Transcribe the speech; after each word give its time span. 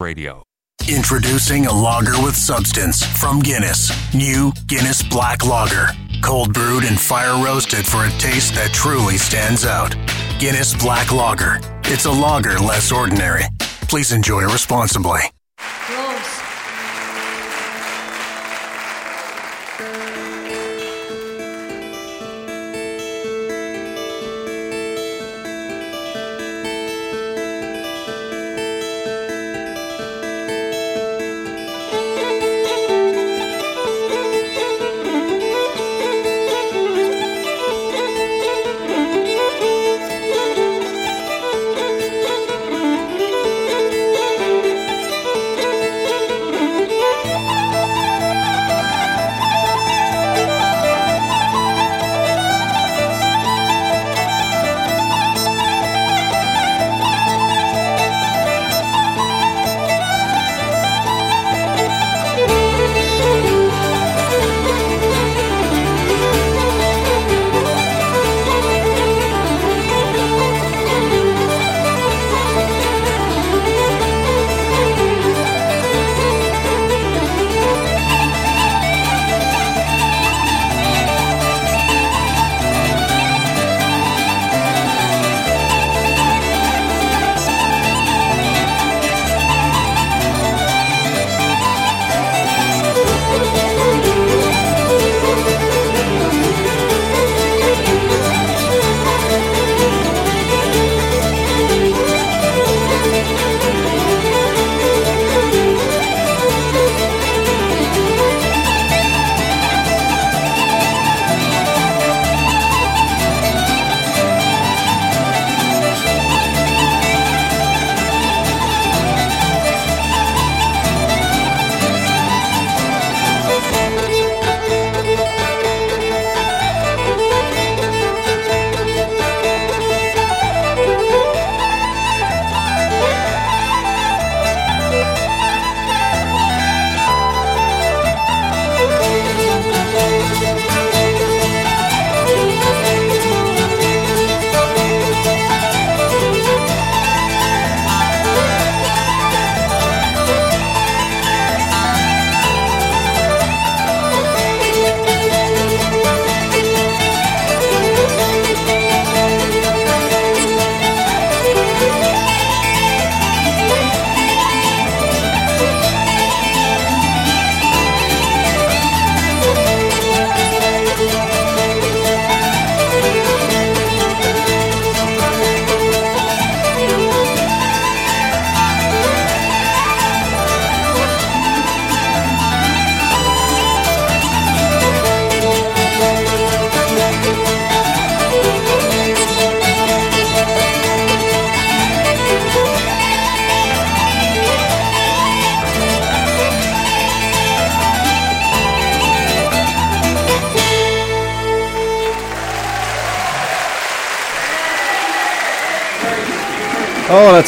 Radio. 0.00 0.42
Introducing 0.88 1.66
a 1.66 1.72
lager 1.72 2.20
with 2.22 2.34
substance 2.34 3.04
from 3.04 3.40
Guinness. 3.40 3.92
New 4.14 4.52
Guinness 4.66 5.02
Black 5.02 5.44
Lager. 5.44 5.88
Cold 6.22 6.52
brewed 6.54 6.84
and 6.84 6.98
fire 6.98 7.44
roasted 7.44 7.86
for 7.86 8.06
a 8.06 8.10
taste 8.18 8.54
that 8.54 8.72
truly 8.72 9.18
stands 9.18 9.64
out. 9.64 9.94
Guinness 10.38 10.74
Black 10.74 11.12
Lager. 11.12 11.60
It's 11.84 12.06
a 12.06 12.10
lager 12.10 12.58
less 12.58 12.90
ordinary. 12.90 13.44
Please 13.88 14.12
enjoy 14.12 14.42
responsibly. 14.42 15.20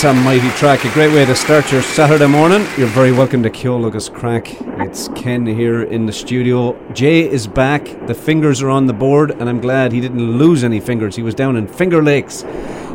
That's 0.03 0.19
a 0.19 0.21
mighty 0.21 0.51
track. 0.59 0.85
A 0.85 0.93
great 0.95 1.15
way 1.15 1.25
to 1.25 1.37
start 1.37 1.71
your 1.71 1.81
Saturday 1.81 2.27
morning. 2.27 2.67
You're 2.77 2.89
very 2.89 3.13
welcome 3.13 3.41
to 3.45 3.51
Ceol 3.51 3.87
agus 3.87 4.09
Craic. 4.09 4.57
It's 4.85 5.07
Ken 5.15 5.47
here 5.47 5.85
in 5.85 6.07
the 6.07 6.13
studio. 6.13 6.77
Jay 6.93 7.21
is 7.31 7.47
back. 7.47 7.85
The 8.09 8.15
fingers 8.15 8.63
are 8.63 8.69
on 8.69 8.87
the 8.87 8.93
board, 8.93 9.31
and 9.31 9.49
I'm 9.49 9.61
glad 9.61 9.93
he 9.93 10.01
didn't 10.01 10.39
lose 10.39 10.65
any 10.65 10.81
fingers. 10.81 11.15
He 11.15 11.23
was 11.23 11.37
down 11.37 11.55
in 11.55 11.69
Finger 11.69 12.03
Lakes 12.03 12.43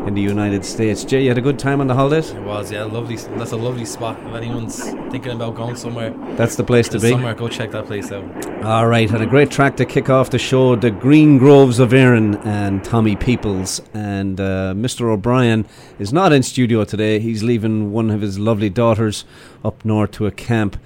in 0.07 0.13
the 0.13 0.21
United 0.21 0.63
States. 0.63 1.03
Jay, 1.03 1.23
you 1.23 1.29
had 1.29 1.37
a 1.37 1.41
good 1.41 1.59
time 1.59 1.81
on 1.81 1.87
the 1.87 1.93
holidays? 1.93 2.31
It 2.31 2.41
was, 2.41 2.71
yeah, 2.71 2.83
lovely. 2.83 3.17
That's 3.17 3.51
a 3.51 3.57
lovely 3.57 3.85
spot. 3.85 4.17
If 4.25 4.33
anyone's 4.33 4.81
thinking 5.11 5.33
about 5.33 5.55
going 5.55 5.75
somewhere, 5.75 6.11
That's 6.35 6.55
the 6.55 6.63
place 6.63 6.87
to 6.89 6.99
be. 6.99 7.09
somewhere, 7.09 7.33
go 7.33 7.49
check 7.49 7.71
that 7.71 7.85
place 7.85 8.11
out. 8.11 8.23
All 8.63 8.87
right, 8.87 9.09
and 9.11 9.21
a 9.21 9.25
great 9.25 9.51
track 9.51 9.75
to 9.77 9.85
kick 9.85 10.09
off 10.09 10.29
the 10.29 10.39
show 10.39 10.75
The 10.75 10.91
Green 10.91 11.37
Groves 11.37 11.79
of 11.79 11.93
Erin 11.93 12.35
and 12.37 12.83
Tommy 12.83 13.15
Peoples. 13.15 13.81
And 13.93 14.39
uh, 14.39 14.73
Mr. 14.75 15.09
O'Brien 15.11 15.65
is 15.99 16.13
not 16.13 16.31
in 16.31 16.41
studio 16.41 16.85
today. 16.85 17.19
He's 17.19 17.43
leaving 17.43 17.91
one 17.91 18.09
of 18.09 18.21
his 18.21 18.39
lovely 18.39 18.69
daughters 18.69 19.25
up 19.63 19.83
north 19.83 20.11
to 20.11 20.25
a 20.25 20.31
camp. 20.31 20.77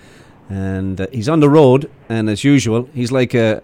And 0.50 1.00
uh, 1.00 1.08
he's 1.14 1.30
on 1.30 1.40
the 1.40 1.50
road, 1.50 1.90
and 2.10 2.30
as 2.30 2.44
usual, 2.44 2.90
he's 2.94 3.12
like 3.12 3.34
a. 3.34 3.62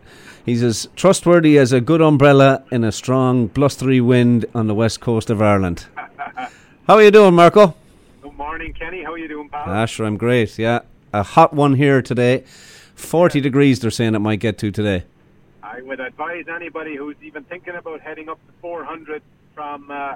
He's 0.47 0.63
as 0.63 0.87
trustworthy 0.95 1.57
as 1.57 1.73
a 1.73 1.81
good 1.81 2.01
umbrella 2.01 2.63
in 2.71 2.85
a 2.85 2.91
strong, 2.93 3.47
blustery 3.47 3.99
wind 3.99 4.45
on 4.55 4.67
the 4.67 4.73
west 4.73 5.01
coast 5.01 5.29
of 5.29 5.41
Ireland. 5.41 5.87
How 6.87 6.95
are 6.95 7.03
you 7.03 7.11
doing, 7.11 7.33
Marco? 7.33 7.75
Good 8.21 8.33
morning, 8.37 8.71
Kenny. 8.71 9.03
How 9.03 9.11
are 9.11 9.17
you 9.17 9.27
doing, 9.27 9.49
pal? 9.49 9.63
Ah, 9.67 9.85
sure, 9.85 10.05
I'm 10.05 10.15
great. 10.15 10.57
Yeah, 10.57 10.79
a 11.11 11.21
hot 11.21 11.51
one 11.53 11.73
here 11.73 12.01
today. 12.01 12.45
Forty 12.95 13.41
degrees. 13.41 13.81
They're 13.81 13.91
saying 13.91 14.15
it 14.15 14.19
might 14.19 14.39
get 14.39 14.57
to 14.59 14.71
today. 14.71 15.03
I 15.61 15.81
would 15.81 15.99
advise 15.99 16.45
anybody 16.47 16.95
who's 16.95 17.17
even 17.21 17.43
thinking 17.43 17.75
about 17.75 17.99
heading 17.99 18.29
up 18.29 18.39
to 18.47 18.53
400 18.61 19.21
from 19.53 19.91
uh, 19.91 20.15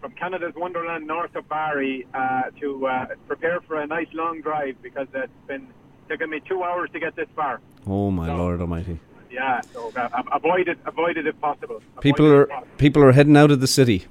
from 0.00 0.10
Canada's 0.12 0.54
Wonderland 0.56 1.06
north 1.06 1.36
of 1.36 1.48
Barrie 1.48 2.08
uh, 2.12 2.50
to 2.58 2.86
uh, 2.88 3.06
prepare 3.28 3.60
for 3.60 3.76
a 3.80 3.86
nice 3.86 4.08
long 4.14 4.40
drive 4.40 4.82
because 4.82 5.06
it's 5.14 5.32
been 5.46 5.68
taking 6.08 6.28
me 6.28 6.40
two 6.40 6.64
hours 6.64 6.90
to 6.92 6.98
get 6.98 7.14
this 7.14 7.28
far. 7.36 7.60
Oh 7.86 8.10
my 8.10 8.26
So- 8.26 8.36
lord 8.36 8.60
Almighty! 8.60 8.98
Yeah, 9.30 9.60
so 9.72 9.92
uh, 9.96 10.08
avoid 10.32 10.68
it, 10.68 10.78
avoid 10.86 11.16
it 11.16 11.26
if 11.26 11.40
possible. 11.40 11.76
Avoid 11.76 12.02
People 12.02 12.26
are 12.26 12.46
possible. 12.46 12.68
people 12.78 13.02
are 13.04 13.12
heading 13.12 13.36
out 13.36 13.50
of 13.50 13.60
the 13.60 13.66
city. 13.66 14.06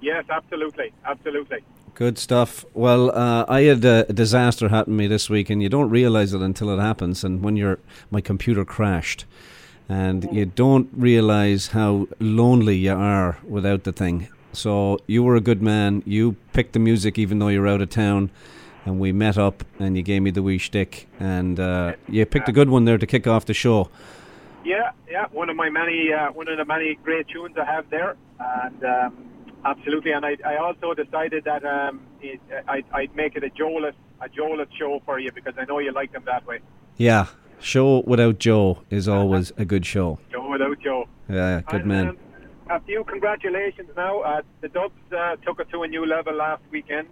Yes, 0.00 0.24
absolutely, 0.30 0.92
absolutely. 1.04 1.64
Good 1.94 2.18
stuff. 2.18 2.64
Well, 2.74 3.10
uh, 3.16 3.46
I 3.48 3.62
had 3.62 3.84
a, 3.84 4.04
disaster 4.12 4.68
happen 4.68 4.92
to 4.92 4.96
me 4.98 5.06
this 5.06 5.30
week, 5.30 5.48
and 5.48 5.62
you 5.62 5.68
don't 5.68 5.88
realize 5.88 6.34
it 6.34 6.42
until 6.42 6.68
it 6.70 6.80
happens. 6.80 7.24
And 7.24 7.42
when 7.42 7.56
your 7.56 7.78
my 8.10 8.20
computer 8.20 8.64
crashed, 8.64 9.24
and 9.88 10.28
you 10.32 10.46
don't 10.46 10.90
realize 10.92 11.68
how 11.68 12.08
lonely 12.20 12.76
you 12.76 12.92
are 12.92 13.38
without 13.44 13.84
the 13.84 13.92
thing. 13.92 14.28
So 14.52 14.98
you 15.06 15.22
were 15.22 15.36
a 15.36 15.40
good 15.40 15.62
man. 15.62 16.02
You 16.04 16.36
picked 16.52 16.72
the 16.72 16.78
music, 16.78 17.18
even 17.18 17.38
though 17.38 17.48
you're 17.48 17.68
out 17.68 17.80
of 17.80 17.90
town, 17.90 18.30
and 18.84 18.98
we 18.98 19.12
met 19.12 19.38
up, 19.38 19.64
and 19.78 19.96
you 19.96 20.02
gave 20.02 20.22
me 20.22 20.30
the 20.30 20.42
wee 20.42 20.58
shtick, 20.58 21.08
and 21.20 21.58
uh, 21.60 21.94
you 22.08 22.26
picked 22.26 22.48
a 22.48 22.52
good 22.52 22.68
one 22.68 22.84
there 22.84 22.98
to 22.98 23.06
kick 23.06 23.26
off 23.26 23.46
the 23.46 23.54
show. 23.54 23.88
Yeah, 24.66 24.90
yeah, 25.08 25.26
one 25.30 25.48
of 25.48 25.54
my 25.54 25.70
many, 25.70 26.12
uh, 26.12 26.32
one 26.32 26.48
of 26.48 26.58
the 26.58 26.64
many 26.64 26.96
great 27.04 27.28
tunes 27.28 27.54
I 27.56 27.64
have 27.64 27.88
there, 27.88 28.16
and 28.40 28.84
um, 28.84 29.16
absolutely. 29.64 30.10
And 30.10 30.26
I, 30.26 30.36
I 30.44 30.56
also 30.56 30.92
decided 30.92 31.44
that 31.44 31.64
um, 31.64 32.00
it, 32.20 32.40
I'd, 32.66 32.84
I'd 32.92 33.14
make 33.14 33.36
it 33.36 33.44
a 33.44 33.48
Joelus, 33.50 33.94
a 34.20 34.28
Joelus 34.28 34.66
show 34.76 35.00
for 35.04 35.20
you 35.20 35.30
because 35.32 35.54
I 35.56 35.66
know 35.66 35.78
you 35.78 35.92
like 35.92 36.12
them 36.12 36.24
that 36.26 36.44
way. 36.48 36.58
Yeah, 36.96 37.26
show 37.60 38.02
without 38.08 38.40
Joe 38.40 38.82
is 38.90 39.06
always 39.06 39.52
a 39.56 39.64
good 39.64 39.86
show. 39.86 40.18
Joe 40.32 40.50
without 40.50 40.80
Joe. 40.80 41.08
Yeah, 41.28 41.60
good 41.60 41.82
And, 41.82 41.88
man. 41.88 42.08
um, 42.08 42.18
a 42.68 42.80
few 42.80 43.04
congratulations 43.04 43.90
now. 43.96 44.22
Uh, 44.22 44.42
the 44.62 44.68
Dubs 44.68 44.94
uh, 45.16 45.36
took 45.46 45.60
it 45.60 45.70
to 45.70 45.84
a 45.84 45.86
new 45.86 46.04
level 46.04 46.34
last 46.34 46.64
weekend. 46.72 47.06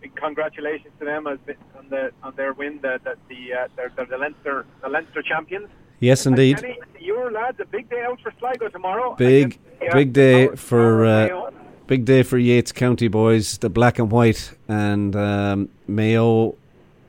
Big 0.00 0.16
congratulations 0.16 0.92
to 0.98 1.04
them 1.04 1.28
as 1.28 1.38
on 1.78 1.88
the 1.90 2.10
on 2.24 2.34
their 2.34 2.54
win. 2.54 2.80
The 2.82 2.98
the, 3.04 3.14
the 3.28 3.54
uh, 3.54 3.68
they're, 3.76 3.92
they're 3.94 4.06
the 4.06 4.18
Leinster 4.18 4.66
the 4.82 4.88
Leinster 4.88 5.22
champions. 5.22 5.68
Yes, 6.00 6.26
indeed. 6.26 6.58
Kenny, 6.60 6.78
your 7.00 7.30
lads, 7.30 7.58
a 7.60 7.64
big 7.64 7.88
day 7.90 8.02
out 8.02 8.20
for 8.20 8.32
Sligo 8.38 8.68
tomorrow. 8.68 9.14
Big, 9.16 9.58
Yeah, 9.82 9.92
big 9.92 10.12
day 10.12 10.48
for 10.56 11.04
uh, 11.04 11.50
big 11.86 12.04
day 12.04 12.22
for 12.22 12.38
Yeats 12.38 12.72
County 12.72 13.08
boys, 13.08 13.58
the 13.58 13.68
black 13.68 13.98
and 13.98 14.10
white, 14.10 14.52
and 14.68 15.16
um, 15.16 15.68
Mayo, 15.86 16.54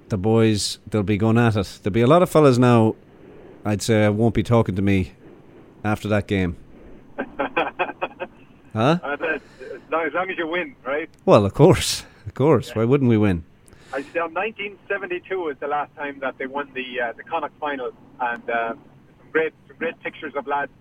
the 0.10 0.18
boys. 0.18 0.80
They'll 0.90 1.04
be 1.04 1.18
going 1.18 1.38
at 1.38 1.56
it. 1.56 1.80
There'll 1.84 1.94
be 1.94 2.02
a 2.02 2.08
lot 2.08 2.24
of 2.24 2.30
fellas 2.30 2.58
now. 2.58 2.96
I'd 3.66 3.82
say 3.82 4.08
won't 4.10 4.34
be 4.34 4.44
talking 4.44 4.76
to 4.76 4.82
me 4.82 5.14
after 5.84 6.08
that 6.08 6.28
game. 6.28 6.58
huh? 7.18 9.00
Uh, 9.04 9.18
as, 9.22 9.42
long, 9.92 10.06
as 10.08 10.14
long 10.14 10.30
as 10.30 10.38
you 10.38 10.48
win, 10.48 10.76
right? 10.86 11.10
Well, 11.26 11.46
of 11.46 11.54
course, 11.54 12.06
of 12.26 12.34
course. 12.34 12.74
Why 12.76 12.86
wouldn't 12.86 13.10
we 13.10 13.18
win? 13.18 13.44
I 13.92 14.04
said 14.14 14.34
1972 14.34 15.50
is 15.50 15.58
the 15.60 15.68
last 15.68 15.96
time 15.96 16.20
that 16.20 16.38
they 16.38 16.46
won 16.46 16.70
the 16.74 17.02
uh, 17.02 17.14
the 17.14 17.24
Connacht 17.24 17.54
final, 17.60 17.92
and 18.22 18.50
uh, 18.50 18.70
some 18.70 19.32
great 19.32 19.54
some 19.68 19.78
great 19.78 20.00
pictures 20.02 20.34
of 20.36 20.46
lads 20.48 20.72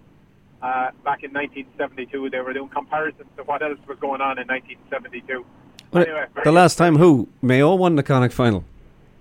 uh, 0.62 0.90
back 1.05 1.22
in 1.25 1.32
1972. 1.32 2.31
They 2.31 2.40
were 2.40 2.52
doing 2.52 2.69
comparisons 2.69 3.28
to 3.37 3.44
what 3.44 3.62
else 3.62 3.78
was 3.88 3.99
going 3.99 4.20
on 4.20 4.38
in 4.38 4.46
1972. 4.46 5.44
Anyway, 5.94 6.26
the 6.44 6.52
last 6.52 6.76
time 6.76 6.96
who 6.96 7.28
Mayo 7.40 7.75
won 7.75 7.96
the 7.96 8.02
Connacht 8.02 8.34
final. 8.34 8.64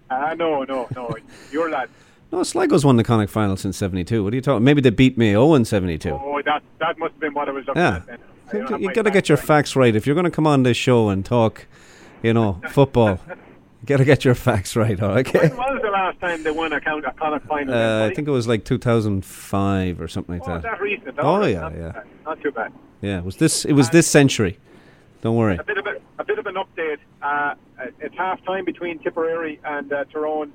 Uh, 0.10 0.34
no, 0.38 0.64
no, 0.64 0.90
no. 0.96 1.16
Your 1.52 1.70
lads. 1.70 1.92
No, 2.30 2.44
Sligo's 2.44 2.84
won 2.84 2.98
the 2.98 3.06
Connacht 3.06 3.32
final 3.32 3.56
since 3.56 3.78
'72. 3.78 4.22
What 4.22 4.34
are 4.34 4.36
you 4.36 4.42
talking? 4.42 4.66
Maybe 4.66 4.82
they 4.82 4.90
beat 4.90 5.18
Mayo 5.18 5.54
in 5.54 5.64
'72. 5.64 6.10
Oh, 6.12 6.42
that 6.44 6.62
that 6.80 6.98
must 7.00 7.14
have 7.14 7.22
been 7.22 7.34
what 7.34 7.48
I 7.48 7.52
was 7.54 7.66
looking 7.66 7.82
Yeah. 7.82 7.96
at. 7.98 8.06
Then. 8.06 8.18
You've 8.54 8.82
You 8.82 8.94
got 8.94 9.04
to 9.04 9.12
get 9.12 9.28
your 9.30 9.38
facts 9.38 9.48
facts 9.48 9.76
right. 9.76 9.94
If 9.96 10.06
you're 10.06 10.14
going 10.16 10.24
to 10.26 10.32
come 10.32 10.48
on 10.48 10.64
this 10.64 10.78
show 10.78 11.10
and 11.10 11.26
talk, 11.26 11.68
you 12.24 12.34
know, 12.34 12.62
football, 12.70 13.20
you 13.82 13.86
got 13.86 13.98
to 13.98 14.06
get 14.06 14.26
your 14.26 14.36
facts 14.36 14.76
right. 14.76 15.02
all 15.02 15.10
right? 15.10 15.28
Okay. 15.28 15.48
When 15.50 15.58
was 15.58 15.82
the 15.84 15.90
last 15.90 16.20
time 16.20 16.44
they 16.44 16.52
won 16.52 16.74
a, 16.74 16.82
count, 16.82 17.06
a 17.06 17.12
Connacht 17.14 17.46
final? 17.48 17.74
Uh, 17.74 18.08
I 18.08 18.14
think 18.14 18.28
it 18.28 18.32
was 18.32 18.48
like 18.48 18.64
2005 18.66 20.02
or 20.02 20.08
something 20.08 20.40
like 20.40 20.48
Oh, 20.48 20.54
that. 20.54 20.64
that 20.64 20.82
recent. 20.82 21.16
Oh, 21.20 21.46
yeah, 21.46 21.62
not 21.62 21.76
yeah. 21.76 21.92
Bad. 21.92 22.04
Not 22.26 22.42
too 22.42 22.52
bad. 22.52 22.74
Yeah, 23.02 23.20
it 23.20 23.24
was 23.26 23.38
this. 23.38 23.66
It 23.66 23.74
was 23.74 23.90
this 23.92 24.08
century. 24.08 24.58
Don't 25.22 25.36
worry. 25.36 25.58
a 25.58 25.64
bit 25.64 25.78
of 25.78 25.86
a, 25.88 25.98
a 26.20 26.24
bit 26.24 26.40
of 26.40 26.46
an 26.46 26.56
update. 26.56 26.98
Uh, 27.22 27.56
it's 28.00 28.16
half 28.16 28.44
time 28.46 28.66
between 28.66 29.00
Tipperary 29.00 29.60
and 29.64 29.92
uh, 29.92 30.06
Tyrone 30.06 30.52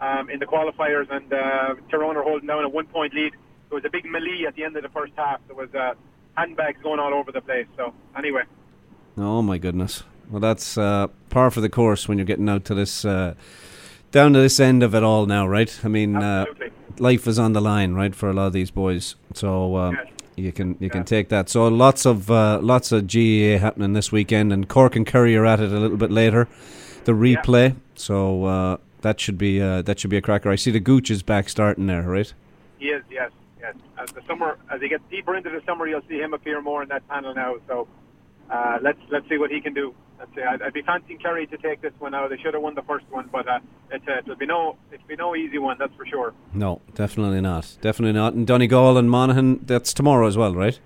um, 0.00 0.28
in 0.30 0.38
the 0.38 0.46
qualifiers, 0.46 1.10
and 1.10 1.32
uh, 1.32 1.74
Tyrone 1.90 2.16
are 2.16 2.22
holding 2.22 2.46
down 2.46 2.64
a 2.64 2.68
one 2.68 2.86
point 2.86 3.14
lead. 3.14 3.32
There 3.70 3.76
was 3.76 3.84
a 3.84 3.90
big 3.90 4.04
melee 4.06 4.44
at 4.46 4.54
the 4.54 4.64
end 4.64 4.76
of 4.76 4.82
the 4.82 4.88
first 4.90 5.12
half. 5.16 5.40
There 5.46 5.56
was 5.56 5.74
uh, 5.74 5.94
handbags 6.36 6.80
going 6.82 7.00
all 7.00 7.12
over 7.14 7.32
the 7.32 7.40
place. 7.42 7.66
So 7.76 7.92
anyway, 8.16 8.42
Oh 9.16 9.42
my 9.42 9.58
goodness. 9.58 10.04
Well, 10.30 10.40
that's 10.40 10.76
uh, 10.76 11.08
par 11.30 11.50
for 11.50 11.60
the 11.60 11.68
course 11.68 12.08
when 12.08 12.18
you're 12.18 12.26
getting 12.26 12.48
out 12.48 12.64
to 12.66 12.74
this, 12.74 13.04
uh, 13.04 13.34
down 14.12 14.32
to 14.34 14.40
this 14.40 14.60
end 14.60 14.82
of 14.82 14.94
it 14.94 15.02
all 15.02 15.26
now, 15.26 15.46
right? 15.46 15.78
I 15.82 15.88
mean, 15.88 16.16
uh, 16.16 16.44
life 16.98 17.26
is 17.26 17.38
on 17.38 17.52
the 17.52 17.60
line, 17.60 17.94
right, 17.94 18.14
for 18.14 18.28
a 18.28 18.32
lot 18.32 18.46
of 18.48 18.52
these 18.52 18.70
boys. 18.70 19.16
So 19.34 19.76
um, 19.76 19.94
Yes. 19.94 20.12
you 20.36 20.52
can 20.52 20.76
you 20.80 20.90
can 20.90 21.04
take 21.04 21.28
that. 21.30 21.48
So 21.48 21.66
lots 21.68 22.04
of 22.06 22.30
uh, 22.30 22.58
lots 22.62 22.92
of 22.92 23.06
GAA 23.06 23.58
happening 23.58 23.92
this 23.94 24.12
weekend, 24.12 24.52
and 24.52 24.68
Cork 24.68 24.96
and 24.96 25.06
Kerry 25.06 25.36
are 25.36 25.46
at 25.46 25.60
it 25.60 25.72
a 25.72 25.78
little 25.78 25.96
bit 25.96 26.10
later. 26.10 26.46
The 27.04 27.12
replay, 27.12 27.76
so 27.94 28.44
uh, 28.44 28.76
that 29.00 29.18
should 29.20 29.38
be 29.38 29.60
uh, 29.62 29.82
that 29.82 29.98
should 29.98 30.10
be 30.10 30.18
a 30.18 30.22
cracker. 30.22 30.50
I 30.50 30.56
see 30.56 30.70
the 30.70 30.80
Gooch 30.80 31.10
is 31.10 31.22
back 31.22 31.48
starting 31.48 31.86
there, 31.86 32.02
right? 32.02 32.32
He 32.78 32.88
is, 32.90 33.02
yes, 33.10 33.30
yes. 33.60 33.74
As 33.96 34.12
the 34.12 34.20
summer, 34.26 34.58
as 34.70 34.80
he 34.80 34.88
gets 34.88 35.02
deeper 35.10 35.34
into 35.34 35.48
the 35.50 35.62
summer, 35.64 35.88
you'll 35.88 36.02
see 36.08 36.18
him 36.18 36.34
appear 36.34 36.60
more 36.60 36.82
in 36.82 36.88
that 36.90 37.08
panel 37.08 37.34
now. 37.34 37.56
So 37.66 37.88
uh, 38.50 38.78
let's 38.82 38.98
let's 39.10 39.28
see 39.28 39.38
what 39.38 39.50
he 39.50 39.60
can 39.60 39.74
do. 39.74 39.94
Let's 40.18 40.34
see. 40.34 40.42
I'd, 40.42 40.62
I'd 40.62 40.72
be 40.72 40.82
fancying 40.82 41.18
Kerry 41.18 41.46
to 41.46 41.56
take 41.58 41.80
this 41.80 41.92
one 41.98 42.14
out. 42.14 42.30
They 42.30 42.38
should 42.38 42.54
have 42.54 42.62
won 42.62 42.74
the 42.74 42.82
first 42.82 43.04
one, 43.10 43.28
but 43.30 43.48
uh, 43.48 43.60
it's, 43.90 44.06
uh, 44.08 44.18
it'll 44.18 44.36
be 44.36 44.46
no 44.46 44.76
it'll 44.92 45.06
be 45.06 45.16
no 45.16 45.36
easy 45.36 45.58
one, 45.58 45.76
that's 45.78 45.94
for 45.94 46.06
sure. 46.06 46.34
No, 46.52 46.80
definitely 46.94 47.40
not. 47.40 47.76
Definitely 47.80 48.14
not. 48.14 48.34
And 48.34 48.46
Donegal 48.46 48.96
and 48.96 49.10
Monaghan, 49.10 49.60
that's 49.64 49.92
tomorrow 49.92 50.26
as 50.26 50.36
well, 50.36 50.54
right? 50.54 50.78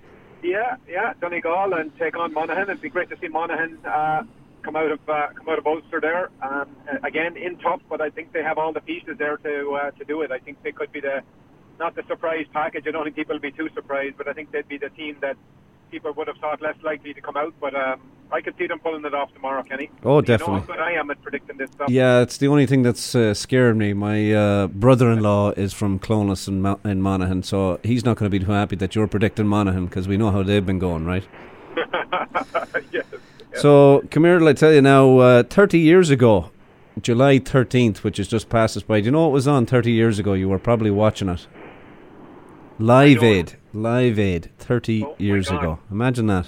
Yeah, 0.43 0.75
yeah, 0.87 1.13
Donegal 1.21 1.73
and 1.73 1.97
take 1.97 2.17
on 2.17 2.33
Monaghan. 2.33 2.63
It'd 2.63 2.81
be 2.81 2.89
great 2.89 3.09
to 3.09 3.17
see 3.19 3.29
Monaghan 3.29 3.77
uh, 3.85 4.23
come 4.61 4.75
out 4.75 4.91
of 4.91 4.99
uh, 5.07 5.27
come 5.35 5.47
out 5.49 5.57
of 5.57 5.65
Ulster 5.65 6.01
there. 6.01 6.29
Um, 6.41 6.75
uh, 6.91 6.97
again, 7.03 7.37
in 7.37 7.57
top, 7.57 7.81
but 7.89 8.01
I 8.01 8.09
think 8.09 8.33
they 8.33 8.43
have 8.43 8.57
all 8.57 8.73
the 8.73 8.81
pieces 8.81 9.17
there 9.17 9.37
to 9.37 9.71
uh, 9.73 9.91
to 9.91 10.03
do 10.05 10.21
it. 10.21 10.31
I 10.31 10.39
think 10.39 10.61
they 10.63 10.71
could 10.73 10.91
be 10.91 10.99
the 10.99 11.21
not 11.79 11.95
the 11.95 12.03
surprise 12.07 12.45
package. 12.53 12.85
I 12.87 12.91
don't 12.91 13.03
think 13.03 13.15
people 13.15 13.35
will 13.35 13.41
be 13.41 13.51
too 13.51 13.69
surprised, 13.73 14.17
but 14.17 14.27
I 14.27 14.33
think 14.33 14.51
they'd 14.51 14.67
be 14.67 14.77
the 14.77 14.89
team 14.89 15.17
that 15.21 15.37
people 15.93 16.11
would 16.13 16.27
have 16.27 16.37
thought 16.37 16.59
less 16.61 16.75
likely 16.83 17.13
to 17.13 17.21
come 17.21 17.37
out. 17.37 17.53
But 17.61 17.75
um, 17.75 17.99
I 18.31 18.41
could 18.41 18.55
see 18.57 18.65
them 18.67 18.79
pulling 18.79 19.05
it 19.05 19.13
off 19.13 19.31
tomorrow, 19.33 19.61
Kenny. 19.63 19.89
Oh, 20.03 20.17
You 20.17 20.23
definitely. 20.23 20.61
good 20.61 20.79
I 20.79 20.93
am 20.93 21.11
at 21.11 21.21
predicting 21.21 21.57
this 21.57 21.69
stuff. 21.71 21.89
Yeah, 21.89 22.21
it's 22.21 22.37
the 22.37 22.47
only 22.47 22.65
thing 22.65 22.81
that's 22.81 23.13
uh, 23.13 23.33
scared 23.35 23.77
me. 23.77 23.93
My 23.93 24.33
uh, 24.33 24.67
brother-in-law 24.67 25.51
is 25.51 25.71
from 25.73 25.99
Clones 25.99 26.47
in, 26.47 26.61
Mo- 26.61 26.79
in 26.83 27.01
Monaghan, 27.01 27.43
so 27.43 27.79
he's 27.83 28.03
not 28.03 28.17
going 28.17 28.29
to 28.31 28.37
be 28.39 28.43
too 28.43 28.51
happy 28.51 28.75
that 28.77 28.95
you're 28.95 29.07
predicting 29.07 29.47
Monaghan 29.47 29.85
because 29.85 30.07
we 30.07 30.17
know 30.17 30.31
how 30.31 30.41
they've 30.41 30.65
been 30.65 30.79
going, 30.79 31.05
right? 31.05 31.25
yes. 32.91 33.05
So, 33.55 34.03
come 34.09 34.23
here, 34.25 34.43
I 34.47 34.53
tell 34.53 34.73
you 34.73 34.81
now. 34.81 35.17
Uh, 35.19 35.43
Thirty 35.43 35.77
years 35.79 36.09
ago, 36.09 36.49
July 36.99 37.37
thirteenth, 37.37 38.03
which 38.03 38.17
has 38.17 38.27
just 38.27 38.49
passed 38.49 38.75
us 38.75 38.81
by. 38.83 38.99
Do 38.99 39.05
you 39.05 39.11
know 39.11 39.23
what 39.23 39.31
was 39.31 39.47
on 39.47 39.67
thirty 39.67 39.91
years 39.91 40.17
ago? 40.17 40.33
You 40.33 40.49
were 40.49 40.57
probably 40.59 40.89
watching 40.89 41.29
it. 41.29 41.45
Live. 42.79 43.21
Aid, 43.23 43.57
Live 43.73 44.19
Aid, 44.19 44.51
thirty 44.59 45.03
Oh, 45.03 45.09
my 45.09 45.15
years 45.17 45.49
ago. 45.49 45.79
Imagine 45.91 46.27
that. 46.27 46.47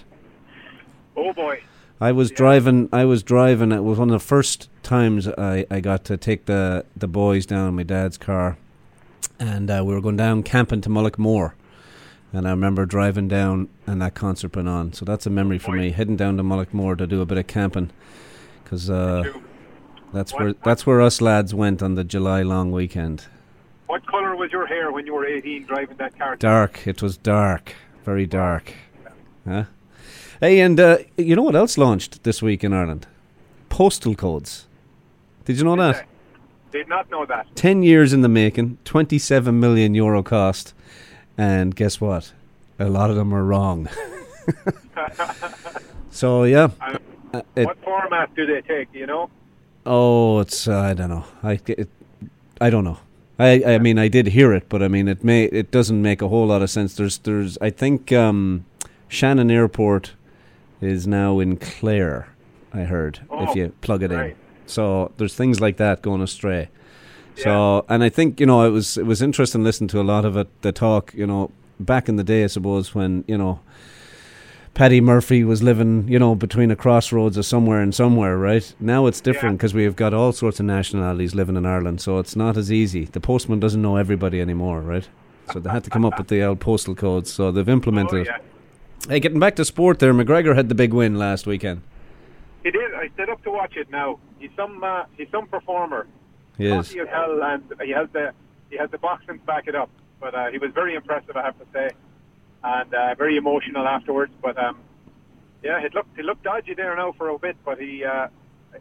Oh 1.18 1.34
boy. 1.34 1.62
I 2.00 2.12
was 2.12 2.30
driving. 2.30 2.88
I 2.92 3.06
was 3.06 3.24
driving. 3.24 3.72
It 3.72 3.84
was 3.84 3.98
one 3.98 4.10
of 4.10 4.14
the 4.14 4.26
first 4.26 4.70
times 4.84 5.28
I, 5.28 5.66
I 5.72 5.80
got 5.80 6.04
to 6.06 6.18
take 6.18 6.46
the, 6.46 6.86
the 6.96 7.08
boys 7.08 7.46
down 7.46 7.70
in 7.70 7.76
my 7.76 7.84
dad's 7.84 8.18
car, 8.18 8.58
and 9.40 9.72
uh, 9.72 9.82
we 9.86 9.94
were 9.94 10.02
going 10.02 10.18
down 10.18 10.44
camping 10.44 10.82
to 10.82 10.90
Mullaghmore. 10.90 11.54
And 12.34 12.46
I 12.46 12.52
remember 12.52 12.86
driving 12.86 13.30
down 13.30 13.70
and 13.88 14.02
that 14.02 14.14
concert 14.14 14.56
went 14.56 14.68
on. 14.68 14.92
So 14.92 15.06
that's 15.06 15.26
a 15.26 15.30
memory 15.30 15.58
for 15.58 15.72
me. 15.72 15.92
Heading 15.92 16.18
down 16.18 16.36
to 16.36 16.44
Mullaghmore 16.44 16.98
to 16.98 17.08
do 17.08 17.22
a 17.22 17.26
bit 17.26 17.38
of 17.38 17.48
camping, 17.48 17.92
because 18.64 18.90
uh, 18.90 19.24
that's 20.14 20.34
where 20.34 20.54
that's 20.64 20.86
where 20.86 21.02
us 21.02 21.22
lads 21.22 21.56
went 21.56 21.82
on 21.82 21.96
the 21.96 22.04
July 22.04 22.44
long 22.44 22.72
weekend. 22.72 23.26
What 23.88 24.06
colour 24.08 24.36
was 24.36 24.52
your 24.52 24.66
hair 24.66 24.92
when 24.92 25.06
you 25.06 25.14
were 25.14 25.26
18 25.26 25.66
driving 25.66 25.98
that 25.98 26.18
car? 26.18 26.36
Dark. 26.36 26.88
It 26.88 27.02
was 27.02 27.18
dark. 27.18 27.74
Very 28.04 28.26
dark. 28.26 28.74
Huh? 29.48 29.66
Hey, 30.40 30.60
and 30.60 30.80
uh, 30.80 30.98
you 31.18 31.36
know 31.36 31.44
what 31.44 31.56
else 31.56 31.78
launched 31.78 32.24
this 32.24 32.42
week 32.42 32.64
in 32.64 32.74
Ireland? 32.74 33.08
Postal 33.70 34.16
codes. 34.16 34.66
Did 35.46 35.58
you 35.58 35.64
know 35.64 35.76
that? 35.76 36.06
Did 36.72 36.90
not 36.90 37.10
know 37.12 37.26
that. 37.26 37.48
10 37.56 37.84
years 37.84 38.12
in 38.12 38.22
the 38.22 38.28
making, 38.28 38.78
27 38.86 39.58
million 39.60 39.94
euro 39.94 40.24
cost, 40.24 40.74
and 41.38 41.76
guess 41.76 42.02
what? 42.02 42.34
A 42.80 42.90
lot 42.90 43.10
of 43.10 43.16
them 43.16 43.34
are 43.34 43.44
wrong. 43.46 43.88
so, 46.12 46.44
yeah. 46.44 46.70
Uh, 46.82 46.98
Uh, 47.34 47.42
it, 47.58 47.66
what 47.66 47.78
format 47.84 48.34
do 48.34 48.46
they 48.46 48.62
take? 48.62 48.88
You 48.94 49.06
know. 49.06 49.30
oh, 49.86 50.40
it's, 50.40 50.68
uh, 50.70 50.80
I 50.80 50.94
don't 50.94 51.10
know. 51.10 51.26
I, 51.44 51.60
it, 51.68 51.90
I 52.62 52.70
don't 52.70 52.86
know. 52.86 52.98
I, 53.38 53.64
I 53.66 53.78
mean, 53.80 54.00
I 54.00 54.08
did 54.08 54.28
hear 54.28 54.54
it, 54.54 54.70
but 54.70 54.82
I 54.82 54.88
mean, 54.88 55.08
it 55.08 55.24
may 55.24 55.46
it 55.46 55.72
doesn't 55.72 56.02
make 56.02 56.22
a 56.22 56.28
whole 56.30 56.48
lot 56.48 56.62
of 56.62 56.70
sense. 56.70 56.96
There's, 56.96 57.18
there's, 57.20 57.58
I 57.60 57.70
think, 57.70 58.12
um, 58.12 58.66
Shannon 59.08 59.52
Airport 59.52 60.14
is 60.82 61.06
now 61.06 61.40
in 61.40 61.58
Clare. 61.58 62.30
I 62.74 62.82
heard 62.82 63.20
if 63.32 63.50
Oh, 63.50 63.56
you 63.56 63.74
plug 63.82 64.04
it 64.04 64.12
in. 64.12 64.36
So 64.66 65.12
there's 65.18 65.36
things 65.36 65.62
like 65.62 65.78
that 65.78 66.02
going 66.02 66.22
astray. 66.22 66.70
So 67.38 67.86
and 67.90 68.04
I 68.04 68.10
think 68.10 68.40
you 68.40 68.46
know 68.46 68.66
it 68.66 68.70
was 68.70 68.98
it 68.98 69.06
was 69.06 69.22
interesting 69.22 69.64
listening 69.64 69.90
to 69.90 70.00
a 70.02 70.04
lot 70.04 70.24
of 70.26 70.38
it. 70.38 70.48
The 70.62 70.72
talk, 70.72 71.14
you 71.14 71.28
know, 71.28 71.52
back 71.80 72.08
in 72.08 72.16
the 72.16 72.24
day, 72.24 72.44
I 72.44 72.48
suppose 72.48 72.96
when 72.96 73.24
you 73.28 73.38
know. 73.38 73.60
Paddy 74.76 75.00
Murphy 75.00 75.46
was 75.46 75.64
living, 75.64 76.06
you 76.10 76.20
know, 76.20 76.36
between 76.36 76.70
a 76.70 76.76
crossroads 76.76 77.38
of 77.38 77.46
somewhere 77.46 77.80
and 77.82 77.96
somewhere, 77.96 78.38
right? 78.38 78.74
Now 78.80 79.08
it's 79.08 79.22
different 79.22 79.54
Yeah. 79.54 79.58
because 79.58 79.74
we 79.74 79.84
have 79.86 79.96
got 79.96 80.14
all 80.14 80.34
sorts 80.34 80.60
of 80.60 80.66
nationalities 80.66 81.34
living 81.34 81.56
in 81.56 81.66
Ireland, 81.66 82.02
so 82.02 82.20
it's 82.20 82.36
not 82.36 82.58
as 82.58 82.72
easy. 82.74 83.06
The 83.06 83.22
postman 83.22 83.62
doesn't 83.62 83.82
know 83.82 83.96
everybody 83.96 84.42
anymore, 84.42 84.82
right? 84.82 85.08
So 85.54 85.60
they 85.62 85.70
had 85.70 85.86
to 85.86 85.90
come 85.90 86.04
up 86.04 86.18
with 86.18 86.28
the 86.28 86.44
old 86.44 86.60
postal 86.60 86.94
codes, 86.94 87.32
so 87.32 87.52
they've 87.52 87.70
implemented 87.70 88.28
Oh, 88.28 88.36
it. 88.36 88.42
Hey, 89.08 89.20
getting 89.22 89.40
back 89.40 89.56
to 89.56 89.64
sport 89.66 90.00
there, 90.00 90.14
McGregor 90.14 90.56
had 90.56 90.68
the 90.68 90.76
big 90.76 90.94
win 90.94 91.16
last 91.18 91.48
weekend. 91.48 91.82
He 92.64 92.72
did. 92.72 92.94
I 92.96 93.08
stood 93.14 93.30
up 93.30 93.42
to 93.44 93.52
watch 93.52 93.78
it 93.78 93.90
now. 93.90 94.20
he's 94.40 94.50
some 94.58 94.84
uh, 94.84 95.04
he's 95.16 95.28
some 95.32 95.48
performer. 95.48 96.06
He 96.58 96.66
is. 96.68 96.94
Hell, 97.10 97.42
and 97.44 97.64
he 97.82 97.92
has 97.92 98.10
the 98.12 98.32
he 98.70 98.76
has 98.78 98.90
the 98.92 98.98
boxing 98.98 99.40
to 99.40 99.46
back 99.46 99.68
it 99.68 99.76
up. 99.76 99.90
But 100.20 100.34
uh, 100.36 100.48
he 100.52 100.58
was 100.58 100.72
very 100.74 100.96
impressive, 100.96 101.38
I 101.38 101.44
have 101.44 101.58
to 101.60 101.66
say, 101.72 101.92
and 102.66 102.94
uh, 102.94 103.16
very 103.16 103.38
emotional 103.38 103.88
afterwards. 103.88 104.34
But 104.42 104.58
um, 104.58 104.80
yeah, 105.64 105.80
it 105.80 105.94
looked 105.94 106.18
it 106.18 106.26
looked 106.26 106.44
dodgy 106.44 106.74
there 106.74 106.96
now 106.96 107.12
for 107.14 107.30
a 107.30 107.38
bit, 107.38 107.56
but 107.64 107.80
he 107.80 108.04
uh, 108.04 108.28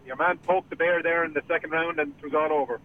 your 0.07 0.17
man 0.17 0.38
poked 0.38 0.71
the 0.71 0.76
bear 0.76 1.03
there 1.03 1.25
in 1.25 1.33
the 1.35 1.43
second 1.47 1.71
round, 1.71 1.99
and 1.99 2.12
it 2.19 2.25
was 2.25 2.35
all 2.35 2.53
over. 2.53 2.81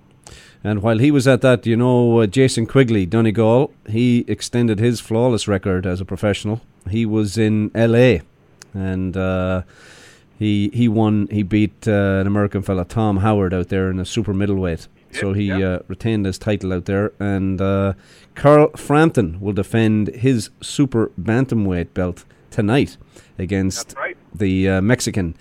And 0.63 0.81
while 0.81 0.97
he 0.99 1.09
was 1.09 1.27
at 1.27 1.41
that, 1.41 1.65
you 1.65 1.77
know, 1.77 2.19
uh, 2.19 2.27
Jason 2.27 2.67
Quigley, 2.67 3.05
Donegal, 3.05 3.71
he 3.87 4.25
extended 4.27 4.77
his 4.79 4.99
flawless 4.99 5.47
record 5.47 5.85
as 5.85 6.01
a 6.01 6.05
professional. 6.05 6.61
He 6.89 7.05
was 7.05 7.37
in 7.37 7.71
L.A. 7.73 8.21
and 8.73 9.15
uh, 9.15 9.63
he 10.37 10.69
he 10.73 10.87
won. 10.87 11.27
He 11.31 11.43
beat 11.43 11.87
uh, 11.87 12.19
an 12.21 12.27
American 12.27 12.61
fella, 12.61 12.85
Tom 12.85 13.17
Howard, 13.17 13.53
out 13.53 13.69
there 13.69 13.89
in 13.89 13.99
a 13.99 14.05
super 14.05 14.33
middleweight. 14.33 14.87
So 15.11 15.33
he 15.33 15.45
yeah. 15.45 15.57
uh, 15.57 15.79
retained 15.87 16.25
his 16.25 16.37
title 16.37 16.73
out 16.73 16.85
there. 16.85 17.13
And 17.19 17.59
uh, 17.59 17.93
Carl 18.35 18.69
Frampton 18.75 19.39
will 19.39 19.53
defend 19.53 20.09
his 20.09 20.49
super 20.61 21.11
bantamweight 21.19 21.93
belt 21.93 22.25
tonight 22.51 22.97
against 23.37 23.95
right. 23.97 24.17
the 24.33 24.69
uh, 24.69 24.81
Mexican 24.81 25.35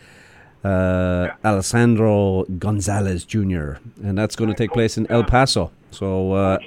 uh, 0.64 1.28
Alessandro 1.44 2.44
Gonzalez 2.58 3.24
Jr. 3.24 3.74
And 4.02 4.16
that's 4.16 4.36
going 4.36 4.50
to 4.50 4.56
take 4.56 4.72
place 4.72 4.96
in 4.96 5.10
El 5.10 5.24
Paso. 5.24 5.70
So 5.90 6.32
uh, 6.32 6.58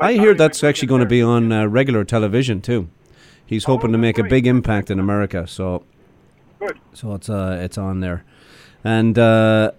I 0.00 0.14
hear 0.14 0.34
that's 0.34 0.64
actually 0.64 0.88
going 0.88 1.00
to 1.00 1.06
be 1.06 1.22
on 1.22 1.52
uh, 1.52 1.66
regular 1.66 2.04
television 2.04 2.60
too. 2.60 2.88
He's 3.46 3.64
hoping 3.64 3.92
to 3.92 3.98
make 3.98 4.18
a 4.18 4.24
big 4.24 4.46
impact 4.46 4.90
in 4.90 5.00
America. 5.00 5.46
So 5.46 5.84
Good. 6.60 6.78
so 6.92 7.14
it's 7.14 7.28
uh, 7.28 7.58
it's 7.60 7.78
on 7.78 7.98
there, 8.00 8.24
and 8.84 9.18
uh, 9.18 9.72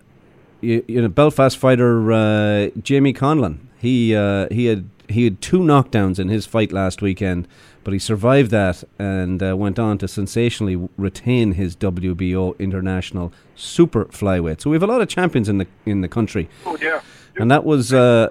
you, 0.62 0.84
you 0.88 1.02
know 1.02 1.08
Belfast 1.10 1.58
fighter 1.58 2.12
uh, 2.12 2.70
Jamie 2.82 3.14
Conlan. 3.14 3.58
He 3.78 4.16
uh, 4.16 4.48
he 4.52 4.66
had 4.68 4.90
he 5.10 5.24
had 5.26 5.42
two 5.42 5.60
knockdowns 5.60 6.20
in 6.20 6.30
his 6.30 6.46
fight 6.46 6.72
last 6.72 7.02
weekend, 7.02 7.48
but 7.84 7.92
he 7.94 8.00
survived 8.00 8.52
that 8.52 8.84
and 9.00 9.42
uh, 9.44 9.58
went 9.58 9.78
on 9.80 9.98
to 9.98 10.08
sensationally 10.08 10.88
retain 10.98 11.54
his 11.54 11.76
WBO 11.76 12.58
international 12.60 13.34
super 13.56 14.06
flyweight. 14.06 14.62
So 14.62 14.70
we 14.70 14.76
have 14.76 14.84
a 14.84 14.88
lot 14.88 15.02
of 15.02 15.08
champions 15.10 15.50
in 15.50 15.58
the 15.58 15.68
in 15.86 16.02
the 16.02 16.08
country, 16.08 16.48
Oh 16.66 16.78
yeah. 16.82 17.02
and 17.36 17.50
that 17.52 17.64
was. 17.66 17.92
Uh, 17.94 18.28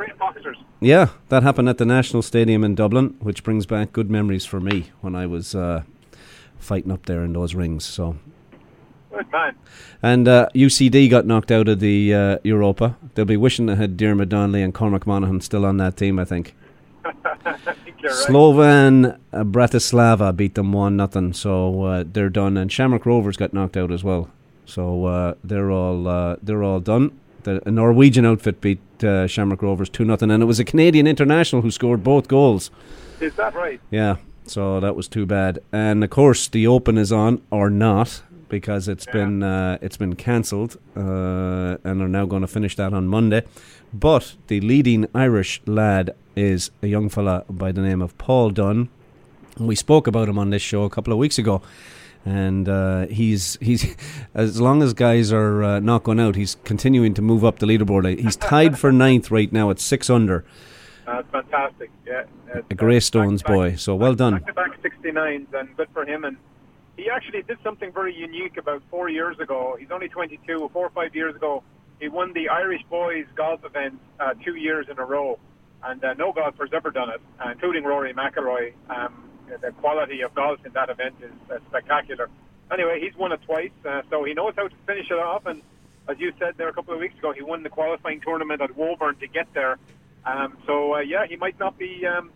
yeah, 0.82 1.08
that 1.28 1.42
happened 1.42 1.68
at 1.68 1.76
the 1.76 1.84
National 1.84 2.22
Stadium 2.22 2.64
in 2.64 2.75
Dublin, 2.75 3.14
which 3.20 3.44
brings 3.44 3.66
back 3.66 3.92
good 3.92 4.10
memories 4.10 4.46
for 4.46 4.60
me 4.60 4.90
when 5.02 5.14
I 5.14 5.26
was 5.26 5.54
uh, 5.54 5.82
fighting 6.58 6.90
up 6.90 7.04
there 7.04 7.22
in 7.22 7.34
those 7.34 7.54
rings. 7.54 7.84
So, 7.84 8.16
Good 9.11 9.26
and 10.02 10.29
uh, 10.29 10.49
UCD 10.55 11.11
got 11.11 11.26
knocked 11.26 11.50
out 11.50 11.69
of 11.69 11.81
the 11.81 12.14
uh, 12.14 12.38
Europa. 12.43 12.97
They'll 13.14 13.25
be 13.25 13.37
wishing 13.37 13.67
they 13.67 13.75
had 13.75 13.97
Dermot 13.97 14.29
Donnelly 14.29 14.62
and 14.62 14.73
Cormac 14.73 15.07
Monaghan 15.07 15.40
still 15.40 15.67
on 15.67 15.76
that 15.79 15.97
team. 15.97 16.19
I 16.19 16.25
think 16.25 16.55
I 17.05 17.57
think. 17.57 18.00
Slovan 18.09 19.19
uh, 19.33 19.45
Bratislava 19.45 20.35
beat 20.35 20.55
them 20.55 20.73
one 20.73 20.97
nothing, 20.97 21.33
so 21.33 21.85
uh, 21.85 22.05
they're 22.07 22.31
done. 22.31 22.57
And 22.57 22.73
Shamrock 22.73 23.05
Rovers 23.05 23.37
got 23.37 23.52
knocked 23.52 23.76
out 23.76 23.93
as 23.93 24.02
well, 24.02 24.31
so 24.64 25.05
uh, 25.07 25.35
they're 25.45 25.71
all 25.71 26.09
uh, 26.09 26.37
they're 26.43 26.62
all 26.62 26.81
done. 26.81 27.19
The 27.43 27.62
a 27.67 27.71
Norwegian 27.71 28.25
outfit 28.25 28.61
beat 28.61 28.81
uh, 29.02 29.26
Shamrock 29.26 29.62
Rovers 29.62 29.88
two 29.88 30.05
nothing, 30.05 30.31
and 30.31 30.43
it 30.43 30.47
was 30.47 30.61
a 30.61 30.64
Canadian 30.64 31.07
international 31.07 31.62
who 31.62 31.71
scored 31.71 32.02
both 32.02 32.29
goals. 32.29 32.71
Is 33.21 33.35
that 33.35 33.55
right? 33.55 33.81
Yeah, 33.90 34.17
so 34.47 34.81
that 34.81 34.97
was 34.97 35.09
too 35.09 35.26
bad. 35.26 35.59
And 35.73 36.02
of 36.02 36.11
course, 36.11 36.49
the 36.49 36.67
Open 36.67 36.97
is 36.97 37.12
on 37.12 37.43
or 37.50 37.69
not 37.69 38.23
because 38.50 38.88
it's 38.88 39.07
Yeah. 39.07 39.12
been 39.12 39.42
uh, 39.42 39.78
it's 39.80 39.97
been 39.97 40.14
cancelled, 40.16 40.76
uh, 40.97 41.76
and 41.85 42.02
are 42.02 42.09
now 42.09 42.26
going 42.26 42.42
to 42.42 42.49
finish 42.49 42.76
that 42.76 42.92
on 42.92 43.07
Monday. 43.09 43.42
But 43.95 44.37
the 44.49 44.61
leading 44.61 45.07
Irish 45.14 45.62
lad 45.66 46.14
is 46.37 46.71
a 46.83 46.87
young 46.87 47.09
fella 47.09 47.45
by 47.49 47.73
the 47.73 47.80
name 47.80 48.02
of 48.02 48.16
Paul 48.19 48.50
Dunne. 48.50 48.88
And 49.59 49.66
we 49.69 49.75
spoke 49.75 50.07
about 50.07 50.28
him 50.28 50.38
on 50.38 50.50
this 50.50 50.62
show 50.62 50.85
a 50.85 50.90
couple 50.90 51.12
of 51.12 51.19
weeks 51.19 51.38
ago. 51.38 51.61
And 52.25 52.69
uh, 52.69 53.07
he's 53.07 53.57
he's 53.61 53.97
as 54.35 54.61
long 54.61 54.83
as 54.83 54.92
guys 54.92 55.33
are 55.33 55.64
uh, 55.64 55.80
not 55.80 56.02
going 56.04 56.21
out, 56.21 56.37
he's 56.37 56.57
continuing 56.64 57.14
to 57.14 57.23
move 57.23 57.45
up 57.45 57.59
the 57.59 57.66
leaderboard. 57.66 58.19
He's 58.21 58.37
tied 58.37 58.78
for 58.78 58.92
ninth 58.92 59.30
right 59.30 59.50
now 59.52 59.71
at 59.71 59.80
six 59.80 60.11
under. 60.11 60.45
That's 61.07 61.28
fantastic. 61.33 61.90
Yeah. 62.07 62.25
A 62.71 62.75
Greystones 62.75 63.42
back-to-back- 63.42 63.73
boy. 63.73 63.76
So 63.76 63.95
well 63.97 64.14
done. 64.14 64.35
Back-to-back 64.35 64.80
69s, 64.83 65.47
and 65.54 65.76
good 65.76 65.88
for 65.92 66.04
him. 66.04 66.25
And 66.25 66.37
he 67.00 67.09
actually 67.09 67.42
did 67.42 67.59
something 67.64 67.90
very 67.92 68.14
unique 68.14 68.59
about 68.59 68.83
four 68.90 69.09
years 69.09 69.38
ago. 69.38 69.76
He's 69.78 69.90
only 69.90 70.09
22. 70.09 70.71
Four 70.73 70.87
or 70.87 70.90
five 70.90 71.14
years 71.14 71.35
ago, 71.35 71.62
he 71.99 72.09
won 72.09 72.33
the 72.35 72.49
Irish 72.50 72.83
boys 72.90 73.25
golf 73.35 73.64
event 73.64 73.99
uh, 74.19 74.35
two 74.45 74.57
years 74.57 74.87
in 74.90 74.99
a 74.99 75.04
row, 75.04 75.38
and 75.83 76.04
uh, 76.04 76.14
no 76.14 76.33
golfer's 76.33 76.71
ever 76.75 76.90
done 76.90 77.09
it, 77.09 77.21
uh, 77.42 77.50
including 77.52 77.85
Rory 77.85 78.12
McIlroy. 78.12 78.75
Um, 78.90 79.30
the 79.62 79.73
quality 79.73 80.21
of 80.21 80.35
golf 80.35 80.61
in 80.64 80.73
that 80.75 80.90
event 80.90 81.14
is 81.23 81.33
uh, 81.50 81.59
spectacular. 81.69 82.28
Anyway, 82.71 83.00
he's 83.00 83.16
won 83.16 83.33
it 83.33 83.40
twice, 83.47 83.71
uh, 83.88 84.02
so 84.11 84.23
he 84.25 84.35
knows 84.35 84.52
how 84.57 84.69
to 84.69 84.76
finish 84.87 85.11
it 85.11 85.19
off. 85.19 85.47
And 85.47 85.62
as 86.07 86.19
you 86.21 86.33
said 86.38 86.54
there 86.59 86.69
a 86.69 86.73
couple 86.73 86.92
of 86.92 87.00
weeks 87.00 87.19
ago, 87.19 87.33
he 87.33 87.42
won 87.42 87.62
the 87.62 87.71
qualifying 87.71 88.21
tournament 88.21 88.61
at 88.61 88.76
Woburn 88.76 89.16
to 89.16 89.26
get 89.26 89.52
there. 89.54 89.78
Um, 90.26 90.59
so 90.66 90.95
uh, 90.95 90.99
yeah, 91.00 91.26
he 91.26 91.37
might 91.37 91.59
not 91.59 91.78
be 91.78 92.07
um, 92.07 92.30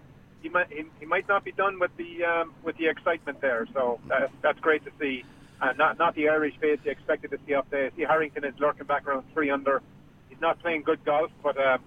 he 0.44 0.50
might 0.50 0.70
he, 0.70 0.84
he 1.00 1.06
might 1.06 1.26
not 1.26 1.42
be 1.42 1.52
done 1.52 1.80
with 1.80 1.90
the 1.96 2.22
um, 2.22 2.52
with 2.62 2.76
the 2.76 2.86
excitement 2.86 3.40
there. 3.40 3.66
So 3.72 3.98
that's 4.06 4.32
that's 4.42 4.60
great 4.60 4.84
to 4.84 4.92
see. 5.00 5.24
Uh, 5.60 5.72
not 5.78 5.98
not 5.98 6.14
the 6.14 6.28
Irish 6.28 6.54
face 6.58 6.78
you 6.84 6.90
expected 6.90 7.30
to 7.30 7.38
see 7.46 7.54
up 7.54 7.68
there. 7.70 7.90
See 7.96 8.02
Harrington 8.02 8.44
is 8.44 8.54
lurking 8.60 8.86
back 8.86 9.08
around 9.08 9.24
three 9.32 9.50
under. 9.50 9.80
He's 10.28 10.40
not 10.40 10.60
playing 10.60 10.82
good 10.82 11.02
golf, 11.04 11.30
but 11.42 11.56
uh, 11.56 11.78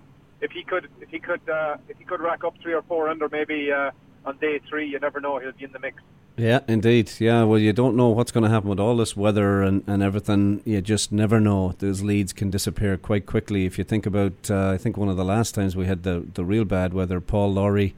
if 0.41 0.51
he 0.51 0.63
could 0.63 0.89
if 0.99 1.09
he 1.09 1.19
could 1.19 1.47
uh, 1.47 1.77
if 1.87 1.97
he 1.99 2.03
could 2.03 2.19
rack 2.19 2.43
up 2.43 2.55
three 2.61 2.73
or 2.73 2.81
four 2.81 3.09
under, 3.09 3.29
maybe 3.29 3.71
uh, 3.71 3.91
on 4.25 4.37
day 4.37 4.59
three, 4.67 4.87
you 4.87 4.99
never 4.99 5.21
know 5.21 5.37
he'll 5.37 5.51
be 5.51 5.65
in 5.65 5.71
the 5.71 5.79
mix. 5.79 6.01
Yeah, 6.35 6.59
indeed. 6.67 7.11
Yeah, 7.19 7.43
well, 7.43 7.59
you 7.59 7.73
don't 7.73 7.95
know 7.95 8.09
what's 8.09 8.31
going 8.31 8.43
to 8.43 8.49
happen 8.49 8.69
with 8.69 8.79
all 8.79 8.95
this 8.97 9.17
weather 9.17 9.63
and, 9.63 9.83
and 9.87 10.03
everything. 10.03 10.61
You 10.65 10.81
just 10.81 11.11
never 11.11 11.39
know. 11.39 11.73
Those 11.79 12.03
leads 12.03 12.31
can 12.31 12.51
disappear 12.51 12.95
quite 12.95 13.25
quickly. 13.25 13.65
If 13.65 13.79
you 13.79 13.83
think 13.83 14.05
about, 14.05 14.51
uh, 14.51 14.69
I 14.69 14.77
think 14.77 14.97
one 14.97 15.09
of 15.09 15.17
the 15.17 15.25
last 15.25 15.55
times 15.55 15.75
we 15.75 15.87
had 15.87 16.03
the, 16.03 16.27
the 16.31 16.45
real 16.45 16.63
bad 16.63 16.93
weather, 16.93 17.19
Paul 17.19 17.53
Lawrie 17.53 17.95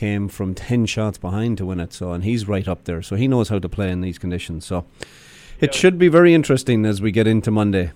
came 0.00 0.28
from 0.28 0.54
10 0.54 0.86
shots 0.86 1.18
behind 1.18 1.58
to 1.58 1.66
win 1.66 1.78
it. 1.78 1.92
So, 1.92 2.12
and 2.12 2.24
he's 2.24 2.48
right 2.48 2.66
up 2.66 2.84
there. 2.84 3.02
So 3.02 3.16
he 3.16 3.28
knows 3.28 3.50
how 3.50 3.58
to 3.58 3.68
play 3.68 3.90
in 3.90 4.00
these 4.00 4.18
conditions. 4.18 4.64
So 4.64 4.86
it 5.60 5.74
Yeah. 5.74 5.78
should 5.78 5.98
be 5.98 6.08
very 6.08 6.32
interesting 6.32 6.86
as 6.86 7.02
we 7.02 7.10
get 7.12 7.26
into 7.26 7.50
Monday. 7.50 7.90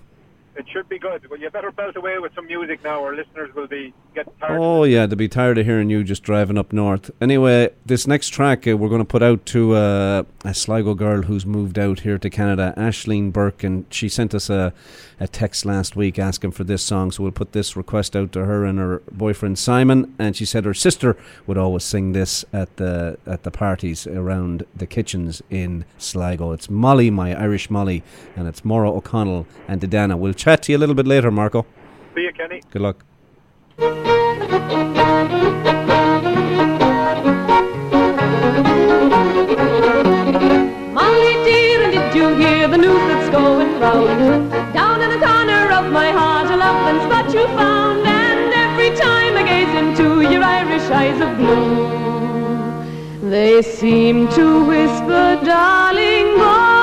It 0.57 0.65
should 0.71 0.87
be 0.87 0.97
good. 0.97 1.29
Well, 1.29 1.39
you 1.39 1.49
better 1.49 1.71
belt 1.71 1.97
away 1.97 2.17
with 2.17 2.33
some 2.33 2.47
music 2.47 2.81
now, 2.81 3.01
or 3.01 3.13
listeners 3.13 3.53
will 3.53 3.67
be 3.67 3.93
getting 4.13 4.31
tired. 4.39 4.57
Oh 4.59 4.85
yeah, 4.85 5.05
they'll 5.05 5.17
be 5.17 5.27
tired 5.27 5.57
of 5.57 5.65
hearing 5.65 5.89
you 5.89 6.03
just 6.03 6.23
driving 6.23 6.57
up 6.57 6.71
north. 6.71 7.11
Anyway, 7.19 7.71
this 7.85 8.07
next 8.07 8.29
track 8.29 8.65
uh, 8.65 8.77
we're 8.77 8.87
going 8.87 9.01
to 9.01 9.05
put 9.05 9.21
out 9.21 9.45
to 9.47 9.73
uh, 9.73 10.23
a 10.45 10.53
Sligo 10.53 10.93
girl 10.93 11.23
who's 11.23 11.45
moved 11.45 11.77
out 11.77 12.01
here 12.01 12.17
to 12.17 12.29
Canada, 12.29 12.73
Ashleen 12.77 13.33
Burke, 13.33 13.65
and 13.65 13.85
she 13.89 14.07
sent 14.07 14.33
us 14.33 14.49
a, 14.49 14.73
a 15.19 15.27
text 15.27 15.65
last 15.65 15.97
week 15.97 16.17
asking 16.17 16.51
for 16.51 16.63
this 16.63 16.81
song. 16.81 17.11
So 17.11 17.23
we'll 17.23 17.33
put 17.33 17.51
this 17.51 17.75
request 17.75 18.15
out 18.15 18.31
to 18.31 18.45
her 18.45 18.63
and 18.63 18.79
her 18.79 19.01
boyfriend 19.11 19.59
Simon. 19.59 20.15
And 20.17 20.37
she 20.37 20.45
said 20.45 20.63
her 20.63 20.73
sister 20.73 21.17
would 21.47 21.57
always 21.57 21.83
sing 21.83 22.13
this 22.13 22.45
at 22.53 22.77
the 22.77 23.17
at 23.25 23.43
the 23.43 23.51
parties 23.51 24.07
around 24.07 24.65
the 24.73 24.87
kitchens 24.87 25.41
in 25.49 25.83
Sligo. 25.97 26.53
It's 26.53 26.69
Molly, 26.69 27.09
my 27.11 27.35
Irish 27.35 27.69
Molly, 27.69 28.03
and 28.37 28.47
it's 28.47 28.63
Maura 28.63 28.89
O'Connell 28.91 29.47
and 29.67 29.81
De 29.81 29.87
Dannan. 29.87 30.19
We'll 30.19 30.33
chat 30.45 30.61
to 30.61 30.71
you 30.71 30.77
a 30.77 30.81
little 30.83 30.93
bit 30.93 31.07
later, 31.07 31.31
Marco. 31.31 31.65
See 32.13 32.21
you, 32.21 32.31
Kenny. 32.31 32.61
Good 32.69 32.83
luck. 32.83 33.03
Molly 40.97 41.35
dear, 41.47 41.81
and 41.85 41.91
did 41.97 42.15
you 42.19 42.27
hear 42.35 42.67
the 42.67 42.77
news 42.77 43.03
that's 43.09 43.29
going 43.31 43.79
round? 43.79 44.51
Down 44.75 45.01
in 45.01 45.09
the 45.15 45.21
corner 45.25 45.63
of 45.79 45.91
my 45.91 46.11
heart, 46.11 46.51
a 46.51 46.57
loving 46.57 47.01
spot 47.05 47.33
you 47.33 47.47
found, 47.57 48.05
and 48.05 48.53
every 48.53 48.91
time 48.95 49.33
I 49.41 49.43
gaze 49.51 49.73
into 49.81 50.21
your 50.31 50.43
Irish 50.43 50.87
eyes 51.01 51.19
of 51.25 51.31
blue, 51.39 53.29
they 53.31 53.63
seem 53.63 54.27
to 54.37 54.63
whisper, 54.67 55.39
darling 55.43 56.37
boy, 56.37 56.74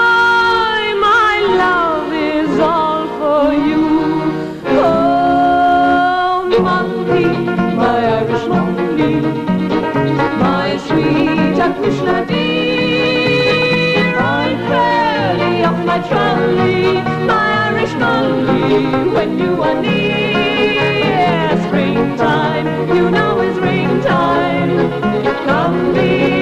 sweet 11.62 11.92
Acushla 11.92 12.26
dear, 12.26 14.18
I'm 14.18 14.58
fairly 14.68 15.64
off 15.64 15.84
my 15.86 15.98
trolley, 16.08 17.02
my 17.26 17.68
Irish 17.68 17.94
Molly, 17.94 19.10
when 19.14 19.38
you 19.38 19.62
are 19.62 19.80
near. 19.80 21.62
Springtime, 21.66 22.88
you 22.96 23.10
know 23.10 23.40
is 23.40 23.58
ring 23.58 24.00
time. 24.02 24.90
Come, 25.46 25.94
be 25.94 26.41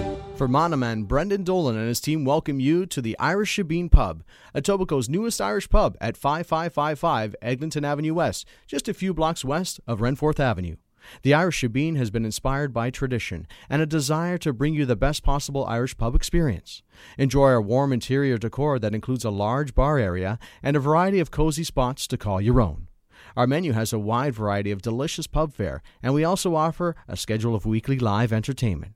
Fermanagh 0.41 0.77
man, 0.77 1.03
Brendan 1.03 1.43
Dolan 1.43 1.77
and 1.77 1.87
his 1.87 2.01
team 2.01 2.25
welcome 2.25 2.59
you 2.59 2.87
to 2.87 2.99
the 2.99 3.15
Irish 3.19 3.55
Shebeen 3.55 3.91
Pub, 3.91 4.23
Etobicoke's 4.55 5.07
newest 5.07 5.39
Irish 5.39 5.69
pub 5.69 5.95
at 6.01 6.17
5555 6.17 7.35
Eglinton 7.43 7.85
Avenue 7.85 8.15
West, 8.15 8.47
just 8.65 8.89
a 8.89 8.93
few 8.95 9.13
blocks 9.13 9.45
west 9.45 9.79
of 9.85 9.99
Renforth 9.99 10.39
Avenue. 10.39 10.77
The 11.21 11.35
Irish 11.35 11.61
Shebeen 11.61 11.95
has 11.97 12.09
been 12.09 12.25
inspired 12.25 12.73
by 12.73 12.89
tradition 12.89 13.45
and 13.69 13.83
a 13.83 13.85
desire 13.85 14.39
to 14.39 14.51
bring 14.51 14.73
you 14.73 14.83
the 14.87 14.95
best 14.95 15.21
possible 15.21 15.63
Irish 15.67 15.95
pub 15.95 16.15
experience. 16.15 16.81
Enjoy 17.19 17.43
our 17.43 17.61
warm 17.61 17.93
interior 17.93 18.39
decor 18.39 18.79
that 18.79 18.95
includes 18.95 19.23
a 19.23 19.29
large 19.29 19.75
bar 19.75 19.99
area 19.99 20.39
and 20.63 20.75
a 20.75 20.79
variety 20.79 21.19
of 21.19 21.29
cozy 21.29 21.63
spots 21.63 22.07
to 22.07 22.17
call 22.17 22.41
your 22.41 22.59
own. 22.59 22.87
Our 23.37 23.45
menu 23.45 23.73
has 23.73 23.93
a 23.93 23.99
wide 23.99 24.33
variety 24.33 24.71
of 24.71 24.81
delicious 24.81 25.27
pub 25.27 25.53
fare, 25.53 25.83
and 26.01 26.15
we 26.15 26.23
also 26.23 26.55
offer 26.55 26.95
a 27.07 27.15
schedule 27.15 27.53
of 27.53 27.67
weekly 27.67 27.99
live 27.99 28.33
entertainment. 28.33 28.95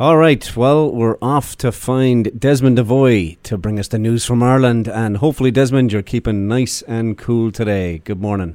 All 0.00 0.16
right, 0.16 0.56
well, 0.56 0.92
we're 0.92 1.18
off 1.20 1.56
to 1.56 1.72
find 1.72 2.30
Desmond 2.38 2.76
Devoy 2.76 3.36
to 3.42 3.58
bring 3.58 3.80
us 3.80 3.88
the 3.88 3.98
news 3.98 4.24
from 4.24 4.44
Ireland. 4.44 4.86
And 4.86 5.16
hopefully, 5.16 5.50
Desmond, 5.50 5.92
you're 5.92 6.02
keeping 6.02 6.46
nice 6.46 6.82
and 6.82 7.18
cool 7.18 7.50
today. 7.50 7.98
Good 8.04 8.20
morning. 8.20 8.54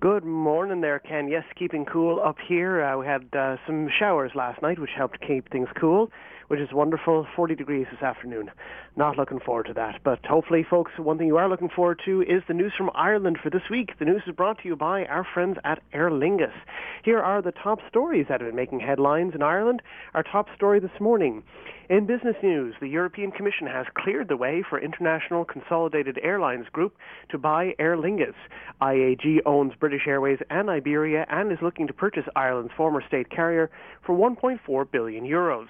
Good 0.00 0.26
morning 0.26 0.82
there, 0.82 0.98
Ken. 0.98 1.28
Yes, 1.28 1.44
keeping 1.58 1.86
cool 1.86 2.20
up 2.20 2.36
here. 2.46 2.84
Uh, 2.84 2.98
we 2.98 3.06
had 3.06 3.24
uh, 3.32 3.56
some 3.66 3.88
showers 3.98 4.32
last 4.34 4.60
night, 4.60 4.78
which 4.78 4.90
helped 4.94 5.26
keep 5.26 5.50
things 5.50 5.68
cool, 5.80 6.10
which 6.48 6.60
is 6.60 6.72
wonderful. 6.72 7.26
40 7.34 7.54
degrees 7.54 7.86
this 7.90 8.02
afternoon. 8.02 8.50
Not 8.96 9.16
looking 9.16 9.40
forward 9.40 9.66
to 9.66 9.74
that. 9.74 10.00
But 10.04 10.24
hopefully, 10.26 10.66
folks, 10.68 10.92
one 10.98 11.18
thing 11.18 11.26
you 11.26 11.36
are 11.36 11.48
looking 11.48 11.68
forward 11.68 12.00
to 12.04 12.22
is 12.22 12.42
the 12.46 12.54
news 12.54 12.72
from 12.76 12.90
Ireland 12.94 13.38
for 13.42 13.50
this 13.50 13.62
week. 13.70 13.90
The 13.98 14.04
news 14.04 14.22
is 14.26 14.34
brought 14.34 14.58
to 14.58 14.68
you 14.68 14.76
by 14.76 15.04
our 15.06 15.26
friends 15.34 15.56
at 15.64 15.82
Aer 15.92 16.10
Lingus. 16.10 16.52
Here 17.04 17.20
are 17.20 17.42
the 17.42 17.52
top 17.52 17.78
stories 17.88 18.26
that 18.28 18.40
have 18.40 18.48
been 18.48 18.56
making 18.56 18.80
headlines 18.80 19.34
in 19.34 19.42
Ireland. 19.42 19.82
Our 20.14 20.22
top 20.22 20.46
story 20.54 20.80
this 20.80 21.00
morning. 21.00 21.42
In 21.88 22.06
business 22.06 22.36
news, 22.42 22.74
the 22.80 22.88
European 22.88 23.32
Commission 23.32 23.66
has 23.66 23.86
cleared 23.94 24.28
the 24.28 24.36
way 24.36 24.62
for 24.68 24.80
International 24.80 25.44
Consolidated 25.44 26.18
Airlines 26.22 26.66
Group 26.72 26.96
to 27.30 27.38
buy 27.38 27.74
Aer 27.78 27.96
Lingus. 27.96 28.34
IAG 28.80 29.40
owns 29.44 29.74
British 29.78 30.06
Airways 30.06 30.38
and 30.48 30.70
Iberia 30.70 31.26
and 31.28 31.52
is 31.52 31.58
looking 31.60 31.86
to 31.88 31.92
purchase 31.92 32.24
Ireland's 32.34 32.72
former 32.76 33.02
state 33.06 33.30
carrier 33.30 33.70
for 34.06 34.16
1.4 34.16 34.90
billion 34.90 35.24
euros. 35.24 35.66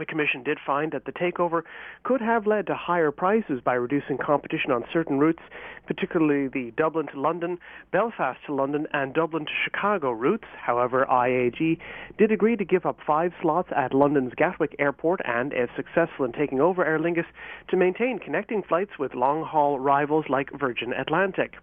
The 0.00 0.06
Commission 0.06 0.42
did 0.42 0.58
find 0.64 0.92
that 0.92 1.04
the 1.04 1.12
takeover 1.12 1.60
could 2.04 2.22
have 2.22 2.46
led 2.46 2.66
to 2.68 2.74
higher 2.74 3.10
prices 3.10 3.60
by 3.62 3.74
reducing 3.74 4.16
competition 4.16 4.70
on 4.70 4.86
certain 4.90 5.18
routes, 5.18 5.42
particularly 5.86 6.48
the 6.48 6.70
Dublin 6.74 7.06
to 7.08 7.20
London, 7.20 7.58
Belfast 7.92 8.40
to 8.46 8.54
London, 8.54 8.86
and 8.94 9.12
Dublin 9.12 9.44
to 9.44 9.52
Chicago 9.62 10.10
routes. 10.10 10.46
However, 10.58 11.04
IAG 11.04 11.78
did 12.16 12.32
agree 12.32 12.56
to 12.56 12.64
give 12.64 12.86
up 12.86 12.96
five 13.06 13.34
slots 13.42 13.68
at 13.76 13.92
London's 13.92 14.32
Gatwick 14.34 14.74
Airport 14.78 15.20
and, 15.26 15.52
if 15.52 15.68
successful 15.76 16.24
in 16.24 16.32
taking 16.32 16.62
over 16.62 16.82
Aer 16.82 16.98
Lingus, 16.98 17.26
to 17.68 17.76
maintain 17.76 18.18
connecting 18.18 18.62
flights 18.62 18.98
with 18.98 19.14
long 19.14 19.44
haul 19.44 19.78
rivals 19.78 20.24
like 20.30 20.48
Virgin 20.58 20.94
Atlantic. 20.94 21.56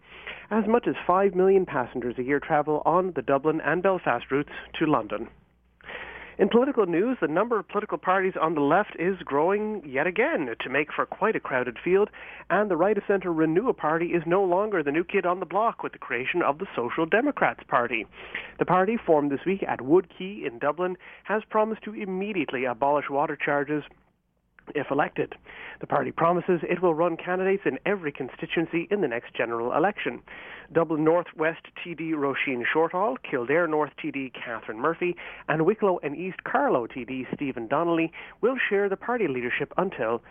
As 0.51 0.67
much 0.67 0.85
as 0.87 0.93
5 1.07 1.33
million 1.33 1.65
passengers 1.65 2.19
a 2.19 2.23
year 2.23 2.39
travel 2.39 2.83
on 2.85 3.13
the 3.15 3.23
Dublin 3.23 3.61
and 3.61 3.81
Belfast 3.81 4.29
routes 4.29 4.51
to 4.77 4.85
London. 4.85 5.27
In 6.39 6.49
political 6.49 6.85
news, 6.85 7.17
the 7.19 7.27
number 7.27 7.57
of 7.57 7.67
political 7.67 7.97
parties 7.97 8.35
on 8.39 8.53
the 8.53 8.61
left 8.61 8.95
is 8.99 9.17
growing 9.25 9.81
yet 9.83 10.05
again 10.05 10.53
to 10.59 10.69
make 10.69 10.93
for 10.93 11.03
quite 11.07 11.35
a 11.35 11.39
crowded 11.39 11.79
field, 11.83 12.11
and 12.51 12.69
the 12.69 12.77
right-of-centre 12.77 13.31
Renua 13.33 13.75
Party 13.75 14.13
is 14.13 14.21
no 14.27 14.43
longer 14.43 14.83
the 14.83 14.91
new 14.91 15.03
kid 15.03 15.25
on 15.25 15.39
the 15.39 15.47
block 15.47 15.81
with 15.81 15.93
the 15.93 15.97
creation 15.97 16.43
of 16.43 16.59
the 16.59 16.67
Social 16.75 17.07
Democrats 17.07 17.63
Party. 17.67 18.05
The 18.59 18.65
party, 18.65 18.97
formed 19.03 19.31
this 19.31 19.45
week 19.47 19.63
at 19.67 19.81
Wood 19.81 20.09
Quay 20.15 20.45
in 20.45 20.59
Dublin, 20.59 20.95
has 21.23 21.41
promised 21.49 21.81
to 21.85 21.95
immediately 21.95 22.65
abolish 22.65 23.09
water 23.09 23.35
charges 23.35 23.83
if 24.75 24.91
elected. 24.91 25.35
The 25.79 25.87
party 25.87 26.11
promises 26.11 26.61
it 26.63 26.81
will 26.81 26.93
run 26.93 27.17
candidates 27.17 27.63
in 27.65 27.79
every 27.85 28.11
constituency 28.11 28.87
in 28.91 29.01
the 29.01 29.07
next 29.07 29.33
general 29.33 29.73
election. 29.73 30.21
Dublin 30.73 31.03
North 31.03 31.27
West 31.35 31.65
TD 31.83 32.13
Roisin 32.13 32.63
Shortall, 32.73 33.17
Kildare 33.23 33.67
North 33.67 33.91
TD 34.03 34.31
Catherine 34.33 34.79
Murphy, 34.79 35.15
and 35.47 35.65
Wicklow 35.65 35.99
and 36.03 36.15
East 36.15 36.43
Carlow 36.43 36.87
TD 36.87 37.25
Stephen 37.33 37.67
Donnelly 37.67 38.11
will 38.41 38.57
share 38.69 38.89
the 38.89 38.97
party 38.97 39.27
leadership 39.27 39.73
until 39.77 40.21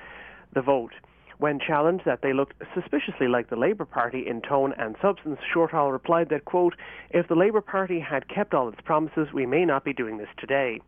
the 0.55 0.63
vote. 0.63 0.93
When 1.39 1.61
challenged 1.61 2.07
that 2.07 2.23
they 2.23 2.33
looked 2.33 2.55
suspiciously 2.75 3.29
like 3.29 3.51
the 3.51 3.57
Labour 3.57 3.85
Party 3.85 4.27
in 4.27 4.41
tone 4.41 4.73
and 4.79 4.97
substance, 5.03 5.39
Shortall 5.55 5.93
replied 5.93 6.31
that, 6.31 6.47
quote, 6.47 6.75
if 7.11 7.29
the 7.29 7.35
Labour 7.35 7.61
Party 7.61 8.01
had 8.01 8.29
kept 8.29 8.55
all 8.55 8.69
its 8.69 8.81
promises, 8.81 9.29
we 9.35 9.45
may 9.45 9.67
not 9.67 9.85
be 9.85 9.93
doing 9.93 10.17
this 10.17 10.31
today. 10.39 10.81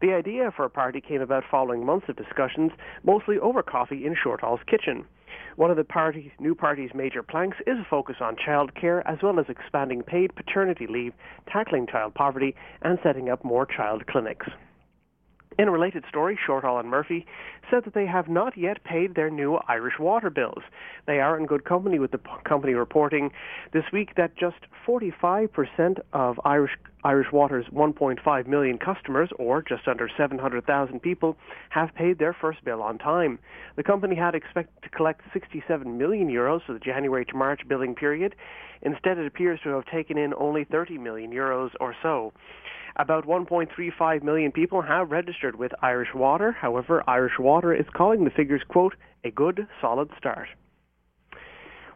The 0.00 0.12
idea 0.12 0.50
for 0.54 0.64
a 0.64 0.70
party 0.70 1.00
came 1.00 1.20
about 1.20 1.44
following 1.50 1.84
months 1.84 2.08
of 2.08 2.16
discussions, 2.16 2.72
mostly 3.04 3.38
over 3.38 3.62
coffee 3.62 4.06
in 4.06 4.14
Shortall's 4.14 4.60
kitchen. 4.66 5.04
One 5.56 5.70
of 5.70 5.76
the 5.76 5.84
party, 5.84 6.32
new 6.38 6.54
party's 6.54 6.94
major 6.94 7.22
planks 7.22 7.58
is 7.66 7.78
a 7.78 7.86
focus 7.88 8.16
on 8.20 8.36
childcare 8.36 9.02
as 9.04 9.18
well 9.22 9.38
as 9.38 9.46
expanding 9.48 10.02
paid 10.02 10.34
paternity 10.34 10.86
leave, 10.86 11.12
tackling 11.46 11.86
child 11.86 12.14
poverty, 12.14 12.54
and 12.82 12.98
setting 13.02 13.28
up 13.28 13.44
more 13.44 13.66
child 13.66 14.06
clinics. 14.06 14.46
In 15.60 15.68
a 15.68 15.72
related 15.72 16.06
story, 16.08 16.38
Shortall 16.46 16.80
and 16.80 16.88
Murphy 16.88 17.26
said 17.70 17.84
that 17.84 17.92
they 17.92 18.06
have 18.06 18.30
not 18.30 18.56
yet 18.56 18.82
paid 18.82 19.14
their 19.14 19.28
new 19.28 19.56
Irish 19.68 19.98
water 19.98 20.30
bills. 20.30 20.62
They 21.06 21.20
are 21.20 21.36
in 21.36 21.44
good 21.44 21.66
company 21.66 21.98
with 21.98 22.12
the 22.12 22.20
company 22.44 22.72
reporting 22.72 23.30
this 23.70 23.84
week 23.92 24.14
that 24.16 24.34
just 24.38 24.56
45% 24.88 25.98
of 26.14 26.40
Irish 26.46 26.78
Irish 27.04 27.26
Water's 27.30 27.66
1.5 27.66 28.46
million 28.46 28.78
customers, 28.78 29.28
or 29.38 29.60
just 29.60 29.86
under 29.86 30.08
700,000 30.16 31.00
people, 31.00 31.36
have 31.68 31.94
paid 31.94 32.18
their 32.18 32.32
first 32.32 32.64
bill 32.64 32.82
on 32.82 32.96
time. 32.96 33.38
The 33.76 33.82
company 33.82 34.16
had 34.16 34.34
expected 34.34 34.82
to 34.82 34.88
collect 34.88 35.20
67 35.34 35.98
million 35.98 36.28
euros 36.28 36.64
for 36.64 36.72
the 36.72 36.78
January 36.78 37.26
to 37.26 37.36
March 37.36 37.60
billing 37.68 37.94
period. 37.94 38.34
Instead, 38.80 39.18
it 39.18 39.26
appears 39.26 39.60
to 39.64 39.70
have 39.70 39.84
taken 39.86 40.16
in 40.16 40.32
only 40.34 40.64
30 40.64 40.96
million 40.96 41.32
euros 41.32 41.70
or 41.80 41.94
so. 42.02 42.32
About 42.96 43.26
1.35 43.26 44.22
million 44.22 44.52
people 44.52 44.82
have 44.82 45.10
registered 45.10 45.56
with 45.56 45.72
Irish 45.82 46.14
Water. 46.14 46.52
However, 46.52 47.02
Irish 47.06 47.38
Water 47.38 47.72
is 47.74 47.86
calling 47.94 48.24
the 48.24 48.30
figures, 48.30 48.62
quote, 48.68 48.94
a 49.24 49.30
good, 49.30 49.66
solid 49.80 50.10
start. 50.18 50.48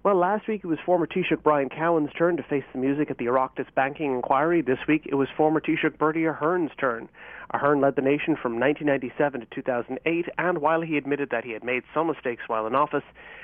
Well, 0.05 0.17
last 0.17 0.47
week 0.49 0.61
it 0.63 0.67
was 0.67 0.79
former 0.85 1.07
Taoiseach 1.07 1.43
Brian 1.43 1.71
Cowen's 1.71 2.13
turn 2.13 2.37
to 2.37 2.43
face 2.43 2.65
the 2.75 2.79
music 2.79 3.11
at 3.11 3.17
the 3.17 3.25
Oireachtas 3.25 3.75
banking 3.75 4.13
inquiry. 4.13 4.61
This 4.61 4.87
week 4.87 5.07
it 5.07 5.15
was 5.15 5.29
former 5.35 5.63
Taoiseach 5.63 5.97
Bertie 5.97 6.27
Ahern's 6.27 6.73
turn. 6.79 7.09
Ahern 7.55 7.81
led 7.81 7.97
the 7.97 8.03
nation 8.03 8.37
from 8.37 8.61
1997 8.61 9.41
to 9.41 9.47
2008, 9.47 10.27
and 10.37 10.59
while 10.59 10.83
he 10.83 10.99
admitted 10.99 11.31
that 11.31 11.45
he 11.45 11.53
had 11.53 11.65
made 11.65 11.85
some 11.95 12.09
mistakes 12.09 12.43
while 12.49 12.67
in 12.67 12.75
office 12.75 13.03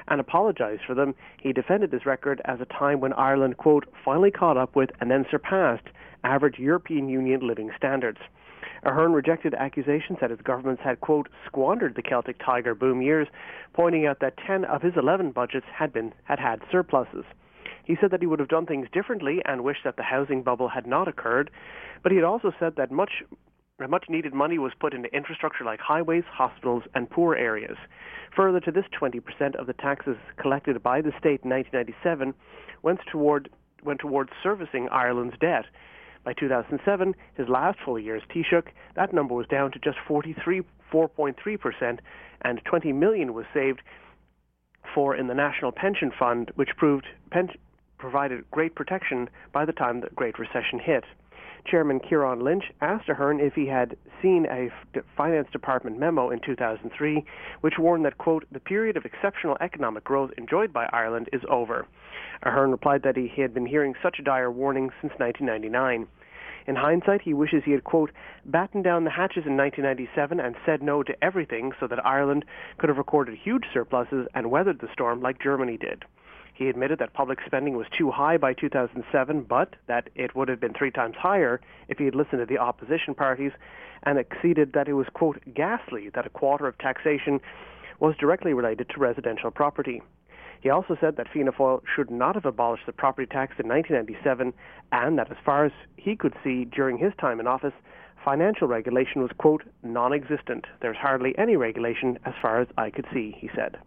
and 0.09 0.21
apologized 0.21 0.83
for 0.87 0.95
them, 0.95 1.15
he 1.41 1.55
defended 1.55 1.93
his 1.93 2.05
record 2.05 2.43
as 2.45 2.61
a 2.61 2.67
time 2.67 3.01
when 3.01 3.15
Ireland, 3.15 3.57
quote, 3.57 3.87
finally 4.05 4.31
caught 4.31 4.59
up 4.59 4.77
with 4.77 4.91
and 5.01 5.11
then 5.11 5.25
surpassed 5.31 5.89
average 6.25 6.59
European 6.59 7.09
Union 7.09 7.47
living 7.47 7.71
standards. 7.77 8.19
Ahern 8.83 9.13
rejected 9.13 9.55
accusations 9.55 10.19
that 10.21 10.31
his 10.31 10.41
governments 10.41 10.83
had, 10.83 11.01
quote, 11.01 11.29
squandered 11.47 11.95
the 11.95 12.03
Celtic 12.03 12.39
Tiger 12.45 12.75
boom 12.75 13.03
years, 13.03 13.29
pointing 13.75 14.07
out 14.07 14.21
that 14.21 14.39
10 14.47 14.65
of 14.65 14.83
his 14.83 14.95
11 14.97 15.33
budgets 15.33 15.67
had, 15.73 15.93
been, 15.93 16.13
had 16.25 16.39
had 16.39 16.61
surpluses. 16.71 17.25
He 17.85 17.97
said 18.01 18.11
that 18.11 18.21
he 18.21 18.27
would 18.27 18.39
have 18.39 18.49
done 18.49 18.67
things 18.67 18.89
differently 18.93 19.43
and 19.45 19.65
wished 19.65 19.85
that 19.85 19.97
the 19.97 20.03
housing 20.03 20.43
bubble 20.43 20.69
had 20.69 20.87
not 20.87 21.09
occurred, 21.09 21.51
but 22.03 22.13
he 22.13 22.17
had 22.17 22.25
also 22.25 22.53
said 22.59 22.77
that 22.77 22.91
much 22.91 23.23
much 23.89 24.05
needed 24.11 24.35
money 24.35 24.59
was 24.59 24.73
put 24.79 24.93
into 24.93 25.09
infrastructure 25.15 25.65
like 25.65 25.81
highways, 25.81 26.25
hospitals, 26.31 26.83
and 26.95 27.09
poor 27.09 27.35
areas. 27.35 27.79
Further 28.37 28.61
to 28.61 28.71
this, 28.71 28.85
20% 29.01 29.57
of 29.57 29.67
the 29.67 29.73
taxes 29.73 30.19
collected 30.37 30.83
by 30.83 31.01
the 31.01 31.13
state 31.19 31.41
in 31.45 31.51
1997 31.51 32.35
went 32.83 33.01
toward 33.11 33.49
went 33.83 34.01
towards 34.01 34.31
servicing 34.43 34.89
Ireland's 34.91 35.39
debt. 35.41 35.65
By 36.25 36.35
2007, 36.35 37.15
his 37.35 37.49
last 37.49 37.79
full 37.85 37.99
year 37.99 38.17
as 38.17 38.23
Taoiseach, 38.25 38.69
that 38.95 39.13
number 39.13 39.35
was 39.35 39.47
down 39.47 39.73
to 39.73 39.79
just 39.79 39.99
43, 40.07 40.63
4.3%, 40.93 41.99
and 42.43 42.61
20 42.65 42.93
million 42.93 43.33
was 43.33 43.47
saved 43.55 43.81
for 44.95 45.15
in 45.15 45.29
the 45.29 45.35
National 45.35 45.73
Pension 45.73 46.11
Fund, 46.17 46.51
which 46.57 46.77
proved 46.77 47.07
pen- 47.31 47.51
provided 47.99 48.51
great 48.51 48.75
protection 48.75 49.29
by 49.53 49.65
the 49.65 49.73
time 49.73 50.01
the 50.01 50.11
Great 50.15 50.39
Recession 50.39 50.79
hit. 50.79 51.05
Chairman 51.67 52.01
Kieran 52.01 52.41
Lynch 52.41 52.65
asked 52.81 53.09
Ahern 53.09 53.39
if 53.39 53.55
he 53.55 53.67
had 53.67 53.97
seen 54.23 54.47
a 54.47 54.71
finance 55.17 55.49
department 55.53 55.99
memo 55.99 56.31
in 56.31 56.41
2003 56.41 57.25
which 57.61 57.79
warned 57.79 58.05
that, 58.05 58.17
quote, 58.19 58.47
the 58.51 58.61
period 58.61 58.97
of 58.97 59.05
exceptional 59.05 59.59
economic 59.61 60.05
growth 60.05 60.31
enjoyed 60.39 60.73
by 60.73 60.89
Ireland 60.93 61.29
is 61.33 61.43
over. 61.51 61.87
Ahern 62.43 62.71
replied 62.71 63.03
that 63.03 63.17
he 63.17 63.29
had 63.41 63.53
been 63.53 63.67
hearing 63.67 63.95
such 64.03 64.19
a 64.19 64.23
dire 64.23 64.51
warnings 64.51 64.93
since 65.01 65.13
1999. 65.19 66.07
In 66.67 66.77
hindsight, 66.77 67.23
he 67.23 67.35
wishes 67.35 67.65
he 67.65 67.73
had, 67.73 67.85
quote, 67.85 68.11
battened 68.45 68.85
down 68.85 69.05
the 69.05 69.11
hatches 69.11 69.45
in 69.47 69.57
1997 69.57 70.39
and 70.41 70.55
said 70.65 70.83
no 70.83 71.03
to 71.03 71.25
everything 71.25 71.73
so 71.81 71.87
that 71.87 72.05
Ireland 72.05 72.45
could 72.79 72.89
have 72.89 72.99
recorded 72.99 73.39
huge 73.39 73.65
surpluses 73.73 74.27
and 74.35 74.51
weathered 74.51 74.81
the 74.81 74.93
storm 74.93 75.21
like 75.21 75.43
Germany 75.43 75.77
did. 75.77 76.05
He 76.55 76.69
admitted 76.69 76.99
that 76.99 77.15
public 77.15 77.39
spending 77.47 77.77
was 77.77 77.87
too 77.97 78.11
high 78.11 78.37
by 78.37 78.53
2007, 78.53 79.43
but 79.43 79.77
that 79.87 80.11
it 80.15 80.35
would 80.35 80.49
have 80.49 80.61
been 80.61 80.75
three 80.75 80.91
times 80.91 81.17
higher 81.17 81.61
if 81.89 81.97
he 81.97 82.05
had 82.05 82.15
listened 82.15 82.41
to 82.41 82.47
the 82.47 82.59
opposition 82.59 83.15
parties, 83.15 83.53
and 84.03 84.19
exceeded 84.19 84.75
that 84.75 84.89
it 84.89 84.93
was, 84.93 85.07
quote, 85.15 85.41
ghastly 85.55 86.11
that 86.11 86.27
a 86.27 86.31
quarter 86.31 86.67
of 86.67 86.77
taxation 86.79 87.41
was 87.99 88.15
directly 88.17 88.53
related 88.53 88.89
to 88.91 89.01
residential 89.01 89.51
property. 89.51 90.03
He 90.61 90.71
also 90.71 90.97
said 91.01 91.17
that 91.17 91.29
Fianna 91.33 91.53
Fáil 91.53 91.81
should 91.95 92.11
not 92.11 92.35
have 92.35 92.45
abolished 92.45 92.87
the 92.87 92.93
property 92.93 93.27
tax 93.27 93.55
in 93.59 93.69
1997, 93.69 94.53
and 94.93 95.19
that 95.19 95.31
as 95.31 95.39
far 95.45 95.65
as 95.65 95.73
he 95.97 96.17
could 96.17 96.35
see 96.45 96.65
during 96.65 96.99
his 96.99 97.13
time 97.19 97.41
in 97.41 97.47
office, 97.47 97.73
financial 98.25 98.69
regulation 98.69 99.23
was, 99.23 99.31
quote, 99.39 99.63
non-existent. 99.83 100.67
There's 100.83 100.97
hardly 100.97 101.35
any 101.39 101.57
regulation 101.57 102.19
as 102.27 102.35
far 102.43 102.61
as 102.61 102.69
I 102.77 102.91
could 102.91 103.07
see, 103.13 103.35
he 103.39 103.49
said. 103.55 103.79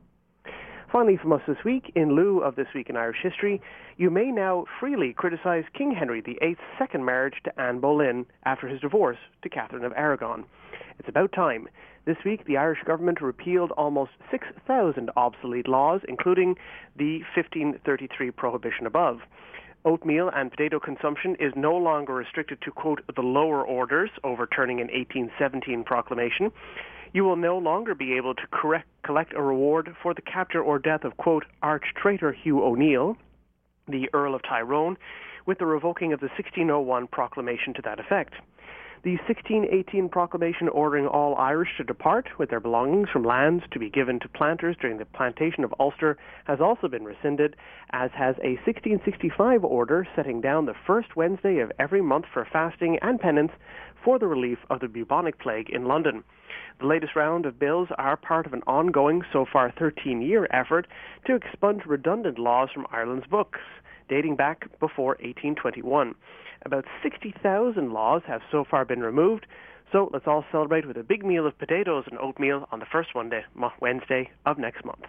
Finally, 0.91 1.17
from 1.17 1.33
us 1.33 1.41
this 1.47 1.63
week, 1.65 1.91
in 1.95 2.15
lieu 2.15 2.39
of 2.39 2.55
This 2.55 2.67
Week 2.75 2.87
in 2.87 2.95
Irish 2.95 3.17
History, 3.23 3.59
you 3.97 4.11
may 4.11 4.31
now 4.31 4.65
freely 4.79 5.11
criticise 5.11 5.63
King 5.75 5.91
Henry 5.91 6.21
VIII's 6.21 6.57
second 6.77 7.03
marriage 7.03 7.41
to 7.45 7.59
Anne 7.59 7.79
Boleyn 7.79 8.27
after 8.45 8.67
his 8.67 8.79
divorce 8.79 9.17
to 9.41 9.49
Catherine 9.49 9.85
of 9.85 9.93
Aragon. 9.95 10.45
It's 10.99 11.09
about 11.09 11.31
time. 11.31 11.67
This 12.05 12.17
week, 12.25 12.45
the 12.45 12.57
Irish 12.57 12.83
government 12.85 13.21
repealed 13.21 13.71
almost 13.71 14.11
6,000 14.29 15.09
obsolete 15.15 15.67
laws, 15.67 16.01
including 16.07 16.55
the 16.97 17.19
1533 17.35 18.31
prohibition 18.31 18.85
above. 18.85 19.19
Oatmeal 19.85 20.29
and 20.33 20.49
potato 20.51 20.79
consumption 20.79 21.35
is 21.39 21.53
no 21.55 21.75
longer 21.75 22.13
restricted 22.13 22.59
to, 22.61 22.71
quote, 22.71 23.01
the 23.15 23.21
lower 23.21 23.65
orders, 23.65 24.09
overturning 24.23 24.79
an 24.79 24.87
1817 24.87 25.83
proclamation 25.83 26.51
you 27.13 27.23
will 27.23 27.35
no 27.35 27.57
longer 27.57 27.93
be 27.93 28.17
able 28.17 28.33
to 28.33 28.41
correct, 28.51 28.87
collect 29.03 29.33
a 29.33 29.41
reward 29.41 29.95
for 30.01 30.13
the 30.13 30.21
capture 30.21 30.61
or 30.61 30.79
death 30.79 31.03
of, 31.03 31.15
quote, 31.17 31.45
arch 31.61 31.85
traitor 31.95 32.33
Hugh 32.33 32.63
O'Neill, 32.63 33.15
the 33.87 34.09
Earl 34.13 34.33
of 34.33 34.41
Tyrone, 34.41 34.97
with 35.45 35.59
the 35.59 35.65
revoking 35.65 36.11
of 36.11 36.19
the 36.19 36.27
1601 36.27 37.07
proclamation 37.07 37.73
to 37.75 37.81
that 37.83 37.99
effect. 37.99 38.33
The 39.03 39.17
1618 39.27 40.07
proclamation 40.07 40.69
ordering 40.69 41.07
all 41.07 41.35
Irish 41.35 41.75
to 41.75 41.83
depart 41.83 42.29
with 42.39 42.49
their 42.49 42.61
belongings 42.61 43.09
from 43.09 43.25
lands 43.25 43.65
to 43.71 43.79
be 43.79 43.89
given 43.89 44.17
to 44.21 44.29
planters 44.29 44.77
during 44.79 44.97
the 44.97 45.03
plantation 45.03 45.65
of 45.65 45.73
Ulster 45.77 46.15
has 46.45 46.61
also 46.61 46.87
been 46.87 47.03
rescinded, 47.03 47.57
as 47.91 48.11
has 48.11 48.37
a 48.37 48.55
1665 48.63 49.65
order 49.65 50.07
setting 50.15 50.39
down 50.39 50.67
the 50.67 50.73
first 50.87 51.17
Wednesday 51.17 51.59
of 51.59 51.69
every 51.79 52.01
month 52.01 52.27
for 52.31 52.45
fasting 52.45 52.97
and 53.01 53.19
penance 53.19 53.51
for 54.05 54.19
the 54.19 54.27
relief 54.27 54.59
of 54.69 54.79
the 54.79 54.87
bubonic 54.87 55.37
plague 55.37 55.69
in 55.69 55.83
London. 55.83 56.23
The 56.79 56.87
latest 56.87 57.13
round 57.13 57.45
of 57.45 57.59
bills 57.59 57.89
are 57.97 58.15
part 58.15 58.45
of 58.45 58.53
an 58.53 58.63
ongoing, 58.67 59.21
so 59.33 59.45
far 59.51 59.69
13-year 59.73 60.47
effort 60.49 60.87
to 61.25 61.35
expunge 61.35 61.85
redundant 61.85 62.39
laws 62.39 62.69
from 62.73 62.87
Ireland's 62.89 63.27
books, 63.27 63.59
dating 64.07 64.37
back 64.37 64.69
before 64.79 65.17
1821. 65.19 66.15
About 66.65 66.85
60,000 67.01 67.91
laws 67.91 68.21
have 68.25 68.41
so 68.49 68.63
far 68.63 68.85
been 68.85 69.01
removed, 69.01 69.45
so 69.91 70.09
let's 70.13 70.27
all 70.27 70.45
celebrate 70.51 70.87
with 70.87 70.97
a 70.97 71.03
big 71.03 71.25
meal 71.25 71.45
of 71.45 71.57
potatoes 71.59 72.05
and 72.09 72.17
oatmeal 72.19 72.67
on 72.71 72.79
the 72.79 72.85
first 72.85 73.09
Wednesday 73.13 74.31
of 74.45 74.57
next 74.57 74.85
month. 74.85 75.03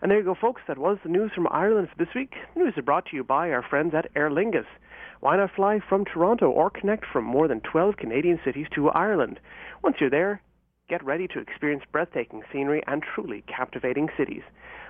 And 0.00 0.10
there 0.10 0.18
you 0.18 0.24
go, 0.24 0.36
folks. 0.40 0.62
That 0.68 0.78
was 0.78 0.98
the 1.02 1.08
news 1.08 1.32
from 1.34 1.48
Ireland 1.50 1.88
for 1.90 2.04
this 2.04 2.14
week. 2.14 2.34
News 2.54 2.74
is 2.76 2.84
brought 2.84 3.06
to 3.06 3.16
you 3.16 3.24
by 3.24 3.50
our 3.50 3.62
friends 3.68 3.92
at 3.94 4.06
Aer 4.14 4.30
Lingus. 4.30 4.66
Why 5.20 5.36
not 5.36 5.50
fly 5.56 5.80
from 5.80 6.04
Toronto 6.04 6.48
or 6.48 6.70
connect 6.70 7.04
from 7.12 7.24
more 7.24 7.48
than 7.48 7.60
12 7.60 7.96
Canadian 7.96 8.38
cities 8.44 8.68
to 8.76 8.90
Ireland? 8.90 9.40
Once 9.82 9.96
you're 9.98 10.08
there, 10.08 10.40
get 10.88 11.04
ready 11.04 11.26
to 11.26 11.40
experience 11.40 11.82
breathtaking 11.90 12.42
scenery 12.52 12.84
and 12.86 13.02
truly 13.02 13.42
captivating 13.48 14.08
cities. 14.16 14.42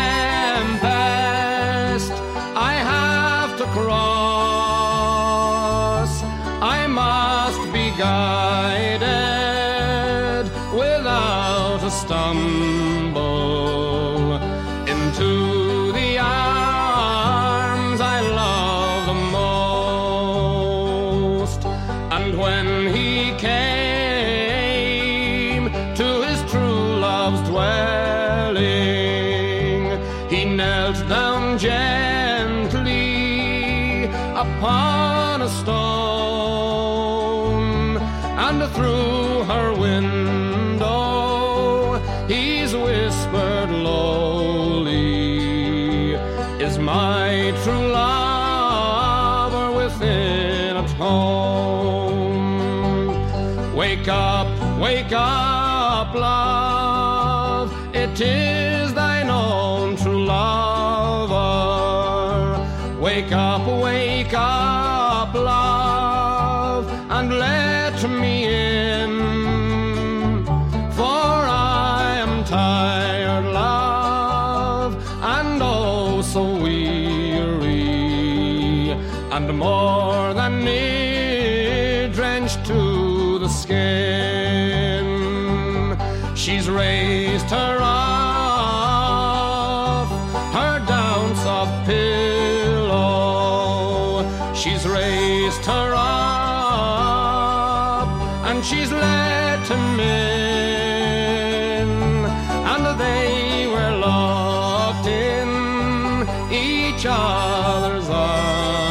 each 107.00 107.08
other's 107.08 108.10
arms 108.10 108.90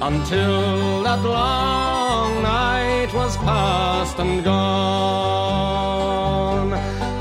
until 0.00 1.02
that 1.02 1.22
long 1.22 2.42
night 2.42 3.12
was 3.12 3.36
past 3.36 4.18
and 4.18 4.42
gone. 4.42 5.52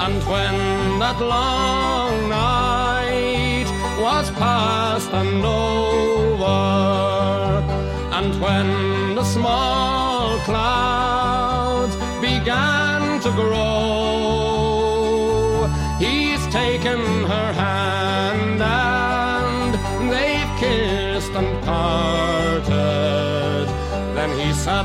And 0.06 0.24
when 0.24 0.56
that 1.00 1.20
long 1.20 2.30
night 2.30 3.68
was 4.00 4.32
past 4.32 5.12
and 5.12 5.44
over, 5.44 6.46
and 8.18 8.34
when 8.42 9.16
the 9.16 9.26
small 9.26 10.40
clouds 10.46 11.98
began 12.22 13.20
to 13.20 13.30
grow, 13.32 13.95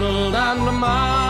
saddled 0.01 0.35
and 0.35 0.81
mounted 0.81 1.30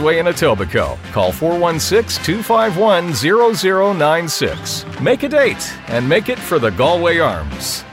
Way 0.00 0.18
in 0.18 0.26
Etobicoke. 0.26 1.02
Call 1.12 1.32
416 1.32 2.24
251 2.24 3.12
0096. 3.98 5.00
Make 5.00 5.22
a 5.22 5.28
date 5.28 5.72
and 5.88 6.08
make 6.08 6.28
it 6.28 6.38
for 6.38 6.58
the 6.58 6.70
Galway 6.70 7.18
Arms. 7.18 7.84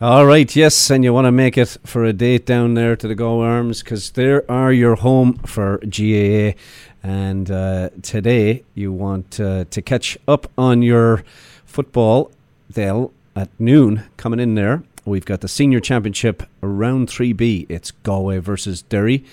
All 0.00 0.26
right, 0.26 0.54
yes, 0.54 0.90
and 0.90 1.02
you 1.02 1.12
want 1.14 1.26
to 1.26 1.32
make 1.32 1.56
it 1.56 1.76
for 1.84 2.04
a 2.04 2.12
date 2.12 2.44
down 2.44 2.74
there 2.74 2.96
to 2.96 3.08
the 3.08 3.14
Galway 3.14 3.46
Arms 3.46 3.82
because 3.82 4.10
there 4.10 4.48
are 4.50 4.72
your 4.72 4.96
home 4.96 5.34
for 5.38 5.78
GAA. 5.78 6.58
And 7.02 7.50
uh, 7.50 7.90
today 8.02 8.64
you 8.74 8.92
want 8.92 9.38
uh, 9.40 9.64
to 9.70 9.82
catch 9.82 10.18
up 10.26 10.50
on 10.58 10.82
your 10.82 11.24
football. 11.64 12.30
They'll 12.68 13.12
at 13.36 13.50
noon 13.58 14.04
coming 14.16 14.40
in 14.40 14.54
there. 14.54 14.82
We've 15.04 15.24
got 15.24 15.42
the 15.42 15.48
senior 15.48 15.80
championship 15.80 16.42
round 16.60 17.08
3B. 17.08 17.66
It's 17.68 17.90
Galway 17.90 18.38
versus 18.38 18.82
Derry. 18.82 19.24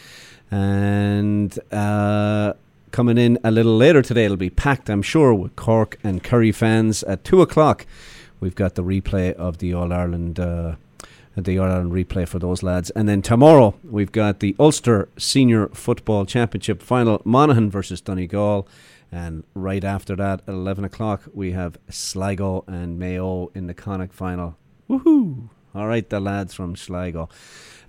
And 0.51 1.57
uh, 1.71 2.53
coming 2.91 3.17
in 3.17 3.39
a 3.43 3.51
little 3.51 3.75
later 3.77 4.01
today, 4.01 4.25
it'll 4.25 4.37
be 4.37 4.49
packed, 4.49 4.89
I'm 4.89 5.01
sure, 5.01 5.33
with 5.33 5.55
Cork 5.55 5.97
and 6.03 6.21
Kerry 6.21 6.51
fans 6.51 7.03
at 7.03 7.23
2 7.23 7.41
o'clock. 7.41 7.85
We've 8.41 8.55
got 8.55 8.75
the 8.75 8.83
replay 8.83 9.33
of 9.33 9.59
the 9.59 9.73
All 9.73 9.93
Ireland. 9.93 10.39
Uh, 10.39 10.75
the 11.37 11.57
All 11.57 11.67
Ireland 11.67 11.93
replay 11.93 12.27
for 12.27 12.39
those 12.39 12.61
lads. 12.61 12.89
And 12.89 13.07
then 13.07 13.21
tomorrow 13.21 13.75
we've 13.83 14.11
got 14.11 14.41
the 14.41 14.55
Ulster 14.59 15.07
Senior 15.17 15.69
Football 15.69 16.25
Championship 16.25 16.81
final, 16.81 17.21
Monaghan 17.23 17.71
versus 17.71 18.01
Donegal. 18.01 18.67
And 19.11 19.43
right 19.53 19.83
after 19.83 20.15
that, 20.15 20.41
at 20.47 20.53
11 20.53 20.83
o'clock, 20.85 21.23
we 21.33 21.51
have 21.51 21.77
Sligo 21.89 22.63
and 22.67 22.97
Mayo 22.97 23.51
in 23.53 23.67
the 23.67 23.73
Connacht 23.73 24.13
final. 24.13 24.57
Woohoo! 24.89 25.49
All 25.73 25.87
right, 25.87 26.09
the 26.09 26.19
lads 26.19 26.53
from 26.53 26.75
Sligo. 26.75 27.29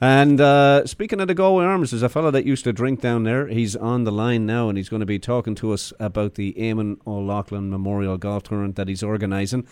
And 0.02 0.40
uh, 0.40 0.84
speaking 0.84 1.20
of 1.20 1.28
the 1.28 1.34
Galway 1.34 1.64
Arms, 1.64 1.92
there's 1.92 2.02
a 2.02 2.08
fellow 2.08 2.32
that 2.32 2.44
used 2.44 2.64
to 2.64 2.72
drink 2.72 3.00
down 3.00 3.22
there. 3.22 3.46
He's 3.46 3.76
on 3.76 4.02
the 4.02 4.10
line 4.10 4.44
now, 4.44 4.68
and 4.68 4.76
he's 4.76 4.88
going 4.88 4.98
to 4.98 5.06
be 5.06 5.20
talking 5.20 5.54
to 5.54 5.72
us 5.72 5.92
about 6.00 6.34
the 6.34 6.52
Eamon 6.54 6.98
O'Loughlin 7.06 7.70
Memorial 7.70 8.18
Golf 8.18 8.42
Tournament 8.42 8.74
that 8.74 8.88
he's 8.88 9.04
organising. 9.04 9.64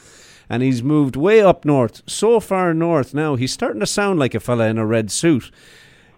And 0.49 0.63
he's 0.63 0.85
moved 0.85 1.17
way 1.17 1.41
up 1.43 1.65
north, 1.65 2.09
so 2.09 2.39
far 2.39 2.73
north 2.73 3.13
now. 3.13 3.35
He's 3.35 3.53
starting 3.53 3.81
to 3.81 3.89
sound 3.89 4.21
like 4.21 4.33
a 4.37 4.39
fella 4.39 4.69
in 4.69 4.79
a 4.79 4.87
red 4.87 5.11
suit. 5.11 5.51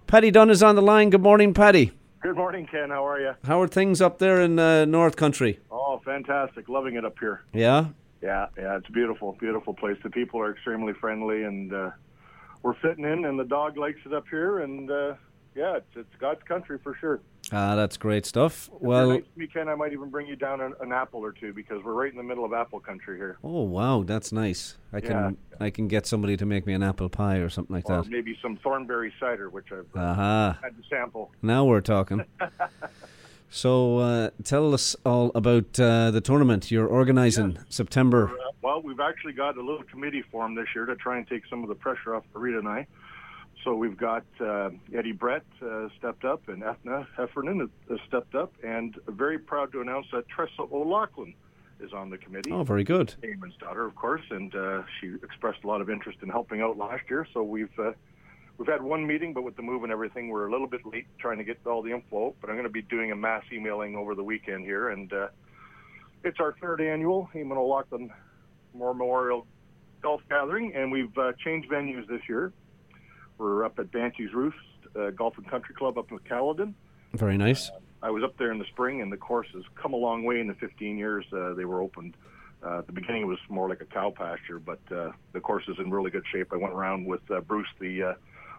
Paddy 0.07 0.31
Dunn 0.31 0.51
is 0.51 0.63
on 0.63 0.75
the 0.75 0.83
line. 0.83 1.09
Good 1.09 1.23
morning, 1.23 1.55
Paddy. 1.55 1.93
Good 2.21 2.37
morning, 2.37 2.67
Ken. 2.67 2.91
How 2.91 3.07
are 3.07 3.19
you? 3.19 3.33
How 3.45 3.63
are 3.63 3.69
things 3.69 4.03
up 4.03 4.19
there 4.19 4.43
in 4.43 4.59
uh, 4.59 4.85
North 4.85 5.17
Country? 5.17 5.59
Oh, 5.71 6.03
fantastic. 6.05 6.69
Loving 6.69 6.97
it 6.97 7.07
up 7.07 7.19
here. 7.19 7.45
Yeah? 7.55 7.87
Yeah, 8.21 8.49
yeah, 8.59 8.77
it's 8.77 8.89
beautiful, 8.89 9.39
beautiful 9.41 9.73
place. 9.73 9.97
The 10.03 10.11
people 10.11 10.39
are 10.39 10.53
extremely 10.53 10.93
friendly, 10.93 11.45
and 11.45 11.73
uh, 11.73 11.91
we're 12.63 12.75
fitting 12.75 13.05
in, 13.05 13.25
and 13.25 13.39
the 13.39 13.45
dog 13.45 13.77
likes 13.77 13.99
it 14.07 14.13
up 14.13 14.25
here, 14.31 14.61
and 14.61 14.91
uh, 14.91 15.15
yeah, 15.55 15.77
it's, 15.77 15.87
it's 15.97 16.15
God's 16.19 16.43
country 16.45 16.79
for 16.83 16.95
sure. 17.01 17.21
Ah, 17.51 17.75
that's 17.75 17.97
great 17.97 18.25
stuff. 18.25 18.71
If 18.75 18.81
well, 18.81 19.09
nice 19.11 19.49
Ken, 19.53 19.69
I 19.69 19.75
might 19.75 19.93
even 19.93 20.09
bring 20.11 20.27
you 20.29 20.37
down 20.37 20.61
an, 20.61 20.75
an 20.81 20.93
apple 20.93 21.21
or 21.21 21.33
two 21.33 21.53
because 21.53 21.83
we're 21.85 21.93
right 21.93 22.11
in 22.11 22.17
the 22.17 22.23
middle 22.23 22.45
of 22.45 22.53
apple 22.53 22.79
country 22.81 23.17
here. 23.19 23.37
oh 23.43 23.63
wow, 23.63 24.05
that's 24.05 24.33
nice. 24.33 24.79
I 24.93 25.01
can 25.01 25.37
I 25.61 25.71
can 25.71 25.89
get 25.89 26.07
somebody 26.07 26.37
to 26.37 26.47
make 26.47 26.67
me 26.67 26.73
an 26.73 26.83
apple 26.83 27.09
pie 27.09 27.39
or 27.39 27.49
something 27.51 27.75
like 27.75 27.91
Or 27.91 28.03
that. 28.03 28.11
maybe 28.11 28.39
some 28.41 28.57
Thornbury 28.59 29.13
cider, 29.21 29.51
which 29.51 29.67
I've 29.73 29.87
uh, 29.95 30.01
Aha. 30.01 30.59
had 30.63 30.77
to 30.77 30.89
sample. 30.89 31.33
Now 31.43 31.65
we're 31.65 31.81
talking. 31.81 32.25
so 33.51 33.99
uh, 33.99 34.31
tell 34.45 34.73
us 34.73 34.97
all 35.05 35.31
about 35.35 35.79
uh, 35.79 36.11
the 36.11 36.21
tournament 36.21 36.71
you're 36.71 36.87
organising 36.89 37.59
September. 37.69 38.31
Well, 38.63 38.81
we've 38.81 39.01
actually 39.01 39.33
got 39.33 39.57
a 39.57 39.61
little 39.61 39.83
committee 39.83 40.23
formed 40.23 40.57
this 40.57 40.69
year 40.75 40.87
to 40.87 40.95
try 40.95 41.19
and 41.19 41.27
take 41.27 41.43
some 41.51 41.65
of 41.65 41.69
the 41.69 41.75
pressure 41.75 42.15
off 42.15 42.23
Rita 42.33 42.61
and 42.61 42.69
I. 42.69 42.87
So 43.65 43.75
we've 43.75 43.97
got 43.97 44.25
uh, 44.41 44.71
Eddie 44.95 45.13
Brett 45.13 45.43
uh, 45.61 45.89
stepped 45.99 46.25
up 46.25 46.49
and 46.49 46.63
Ethna 46.63 47.07
Heffernan 47.17 47.69
has, 47.89 47.99
stepped 48.07 48.35
up, 48.35 48.53
and 48.63 48.97
very 49.09 49.39
proud 49.39 49.73
to 49.73 49.81
announce 49.81 50.07
that 50.13 50.29
Tressa 50.29 50.63
O'Loughlin 50.63 51.35
is 51.81 51.93
on 51.93 52.09
the 52.09 52.19
committee. 52.19 52.53
Oh, 52.53 52.63
very 52.63 52.85
good. 52.85 53.15
Eamon's 53.23 53.57
daughter, 53.57 53.85
of 53.85 53.97
course, 53.97 54.23
and 54.31 54.55
uh, 54.55 54.83
she 55.01 55.15
expressed 55.23 55.65
a 55.65 55.67
lot 55.67 55.81
of 55.81 55.91
interest 55.91 56.19
in 56.23 56.29
helping 56.29 56.61
out 56.61 56.79
last 56.79 57.03
year. 57.11 57.27
So 57.35 57.43
we've 57.43 57.77
uh, 57.79 57.93
we've 58.59 58.69
had 58.69 58.83
one 58.83 59.07
meeting, 59.07 59.33
but 59.33 59.43
with 59.43 59.57
the 59.57 59.63
move 59.63 59.83
and 59.83 59.93
everything, 59.93 60.29
we're 60.29 60.47
a 60.47 60.51
little 60.53 60.69
bit 60.69 60.87
late 60.87 61.07
trying 61.19 61.39
to 61.39 61.45
get 61.45 61.59
all 61.67 61.83
the 61.83 61.93
info. 61.93 62.35
But 62.41 62.51
I'm 62.51 62.57
going 62.57 62.67
to 62.67 62.73
be 62.73 62.83
doing 62.83 63.11
a 63.11 63.17
mass 63.17 63.43
emailing 63.53 63.97
over 63.97 64.15
the 64.15 64.25
weekend 64.25 64.65
here, 64.65 64.91
and 64.91 65.13
uh, 65.13 65.29
it's 66.25 66.39
our 66.39 66.55
third 66.61 66.81
annual 66.81 67.29
Eamon 67.35 67.57
O'Loughlin 67.57 68.13
More 68.75 68.95
memorial 68.95 69.47
Golf 70.03 70.23
Gathering, 70.29 70.75
and 70.75 70.91
we've 70.91 71.17
uh, 71.17 71.33
changed 71.45 71.71
venues 71.71 72.07
this 72.09 72.23
year. 72.29 72.53
We're 73.39 73.65
up 73.65 73.79
at 73.79 73.91
Banty's 73.93 74.33
Roost 74.33 74.57
uh, 74.97 75.11
Golf 75.11 75.37
and 75.39 75.49
Country 75.49 75.75
Club 75.75 75.99
up 75.99 76.11
in 76.11 76.19
Caledon. 76.21 76.75
Very 77.15 77.37
nice. 77.37 77.71
I 78.03 78.11
was 78.11 78.25
up 78.25 78.37
there 78.37 78.51
in 78.51 78.59
the 78.59 78.65
spring, 78.67 79.01
and 79.01 79.13
the 79.13 79.17
course 79.17 79.47
has 79.55 79.63
come 79.75 79.93
a 79.93 79.97
long 79.97 80.25
way 80.25 80.41
in 80.41 80.49
the 80.49 80.55
15 80.55 80.99
years 80.99 81.25
uh, 81.33 81.55
they 81.55 81.65
were 81.65 81.81
opened. 81.81 82.17
Uh, 82.65 82.79
at 82.79 82.87
the 82.87 82.93
beginning, 82.93 83.23
it 83.23 83.27
was 83.27 83.39
more 83.49 83.69
like 83.69 83.81
a 83.81 83.85
cow 83.85 84.11
pasture, 84.11 84.59
but 84.59 84.81
uh, 84.95 85.11
the 85.33 85.41
course 85.41 85.65
is 85.69 85.77
in 85.79 85.91
really 85.91 86.11
good 86.11 86.25
shape. 86.33 86.53
I 86.53 86.57
went 86.57 86.73
around 86.73 87.07
with 87.07 87.21
uh, 87.31 87.41
Bruce, 87.41 87.69
the 87.81 88.03
uh, 88.03 88.15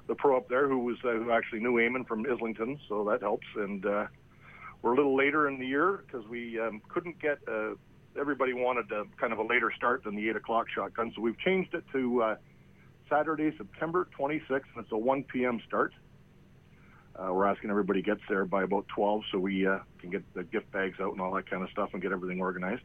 the 0.08 0.15
pro 0.15 0.36
up 0.36 0.49
there, 0.49 0.67
who 0.67 0.80
was 0.80 0.97
uh, 1.06 1.12
who 1.12 1.32
actually 1.32 1.62
knew 1.62 1.73
Eamon 1.76 2.06
from 2.06 2.26
Islington, 2.30 2.80
so 2.89 3.06
that 3.06 3.21
helps. 3.21 3.47
And 3.56 3.86
uh, 3.86 4.08
we're 4.82 4.93
a 4.93 4.95
little 4.95 5.15
later 5.15 5.47
in 5.47 5.58
the 5.58 5.65
year 5.65 6.04
because 6.06 6.28
we 6.28 6.60
um, 6.60 6.82
couldn't 6.89 7.19
get. 7.19 7.39
Uh, 7.47 7.76
everybody 8.19 8.54
wanted 8.54 8.91
a, 8.91 9.04
kind 9.19 9.34
of 9.34 9.39
a 9.39 9.43
later 9.43 9.71
start 9.76 10.04
than 10.04 10.15
the 10.15 10.30
eight 10.30 10.36
o'clock 10.36 10.67
shotgun, 10.73 11.12
so 11.15 11.21
we've 11.21 11.38
changed 11.39 11.73
it 11.73 11.84
to 11.91 12.21
uh, 12.21 12.36
Saturday, 13.10 13.56
September 13.58 14.08
26th, 14.17 14.49
and 14.49 14.84
it's 14.84 14.91
a 14.91 14.97
1 14.97 15.23
p.m. 15.23 15.62
start. 15.67 15.93
Uh, 17.15 17.32
we're 17.32 17.45
asking 17.45 17.69
everybody 17.69 18.02
gets 18.02 18.21
there 18.28 18.45
by 18.45 18.63
about 18.63 18.88
12 18.88 19.21
so 19.32 19.38
we 19.38 19.67
uh, 19.67 19.80
can 19.99 20.10
get 20.10 20.23
the 20.34 20.43
gift 20.43 20.71
bags 20.71 20.97
out 20.99 21.12
and 21.12 21.21
all 21.21 21.34
that 21.34 21.47
kind 21.49 21.62
of 21.62 21.69
stuff 21.69 21.89
and 21.93 22.02
get 22.02 22.12
everything 22.12 22.41
organized. 22.41 22.82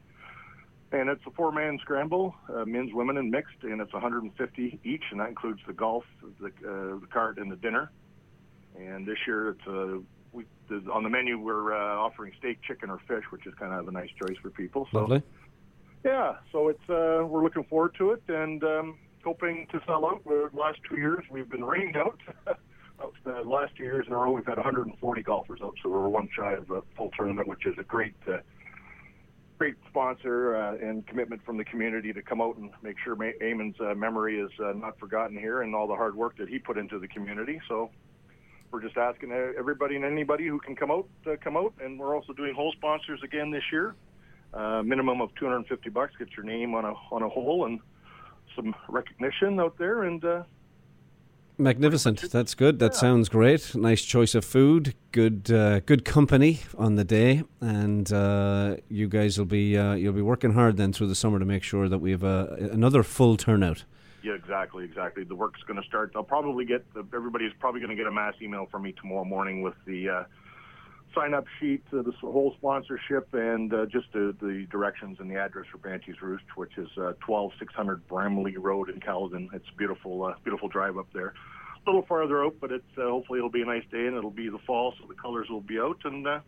And 0.93 1.09
it's 1.09 1.23
a 1.27 1.31
four-man 1.31 1.79
scramble, 1.81 2.35
uh, 2.55 2.64
men's, 2.64 2.93
women, 2.95 3.19
and 3.19 3.31
mixed, 3.31 3.62
and 3.62 3.81
it's 3.81 3.93
150 3.93 4.81
each, 4.85 5.03
and 5.11 5.21
that 5.21 5.29
includes 5.29 5.61
the 5.67 5.73
golf, 5.73 6.05
the, 6.41 6.47
uh, 6.47 6.99
the 6.99 7.09
cart, 7.12 7.38
and 7.38 7.51
the 7.51 7.57
dinner. 7.57 7.91
And 8.79 9.07
this 9.07 9.19
year, 9.27 9.51
it's 9.51 9.67
uh, 9.67 9.99
we, 10.33 10.45
the, 10.69 10.83
on 10.93 11.03
the 11.03 11.09
menu 11.09 11.38
we're 11.38 11.75
uh, 11.75 11.97
offering 11.97 12.33
steak, 12.38 12.59
chicken, 12.62 12.91
or 12.91 12.99
fish, 13.09 13.25
which 13.31 13.47
is 13.47 13.55
kind 13.55 13.73
of 13.73 13.88
a 13.88 13.93
nice 13.93 14.11
choice 14.21 14.37
for 14.43 14.51
people. 14.51 14.87
So 14.93 15.01
Lovely. 15.01 15.23
yeah, 16.05 16.37
so 16.53 16.69
it's 16.69 16.88
uh, 16.88 17.25
we're 17.25 17.43
looking 17.43 17.64
forward 17.64 17.95
to 17.99 18.12
it 18.12 18.23
and 18.29 18.62
um, 18.64 18.99
hoping 19.25 19.67
to 19.73 19.81
sell 19.87 20.07
out. 20.07 20.23
The 20.25 20.51
last 20.53 20.79
two 20.88 20.97
years 20.97 21.25
we've 21.31 21.49
been 21.49 21.64
rained 21.64 21.97
out. 21.97 22.19
The 23.25 23.43
last 23.45 23.77
two 23.77 23.85
years 23.85 24.07
in 24.09 24.12
a 24.12 24.17
row, 24.17 24.33
we've 24.33 24.47
had 24.47 24.57
140 24.57 25.23
golfers 25.23 25.61
out, 25.62 25.75
so 25.83 25.88
we're 25.88 26.09
one 26.09 26.29
shy 26.35 26.55
of 26.55 26.71
a 26.71 26.83
full 26.97 27.11
tournament, 27.17 27.47
which 27.47 27.64
is 27.64 27.75
a 27.79 27.85
great, 27.85 28.14
uh, 28.27 28.38
great 29.57 29.77
sponsor 29.88 30.57
uh, 30.57 30.75
and 30.85 31.07
commitment 31.07 31.45
from 31.45 31.59
the 31.59 31.64
community 31.64 32.12
to 32.12 32.23
come 32.23 32.41
out 32.41 32.57
and 32.57 32.71
make 32.83 32.97
sure 33.05 33.14
Eamon's 33.14 33.81
uh, 33.81 33.95
memory 33.95 34.41
is 34.41 34.51
uh, 34.59 34.73
not 34.73 34.99
forgotten 34.99 35.38
here 35.38 35.62
and 35.62 35.75
all 35.75 35.87
the 35.87 35.95
hard 35.95 36.17
work 36.17 36.37
that 36.38 36.49
he 36.49 36.59
put 36.59 36.77
into 36.77 36.99
the 36.99 37.07
community. 37.07 37.61
So 37.69 37.91
we're 38.70 38.83
just 38.83 38.96
asking 38.96 39.33
everybody 39.33 39.96
and 39.96 40.04
anybody 40.04 40.46
who 40.46 40.59
can 40.59 40.76
come 40.76 40.90
out 40.90 41.09
uh, 41.26 41.37
come 41.42 41.57
out, 41.57 41.72
and 41.83 41.98
we're 41.98 42.14
also 42.14 42.33
doing 42.33 42.54
hole 42.54 42.72
sponsors 42.72 43.20
again 43.22 43.50
this 43.50 43.64
year. 43.72 43.94
Uh, 44.54 44.83
minimum 44.83 45.20
of 45.20 45.35
250 45.35 45.90
bucks, 45.90 46.14
get 46.18 46.28
your 46.37 46.44
name 46.44 46.74
on 46.74 46.85
a 46.85 46.94
on 47.12 47.22
a 47.22 47.28
hole 47.28 47.66
and 47.66 47.81
some 48.57 48.74
recognition 48.88 49.61
out 49.61 49.76
there, 49.78 50.04
and 50.04 50.24
uh, 50.24 50.42
Magnificent. 51.61 52.31
That's 52.31 52.54
good. 52.54 52.79
That 52.79 52.94
sounds 52.94 53.29
great. 53.29 53.75
Nice 53.75 54.02
choice 54.02 54.37
of 54.37 54.44
food. 54.44 54.94
Good, 55.10 55.50
uh, 55.50 55.81
good 55.81 56.04
company 56.04 56.60
on 56.77 56.94
the 56.94 57.02
day, 57.02 57.42
and 57.60 58.12
uh, 58.12 58.77
you 58.88 59.08
guys 59.08 59.38
will 59.38 59.44
be 59.44 59.77
uh, 59.77 59.94
you'll 59.94 60.12
be 60.12 60.23
working 60.23 60.52
hard 60.52 60.77
then 60.77 60.92
through 60.92 61.08
the 61.08 61.16
summer 61.16 61.40
to 61.40 61.44
make 61.44 61.64
sure 61.64 61.88
that 61.88 61.98
we 61.98 62.12
have 62.12 62.23
uh, 62.23 62.46
another 62.58 63.02
full 63.02 63.37
turnout. 63.37 63.83
Yeah, 64.29 64.35
exactly, 64.35 64.85
exactly. 64.85 65.24
The 65.24 65.35
work's 65.35 65.62
going 65.66 65.81
to 65.81 65.88
start. 65.88 66.12
I'll 66.14 66.22
probably 66.22 66.66
get 66.66 66.85
everybody's 67.14 67.52
probably 67.58 67.81
going 67.81 67.88
to 67.88 67.96
get 67.96 68.06
a 68.06 68.12
mass 68.12 68.35
email 68.42 68.68
from 68.70 68.83
me 68.83 68.92
tomorrow 68.92 69.24
morning 69.24 69.62
with 69.62 69.72
the 69.87 70.06
uh, 70.06 70.24
sign-up 71.14 71.46
sheet, 71.58 71.83
uh, 71.94 72.02
the 72.02 72.12
whole 72.20 72.54
sponsorship, 72.58 73.33
and 73.33 73.72
uh, 73.72 73.87
just 73.87 74.12
the, 74.12 74.37
the 74.42 74.66
directions 74.70 75.16
and 75.18 75.31
the 75.31 75.37
address 75.37 75.64
for 75.72 75.79
Banty's 75.79 76.20
Roost, 76.20 76.44
which 76.56 76.76
is 76.76 76.88
uh, 76.98 77.14
12600 77.24 78.06
Bramalea 78.06 78.58
Road 78.58 78.90
in 78.90 79.00
Caledon. 79.00 79.48
It's 79.54 79.70
beautiful, 79.79 80.22
uh, 80.26 80.35
beautiful 80.44 80.68
drive 80.68 80.98
up 80.98 81.06
there. 81.14 81.33
A 81.87 81.90
little 81.90 82.04
farther 82.06 82.44
out, 82.44 82.56
but 82.60 82.70
it's 82.70 82.98
uh, 82.98 83.04
hopefully 83.04 83.38
it'll 83.38 83.48
be 83.48 83.62
a 83.62 83.64
nice 83.64 83.85
day 83.90 84.08
and 84.08 84.14
it'll 84.14 84.31
be 84.31 84.50
the 84.50 84.58
fall, 84.66 84.92
so 85.00 85.06
the 85.08 85.14
colors 85.14 85.46
will 85.48 85.62
be 85.62 85.79
out 85.79 86.00
and. 86.04 86.26
Uh, 86.26 86.40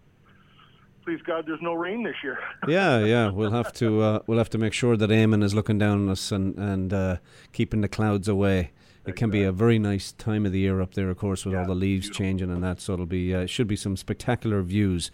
please 1.05 1.21
God, 1.27 1.45
there's 1.47 1.63
no 1.63 1.75
rain 1.75 2.03
this 2.03 2.17
year. 2.23 2.39
yeah, 2.69 3.05
yeah. 3.05 3.31
We'll 3.31 3.51
have 3.51 3.73
to 3.75 4.01
uh, 4.01 4.19
we'll 4.27 4.39
have 4.39 4.51
to 4.51 4.59
make 4.59 4.73
sure 4.73 4.97
that 4.97 5.11
Eamon 5.11 5.43
is 5.43 5.55
looking 5.55 5.79
down 5.79 6.03
on 6.03 6.09
us 6.09 6.33
and 6.33 6.57
and 6.59 6.93
uh, 6.93 7.17
keeping 7.53 7.81
the 7.81 7.89
clouds 7.89 8.29
away. 8.29 8.73
It 9.07 9.17
can 9.17 9.31
be 9.31 9.43
a 9.43 9.51
very 9.51 9.79
nice 9.79 10.13
time 10.13 10.45
of 10.47 10.53
the 10.53 10.61
year 10.61 10.81
up 10.81 10.95
there, 10.95 11.09
of 11.09 11.17
course, 11.17 11.45
with 11.45 11.55
all 11.55 11.65
the 11.65 11.75
leaves 11.75 12.11
changing 12.11 12.51
and 12.51 12.63
that. 12.63 12.81
So 12.81 12.93
it'll 12.93 13.07
be 13.07 13.35
uh, 13.35 13.47
should 13.47 13.67
be 13.67 13.75
some 13.75 13.97
spectacular 13.97 14.63
views 14.63 15.11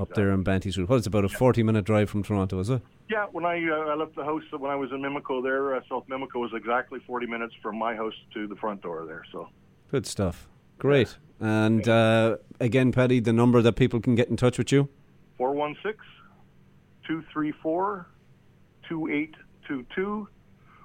up 0.00 0.12
there 0.14 0.32
in 0.32 0.42
Banty's 0.42 0.76
Roost. 0.76 0.90
What 0.90 0.96
is 0.96 1.06
about 1.06 1.24
a 1.24 1.28
forty 1.28 1.62
minute 1.62 1.84
drive 1.84 2.10
from 2.10 2.22
Toronto? 2.22 2.58
Is 2.58 2.68
it? 2.68 2.82
Yeah, 3.08 3.26
when 3.32 3.46
I 3.46 3.66
uh, 3.66 3.92
I 3.92 3.94
left 3.94 4.16
the 4.16 4.24
house 4.24 4.42
when 4.50 4.70
I 4.70 4.74
was 4.74 4.90
in 4.90 5.00
Mimico 5.00 5.42
there, 5.42 5.76
uh, 5.76 5.80
South 5.88 6.04
Mimico 6.08 6.36
was 6.36 6.50
exactly 6.54 7.00
40 7.06 7.26
minutes 7.26 7.54
from 7.62 7.78
my 7.78 7.94
house 7.94 8.12
to 8.34 8.46
the 8.46 8.56
front 8.56 8.82
door 8.82 9.06
there. 9.06 9.22
So 9.32 9.48
Good 9.90 10.06
stuff. 10.06 10.46
Great. 10.78 11.16
And 11.40 11.88
uh, 11.88 12.36
again, 12.60 12.92
Paddy, 12.92 13.20
the 13.20 13.32
number 13.32 13.62
that 13.62 13.74
people 13.74 14.00
can 14.00 14.14
get 14.14 14.28
in 14.28 14.36
touch 14.36 14.58
with 14.58 14.72
you. 14.72 14.88
416 15.38 15.94
234 17.06 18.06
2822 18.88 20.28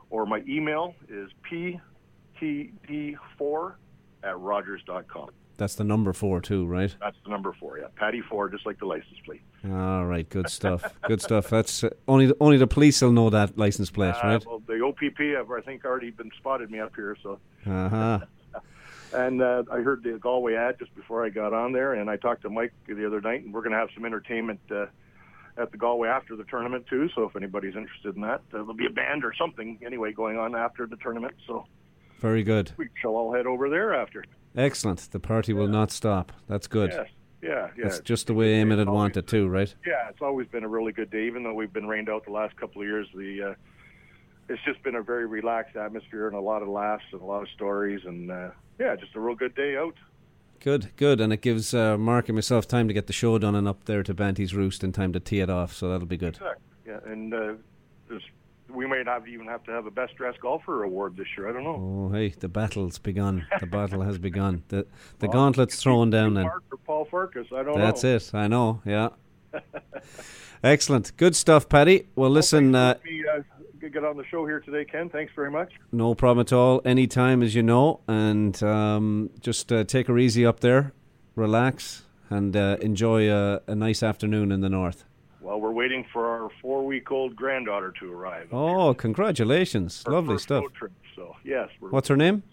or 0.09 0.25
my 0.25 0.41
email 0.47 0.95
is 1.09 1.29
ptd4 2.41 3.73
at 4.23 4.39
rogers.com. 4.39 5.29
That's 5.57 5.75
the 5.75 5.83
number 5.83 6.13
four 6.13 6.41
too, 6.41 6.65
right? 6.65 6.95
That's 6.99 7.17
the 7.23 7.29
number 7.29 7.53
four, 7.59 7.77
yeah. 7.77 7.85
Patty 7.95 8.21
4, 8.21 8.49
just 8.49 8.65
like 8.65 8.79
the 8.79 8.85
license 8.87 9.17
plate. 9.23 9.41
All 9.65 10.05
right, 10.05 10.27
good 10.27 10.49
stuff. 10.49 10.95
good 11.07 11.21
stuff. 11.21 11.47
That's 11.49 11.83
uh, 11.83 11.89
only 12.07 12.25
the, 12.27 12.35
only 12.39 12.57
the 12.57 12.65
police 12.67 13.01
will 13.01 13.11
know 13.11 13.29
that 13.29 13.55
license 13.57 13.91
plate, 13.91 14.15
Uh, 14.23 14.27
right? 14.27 14.45
well, 14.45 14.61
the 14.67 14.81
OPP 14.83 15.19
have, 15.37 15.51
I 15.51 15.61
think, 15.61 15.85
already 15.85 16.09
been 16.09 16.31
spotted 16.37 16.71
me 16.71 16.79
up 16.79 16.93
here, 16.95 17.15
so. 17.21 17.39
Uh 17.67 17.89
huh. 17.89 18.19
And 19.13 19.41
uh, 19.41 19.63
I 19.71 19.79
heard 19.79 20.03
the 20.03 20.17
Galway 20.19 20.55
ad 20.55 20.79
just 20.79 20.93
before 20.95 21.25
I 21.25 21.29
got 21.29 21.53
on 21.53 21.71
there, 21.71 21.93
and 21.93 22.09
I 22.09 22.17
talked 22.17 22.41
to 22.43 22.49
Mike 22.49 22.73
the 22.87 23.05
other 23.05 23.21
night, 23.21 23.43
and 23.43 23.53
we're 23.53 23.61
going 23.61 23.73
to 23.73 23.77
have 23.77 23.89
some 23.93 24.05
entertainment 24.05 24.59
uh, 24.71 24.85
at 25.57 25.71
the 25.71 25.77
Galway 25.77 26.09
after 26.09 26.35
the 26.35 26.43
tournament 26.45 26.85
too. 26.87 27.09
So 27.15 27.23
if 27.23 27.35
anybody's 27.35 27.75
interested 27.75 28.15
in 28.15 28.21
that, 28.21 28.41
uh, 28.53 28.57
there'll 28.57 28.73
be 28.73 28.87
a 28.87 28.91
band 28.91 29.23
or 29.23 29.33
something 29.33 29.79
anyway 29.85 30.11
going 30.13 30.37
on 30.37 30.55
after 30.55 30.87
the 30.87 30.97
tournament. 30.97 31.35
So 31.45 31.65
Very 32.19 32.43
good. 32.43 32.71
we 32.77 32.89
shall 33.01 33.15
all 33.15 33.33
head 33.33 33.45
over 33.45 33.69
there 33.69 33.93
after. 33.93 34.23
Excellent. 34.55 34.99
The 35.11 35.19
party 35.19 35.53
will 35.53 35.67
not 35.67 35.91
stop. 35.91 36.31
That's 36.47 36.67
good. 36.67 36.91
Yes. 36.91 37.07
Yeah, 37.41 37.67
yeah. 37.77 37.83
That's 37.83 37.99
just 37.99 38.27
the 38.27 38.33
way 38.33 38.53
Eamon 38.53 38.77
had 38.77 38.87
wanted 38.87 39.27
too, 39.27 39.49
right? 39.49 39.73
Yeah, 39.85 40.07
it's 40.09 40.21
always 40.21 40.47
been 40.47 40.63
a 40.63 40.67
really 40.67 40.93
good 40.93 41.09
day, 41.09 41.27
even 41.27 41.43
though 41.43 41.53
we've 41.53 41.73
been 41.73 41.87
rained 41.87 42.09
out 42.09 42.23
the 42.23 42.31
last 42.31 42.55
couple 42.55 42.81
of 42.81 42.87
years. 42.87 43.05
The 43.13 43.49
uh, 43.51 43.53
it's 44.49 44.61
just 44.63 44.81
been 44.83 44.95
a 44.95 45.01
very 45.01 45.25
relaxed 45.25 45.75
atmosphere 45.75 46.27
and 46.27 46.35
a 46.35 46.41
lot 46.41 46.61
of 46.61 46.67
laughs 46.67 47.05
and 47.11 47.21
a 47.21 47.25
lot 47.25 47.41
of 47.41 47.49
stories, 47.49 48.01
and 48.05 48.31
uh, 48.31 48.49
yeah, 48.79 48.95
just 48.95 49.15
a 49.15 49.19
real 49.19 49.35
good 49.35 49.55
day 49.55 49.77
out. 49.77 49.95
Good, 50.59 50.91
good. 50.95 51.19
And 51.19 51.33
it 51.33 51.41
gives 51.41 51.73
uh, 51.73 51.97
Mark 51.97 52.29
and 52.29 52.35
myself 52.35 52.67
time 52.67 52.87
to 52.87 52.93
get 52.93 53.07
the 53.07 53.13
show 53.13 53.37
done 53.37 53.53
and 53.53 53.67
up 53.67 53.83
there 53.83 54.01
to 54.03 54.13
Banty's 54.13 54.55
Roost 54.55 54.83
in 54.83 54.93
time 54.93 55.11
to 55.11 55.19
tee 55.19 55.41
it 55.41 55.49
off. 55.49 55.73
So 55.73 55.89
that'll 55.89 56.07
be 56.07 56.15
good. 56.15 56.35
Exactly. 56.35 56.63
Yeah, 56.85 56.99
and 57.05 57.33
uh, 57.33 57.53
we 58.73 58.87
might 58.87 59.05
have 59.05 59.27
even 59.27 59.47
have 59.47 59.63
to 59.65 59.71
have 59.71 59.85
a 59.85 59.91
best 59.91 60.15
dressed 60.15 60.39
golfer 60.39 60.83
award 60.83 61.15
this 61.15 61.27
year. 61.37 61.49
I 61.49 61.53
don't 61.53 61.63
know. 61.63 62.09
Oh, 62.09 62.13
hey, 62.13 62.29
the 62.29 62.47
battle's 62.49 62.97
begun. 62.97 63.45
The 63.59 63.67
battle 63.67 64.01
has 64.01 64.17
begun. 64.17 64.63
The 64.69 64.87
the 65.19 65.27
gauntlet's 65.27 65.81
thrown 65.81 66.09
down 66.09 66.37
or 66.37 66.61
Paul 66.85 67.05
Farkas. 67.05 67.47
I 67.55 67.63
don't 67.63 67.77
That's 67.77 68.03
know. 68.03 68.15
it. 68.15 68.31
I 68.33 68.47
know. 68.47 68.81
Yeah. 68.85 69.09
Excellent. 70.63 71.15
Good 71.17 71.35
stuff, 71.35 71.69
Paddy. 71.69 72.07
Well, 72.15 72.29
listen, 72.29 72.73
uh, 72.73 72.95
uh, 73.35 73.41
get 73.93 74.03
on 74.03 74.17
the 74.17 74.25
show 74.25 74.45
here 74.45 74.59
today, 74.59 74.83
Ken. 74.85 75.09
Thanks 75.09 75.31
very 75.35 75.51
much. 75.51 75.71
no 75.91 76.15
problem 76.15 76.41
at 76.41 76.51
all. 76.51 76.81
Anytime, 76.83 77.41
as 77.43 77.53
you 77.55 77.63
know. 77.63 77.99
And 78.07 78.61
um, 78.63 79.29
just 79.39 79.71
uh, 79.71 79.83
take 79.83 80.07
her 80.07 80.17
easy 80.17 80.45
up 80.45 80.59
there, 80.61 80.93
relax, 81.35 82.03
and 82.29 82.55
uh, 82.57 82.77
enjoy 82.81 83.31
a, 83.31 83.61
a 83.67 83.75
nice 83.75 84.01
afternoon 84.03 84.51
in 84.51 84.61
the 84.61 84.69
north. 84.69 85.05
Well, 85.41 85.59
we're 85.61 85.71
waiting 85.71 86.05
for 86.11 86.25
our 86.25 86.49
four-week-old 86.61 87.35
granddaughter 87.35 87.93
to 87.99 88.11
arrive. 88.11 88.47
Oh, 88.51 88.93
congratulations. 88.93 90.03
Her 90.05 90.13
Lovely 90.13 90.37
stuff. 90.37 90.63
trip, 90.73 90.91
so 91.15 91.35
yes, 91.43 91.69
What's 91.79 92.07
her 92.07 92.15
name? 92.17 92.43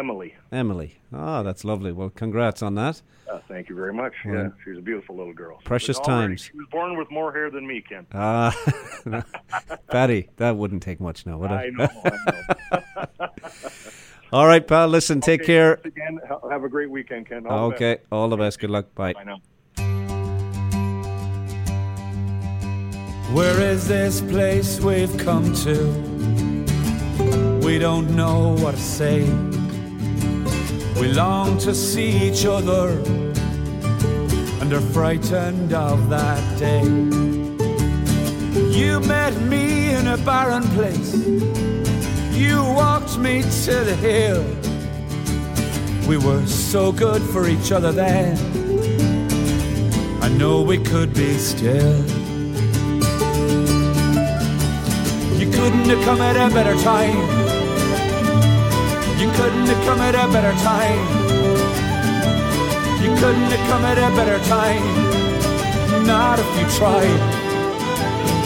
Emily. 0.00 0.34
Emily. 0.50 0.96
Ah, 1.12 1.42
that's 1.42 1.62
lovely. 1.62 1.92
Well, 1.92 2.08
congrats 2.08 2.62
on 2.62 2.74
that. 2.76 3.02
Uh, 3.30 3.38
thank 3.48 3.68
you 3.68 3.74
very 3.74 3.92
much. 3.92 4.14
Well, 4.24 4.34
yeah, 4.34 4.48
she's 4.64 4.78
a 4.78 4.80
beautiful 4.80 5.14
little 5.14 5.34
girl. 5.34 5.60
precious 5.62 5.98
But 5.98 6.08
already 6.08 6.28
times. 6.28 6.40
She 6.44 6.56
was 6.56 6.66
born 6.72 6.96
with 6.96 7.10
more 7.10 7.30
hair 7.32 7.50
than 7.50 7.66
me, 7.66 7.82
Ken. 7.86 8.06
Ah, 8.14 8.56
Paddy, 9.90 10.30
that 10.38 10.56
wouldn't 10.56 10.82
take 10.82 11.00
much 11.00 11.26
now, 11.26 11.36
would 11.36 11.50
it? 11.50 11.54
I 11.54 11.68
know. 11.68 11.88
I 12.04 13.06
know. 13.20 13.28
All 14.32 14.46
right, 14.46 14.66
pal. 14.66 14.88
Listen, 14.88 15.20
take 15.20 15.44
care. 15.44 15.74
Again, 15.84 16.18
have 16.50 16.64
a 16.64 16.68
great 16.70 16.88
weekend, 16.90 17.28
Ken. 17.28 17.46
All 17.46 17.66
Okay, 17.72 17.96
best. 17.96 18.06
all 18.10 18.28
the 18.30 18.36
best. 18.38 18.58
Good 18.58 18.70
luck. 18.70 18.94
Bye. 18.94 19.12
Bye 19.12 19.24
now. 19.24 19.40
Where 23.34 23.60
is 23.60 23.86
this 23.86 24.22
place 24.22 24.80
we've 24.80 25.14
come 25.18 25.52
to? 25.66 25.76
We 27.62 27.78
don't 27.78 28.16
know 28.16 28.56
what 28.60 28.76
to 28.76 28.80
say. 28.80 29.26
We 31.00 31.08
long 31.08 31.56
to 31.60 31.74
see 31.74 32.28
each 32.28 32.44
other 32.44 32.90
and 34.60 34.70
are 34.70 34.82
frightened 34.92 35.72
of 35.72 36.10
that 36.10 36.58
day. 36.58 36.82
You 38.68 39.00
met 39.00 39.34
me 39.40 39.94
in 39.94 40.08
a 40.08 40.18
barren 40.18 40.62
place. 40.76 41.26
You 42.36 42.62
walked 42.62 43.16
me 43.16 43.40
to 43.40 43.74
the 43.82 43.96
hill. 43.96 44.44
We 46.06 46.18
were 46.18 46.44
so 46.46 46.92
good 46.92 47.22
for 47.22 47.48
each 47.48 47.72
other 47.72 47.92
then. 47.92 48.36
I 50.22 50.28
know 50.28 50.60
we 50.60 50.76
could 50.76 51.14
be 51.14 51.38
still. 51.38 51.96
You 55.40 55.50
couldn't 55.50 55.88
have 55.88 56.04
come 56.04 56.20
at 56.20 56.36
a 56.36 56.52
better 56.52 56.76
time. 56.82 57.49
You 59.20 59.30
couldn't 59.32 59.66
have 59.66 59.84
come 59.84 60.00
at 60.00 60.14
a 60.14 60.26
better 60.32 60.54
time. 60.64 61.06
You 63.02 63.14
couldn't 63.16 63.50
have 63.54 63.68
come 63.68 63.84
at 63.84 63.98
a 63.98 64.10
better 64.16 64.38
time. 64.48 66.06
Not 66.06 66.38
if 66.38 66.46
you 66.58 66.66
tried. 66.78 67.20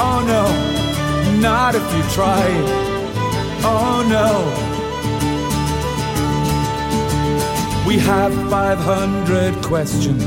Oh 0.06 0.20
no, 0.26 0.44
not 1.38 1.76
if 1.76 1.86
you 1.94 2.02
tried. 2.12 2.66
Oh 3.62 4.02
no. 4.08 4.30
We 7.86 7.98
have 7.98 8.32
500 8.50 9.62
questions 9.62 10.24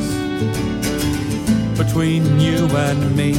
between 1.78 2.40
you 2.40 2.68
and 2.68 3.16
me. 3.18 3.32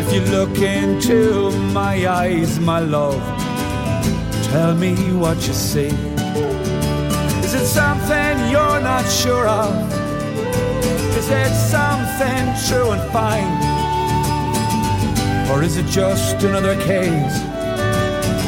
If 0.00 0.12
you 0.12 0.22
look 0.32 0.58
into 0.58 1.52
my 1.72 2.08
eyes, 2.08 2.58
my 2.58 2.80
love, 2.80 3.22
tell 4.54 4.72
me 4.76 4.94
what 5.14 5.36
you 5.48 5.52
see. 5.52 5.90
Is 7.44 7.54
it 7.60 7.66
something 7.66 8.34
you're 8.52 8.80
not 8.92 9.04
sure 9.10 9.48
of? 9.48 9.72
Is 11.18 11.28
it 11.28 11.52
something 11.74 12.44
true 12.66 12.92
and 12.94 13.02
fine? 13.10 13.50
Or 15.50 15.64
is 15.64 15.76
it 15.76 15.86
just 15.86 16.40
another 16.44 16.76
case 16.82 17.36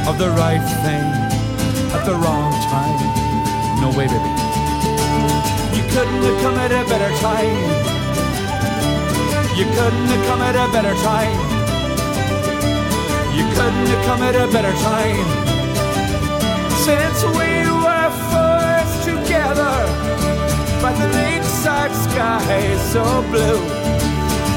of 0.07 0.17
the 0.23 0.31
right 0.43 0.65
thing 0.85 1.07
at 1.97 2.05
the 2.07 2.15
wrong 2.23 2.53
time? 2.71 3.01
No 3.83 3.89
way, 3.99 4.07
baby. 4.07 4.33
You 5.77 5.83
couldn't 5.91 6.23
have 6.29 6.39
come 6.45 6.57
at 6.67 6.71
a 6.71 6.85
better 6.93 7.13
time. 7.19 7.59
You 9.59 9.67
couldn't 9.75 10.09
have 10.15 10.25
come 10.29 10.43
at 10.49 10.55
a 10.55 10.67
better 10.71 10.95
time. 11.03 11.39
You 13.37 13.45
couldn't 13.57 13.89
have 13.93 14.05
come 14.07 14.23
at 14.23 14.37
a 14.37 14.47
better 14.53 14.75
time. 14.85 15.56
Since 16.87 17.25
we 17.25 17.53
were 17.83 18.11
forced 18.31 19.03
together 19.03 19.77
by 20.81 20.93
the 20.95 21.09
lakeside 21.19 21.91
sky 21.91 22.77
so 22.93 23.03
blue, 23.33 23.59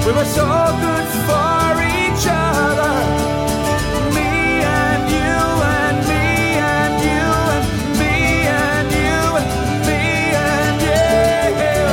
we 0.06 0.12
were 0.14 0.30
so 0.38 0.46
good 0.86 1.08
for 1.26 1.82
each 1.82 2.26
other. 2.30 2.96
Me 4.14 4.62
and 4.62 5.10
you 5.10 5.38
and 5.74 5.98
me 6.06 6.26
and 6.78 7.02
you 7.10 7.26
and 7.50 7.66
me 7.98 8.14
and 8.46 8.88
you 9.02 9.22
me 9.90 10.02
and 10.54 10.78
you. 10.86 11.84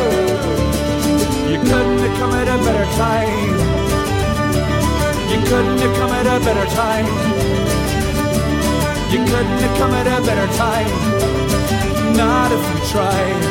You 1.51 1.59
couldn't 1.65 2.01
have 2.05 2.15
come 2.19 2.33
at 2.35 2.49
a 2.49 2.59
better 2.63 2.89
time. 3.01 3.57
You 5.33 5.39
couldn't 5.49 5.79
have 5.79 5.95
come 5.97 6.13
at 6.13 6.27
a 6.27 6.45
better 6.45 6.67
time. 6.77 7.36
Couldn't 9.37 9.59
have 9.59 9.77
come 9.77 9.93
at 9.93 10.07
a 10.07 10.25
better 10.25 10.49
time. 10.57 10.89
Not 12.17 12.51
if 12.57 12.63
you 12.73 12.79
tried. 12.89 13.43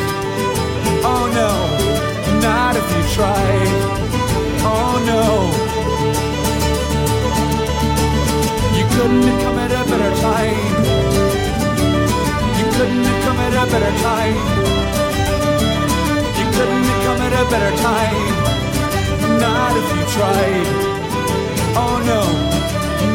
Oh 1.06 1.30
no, 1.30 1.52
not 2.42 2.74
if 2.76 2.88
you 2.90 3.04
tried. 3.14 3.70
Oh 4.66 4.98
no. 5.06 5.46
You 8.76 8.86
couldn't 8.98 9.26
have 9.30 9.40
come 9.44 9.60
at 9.60 9.72
a 9.78 9.84
better 9.86 10.14
time. 10.26 10.58
You 12.58 12.66
couldn't 12.74 13.06
have 13.06 13.22
come 13.26 13.40
at 13.46 13.54
a 13.54 13.66
better 13.70 13.94
time. 14.02 14.38
You 16.40 16.46
couldn't 16.58 16.86
have 16.90 17.02
come 17.06 17.22
at 17.28 17.34
a 17.34 17.46
better 17.54 17.74
time. 17.86 18.26
Not 19.38 19.78
if 19.78 19.88
you 19.96 20.04
tried. 20.18 20.68
Oh 21.78 22.02
no, 22.10 22.22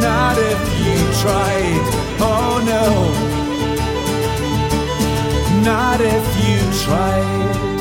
not 0.00 0.36
if 0.38 0.62
you 0.82 0.96
tried. 1.22 1.84
Oh 2.20 2.60
no, 2.72 2.84
not 5.62 6.00
if 6.00 6.26
you 6.44 6.58
tried. 6.84 7.79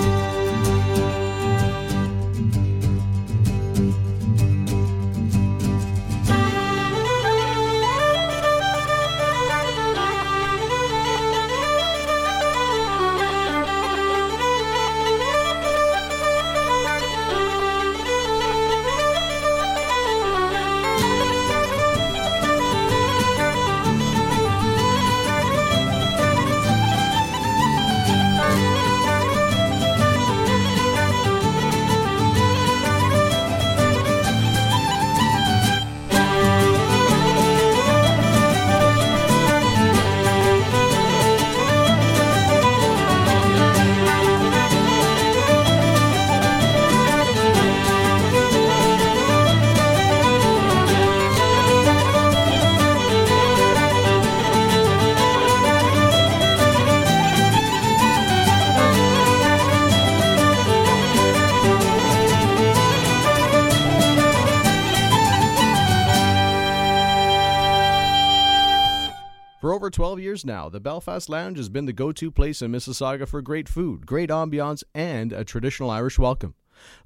Over 69.89 69.95
12 69.95 70.19
years 70.19 70.45
now, 70.45 70.69
the 70.69 70.79
Belfast 70.79 71.29
Lounge 71.29 71.57
has 71.57 71.67
been 71.67 71.87
the 71.87 71.93
go 71.93 72.11
to 72.11 72.29
place 72.29 72.61
in 72.61 72.71
Mississauga 72.71 73.27
for 73.27 73.41
great 73.41 73.67
food, 73.67 74.05
great 74.05 74.29
ambiance, 74.29 74.83
and 74.93 75.33
a 75.33 75.43
traditional 75.43 75.89
Irish 75.89 76.19
welcome. 76.19 76.53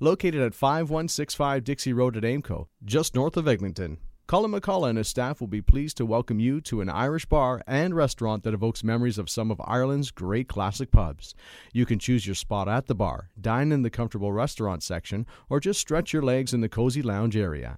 Located 0.01 0.41
at 0.41 0.53
5165 0.53 1.63
Dixie 1.63 1.93
Road 1.93 2.17
at 2.17 2.23
Aimco, 2.23 2.67
just 2.83 3.15
north 3.15 3.37
of 3.37 3.47
Eglinton. 3.47 3.99
Colin 4.27 4.51
McCullough 4.51 4.89
and 4.89 4.97
his 4.97 5.07
staff 5.07 5.39
will 5.39 5.47
be 5.47 5.61
pleased 5.61 5.95
to 5.95 6.05
welcome 6.05 6.41
you 6.41 6.59
to 6.59 6.81
an 6.81 6.89
Irish 6.89 7.25
bar 7.25 7.61
and 7.65 7.95
restaurant 7.95 8.43
that 8.43 8.53
evokes 8.53 8.83
memories 8.83 9.17
of 9.17 9.29
some 9.29 9.49
of 9.49 9.61
Ireland's 9.63 10.11
great 10.11 10.49
classic 10.49 10.91
pubs. 10.91 11.33
You 11.71 11.85
can 11.85 11.99
choose 11.99 12.27
your 12.27 12.35
spot 12.35 12.67
at 12.67 12.87
the 12.87 12.95
bar, 12.95 13.29
dine 13.39 13.71
in 13.71 13.83
the 13.83 13.89
comfortable 13.89 14.33
restaurant 14.33 14.83
section, 14.83 15.25
or 15.49 15.61
just 15.61 15.79
stretch 15.79 16.11
your 16.11 16.21
legs 16.21 16.53
in 16.53 16.59
the 16.59 16.67
cozy 16.67 17.01
lounge 17.01 17.37
area. 17.37 17.77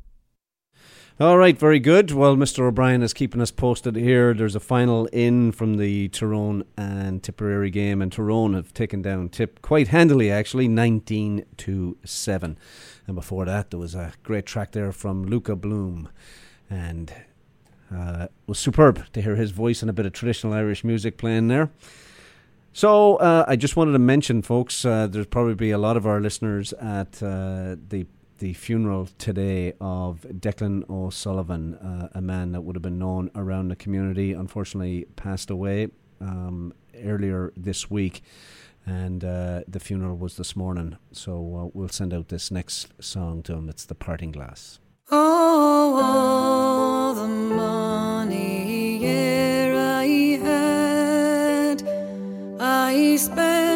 All 1.19 1.37
right, 1.37 1.57
very 1.57 1.79
good. 1.79 2.11
Well, 2.11 2.35
Mr. 2.35 2.61
O'Brien 2.61 3.03
is 3.03 3.13
keeping 3.13 3.41
us 3.41 3.51
posted 3.51 3.95
here. 3.95 4.33
There's 4.33 4.55
a 4.55 4.59
final 4.59 5.05
in 5.07 5.51
from 5.51 5.77
the 5.77 6.07
Tyrone 6.07 6.63
and 6.77 7.21
Tipperary 7.21 7.69
game, 7.69 8.01
and 8.01 8.11
Tyrone 8.11 8.53
have 8.55 8.73
taken 8.73 9.03
down 9.03 9.29
Tip 9.29 9.61
quite 9.61 9.89
handily, 9.89 10.31
actually, 10.31 10.67
19 10.67 11.45
to 11.57 11.97
7. 12.03 12.57
And 13.05 13.15
before 13.15 13.45
that, 13.45 13.69
there 13.69 13.79
was 13.79 13.93
a 13.93 14.13
great 14.23 14.47
track 14.47 14.71
there 14.71 14.91
from 14.91 15.25
Luka 15.25 15.55
Bloom, 15.55 16.09
and 16.69 17.13
uh, 17.93 18.23
it 18.23 18.31
was 18.47 18.57
superb 18.57 19.05
to 19.13 19.21
hear 19.21 19.35
his 19.35 19.51
voice 19.51 19.83
and 19.83 19.89
a 19.89 19.93
bit 19.93 20.07
of 20.07 20.13
traditional 20.13 20.53
Irish 20.53 20.83
music 20.83 21.17
playing 21.17 21.49
there. 21.49 21.69
So 22.73 23.17
uh, 23.17 23.45
I 23.47 23.57
just 23.57 23.75
wanted 23.75 23.91
to 23.91 23.99
mention, 23.99 24.41
folks, 24.41 24.85
uh, 24.85 25.05
there's 25.07 25.27
probably 25.27 25.69
a 25.71 25.77
lot 25.77 25.97
of 25.97 26.07
our 26.07 26.21
listeners 26.21 26.73
at 26.73 27.21
uh, 27.21 27.75
the 27.89 28.07
the 28.41 28.53
funeral 28.53 29.07
today 29.19 29.71
of 29.79 30.25
Declan 30.27 30.89
O'Sullivan, 30.89 31.75
uh, 31.75 32.09
a 32.15 32.21
man 32.21 32.53
that 32.53 32.61
would 32.61 32.75
have 32.75 32.81
been 32.81 32.97
known 32.97 33.29
around 33.35 33.67
the 33.67 33.75
community, 33.75 34.33
unfortunately 34.33 35.05
passed 35.15 35.51
away 35.51 35.89
um, 36.19 36.73
earlier 37.05 37.53
this 37.55 37.91
week. 37.91 38.23
And 38.83 39.23
uh, 39.23 39.61
the 39.67 39.79
funeral 39.79 40.17
was 40.17 40.37
this 40.37 40.55
morning. 40.55 40.97
So 41.11 41.33
uh, 41.33 41.69
we'll 41.75 41.89
send 41.89 42.15
out 42.15 42.29
this 42.29 42.49
next 42.49 42.87
song 42.99 43.43
to 43.43 43.53
him. 43.53 43.69
It's 43.69 43.85
The 43.85 43.93
Parting 43.93 44.31
Glass. 44.31 44.79
Oh, 45.11 45.99
all 46.01 47.13
the 47.13 47.27
money 47.27 49.05
e'er 49.05 49.75
I 49.77 50.07
had, 50.41 51.83
I 52.59 53.15
spent 53.17 53.70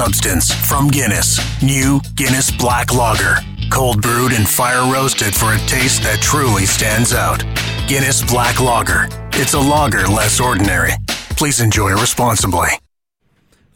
substance 0.00 0.50
from 0.50 0.88
Guinness. 0.88 1.38
New 1.62 2.00
Guinness 2.14 2.50
Black 2.50 2.94
Lager. 2.94 3.34
Cold 3.70 4.00
brewed 4.00 4.32
and 4.32 4.48
fire 4.48 4.90
roasted 4.90 5.34
for 5.34 5.52
a 5.52 5.58
taste 5.66 6.04
that 6.04 6.22
truly 6.22 6.64
stands 6.64 7.12
out. 7.12 7.44
Guinness 7.86 8.22
Black 8.22 8.60
Lager. 8.60 9.08
It's 9.34 9.52
a 9.52 9.60
lager 9.60 10.06
less 10.06 10.40
ordinary. 10.40 10.92
Please 11.36 11.60
enjoy 11.60 11.90
responsibly. 11.90 12.79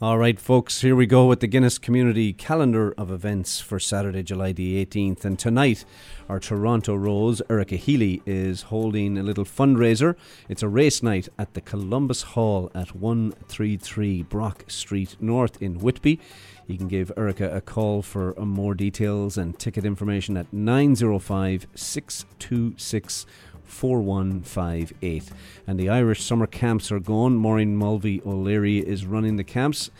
All 0.04 0.18
right, 0.18 0.38
folks, 0.38 0.82
here 0.82 0.94
we 0.94 1.06
go 1.06 1.24
with 1.24 1.40
the 1.40 1.46
Guinness 1.46 1.78
Community 1.78 2.34
Calendar 2.34 2.92
of 2.98 3.10
Events 3.10 3.60
for 3.60 3.80
Saturday, 3.80 4.22
July 4.22 4.52
the 4.52 4.84
18th. 4.84 5.24
And 5.24 5.38
tonight, 5.38 5.86
our 6.28 6.38
Toronto 6.38 6.94
Rose, 6.94 7.40
Erica 7.48 7.76
Healy, 7.76 8.20
is 8.26 8.64
holding 8.64 9.16
a 9.16 9.22
little 9.22 9.46
fundraiser. 9.46 10.14
It's 10.46 10.62
a 10.62 10.68
race 10.68 11.02
night 11.02 11.30
at 11.38 11.54
the 11.54 11.62
Columbus 11.62 12.20
Hall 12.20 12.70
at 12.74 12.94
133 12.94 14.24
Brock 14.24 14.64
Street 14.66 15.16
North 15.20 15.62
in 15.62 15.78
Whitby. 15.78 16.20
You 16.66 16.76
can 16.76 16.88
give 16.88 17.10
Erica 17.16 17.48
a 17.56 17.62
call 17.62 18.02
for 18.02 18.38
uh, 18.38 18.44
more 18.44 18.74
details 18.74 19.38
and 19.38 19.58
ticket 19.58 19.86
information 19.86 20.36
at 20.36 20.52
905 20.52 21.66
626 21.74 23.24
4158. 23.64 25.30
And 25.66 25.78
the 25.78 25.88
Irish 25.88 26.22
summer 26.22 26.46
camps 26.46 26.90
are 26.92 27.00
gone. 27.00 27.36
Maureen 27.36 27.76
Mulvey 27.76 28.20
O'Leary 28.24 28.78
is 28.78 29.06
running 29.06 29.36
the 29.36 29.44
camps. 29.44 29.90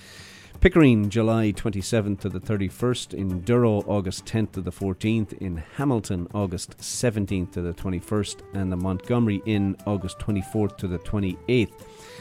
Pickering, 0.61 1.11
July 1.11 1.53
27th 1.53 2.21
to 2.21 2.29
the 2.31 2.41
31st. 2.41 3.12
In 3.12 3.43
Durrow, 3.43 3.87
August 3.87 4.25
10th 4.25 4.53
to 4.53 4.62
the 4.62 4.73
14th. 4.73 5.35
In 5.35 5.62
Hamilton, 5.77 6.27
August 6.33 6.79
17th 6.79 7.53
to 7.53 7.61
the 7.61 7.75
21st. 7.75 8.37
And 8.55 8.73
the 8.73 8.77
Montgomery 8.77 9.43
Inn, 9.45 9.77
August 9.87 10.19
24th 10.21 10.79
to 10.79 10.89
the 10.89 10.99
28th. 11.01 11.73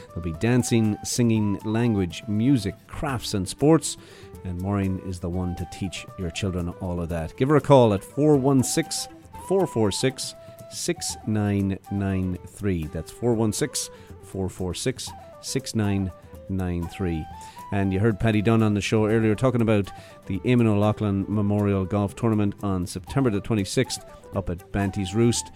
There'll 0.08 0.22
be 0.22 0.38
dancing, 0.38 0.98
singing, 1.04 1.58
language, 1.64 2.22
music, 2.28 2.74
crafts, 2.86 3.32
and 3.32 3.48
sports. 3.48 3.96
And 4.44 4.60
Maureen 4.60 5.00
is 5.06 5.20
the 5.20 5.30
one 5.30 5.56
to 5.56 5.66
teach 5.72 6.04
your 6.18 6.30
children 6.30 6.68
all 6.80 7.00
of 7.00 7.08
that. 7.08 7.34
Give 7.38 7.48
her 7.48 7.56
a 7.56 7.62
call 7.62 7.94
at 7.94 8.04
416 8.04 9.10
446 9.48 10.34
6993. 10.74 12.86
That's 12.88 13.10
416 13.10 13.94
446 14.22 15.10
6993. 15.40 17.26
And 17.72 17.92
you 17.92 17.98
heard 17.98 18.20
Paddy 18.20 18.42
Dunn 18.42 18.62
on 18.62 18.74
the 18.74 18.80
show 18.80 19.06
earlier 19.06 19.34
talking 19.34 19.60
about 19.60 19.90
the 20.26 20.38
Eamon 20.40 20.66
O'Loughlin 20.66 21.24
Memorial 21.28 21.84
Golf 21.84 22.14
Tournament 22.14 22.54
on 22.62 22.86
September 22.86 23.30
the 23.30 23.40
26th 23.40 24.04
up 24.34 24.50
at 24.50 24.70
Banty's 24.72 25.14
Roost. 25.14 25.50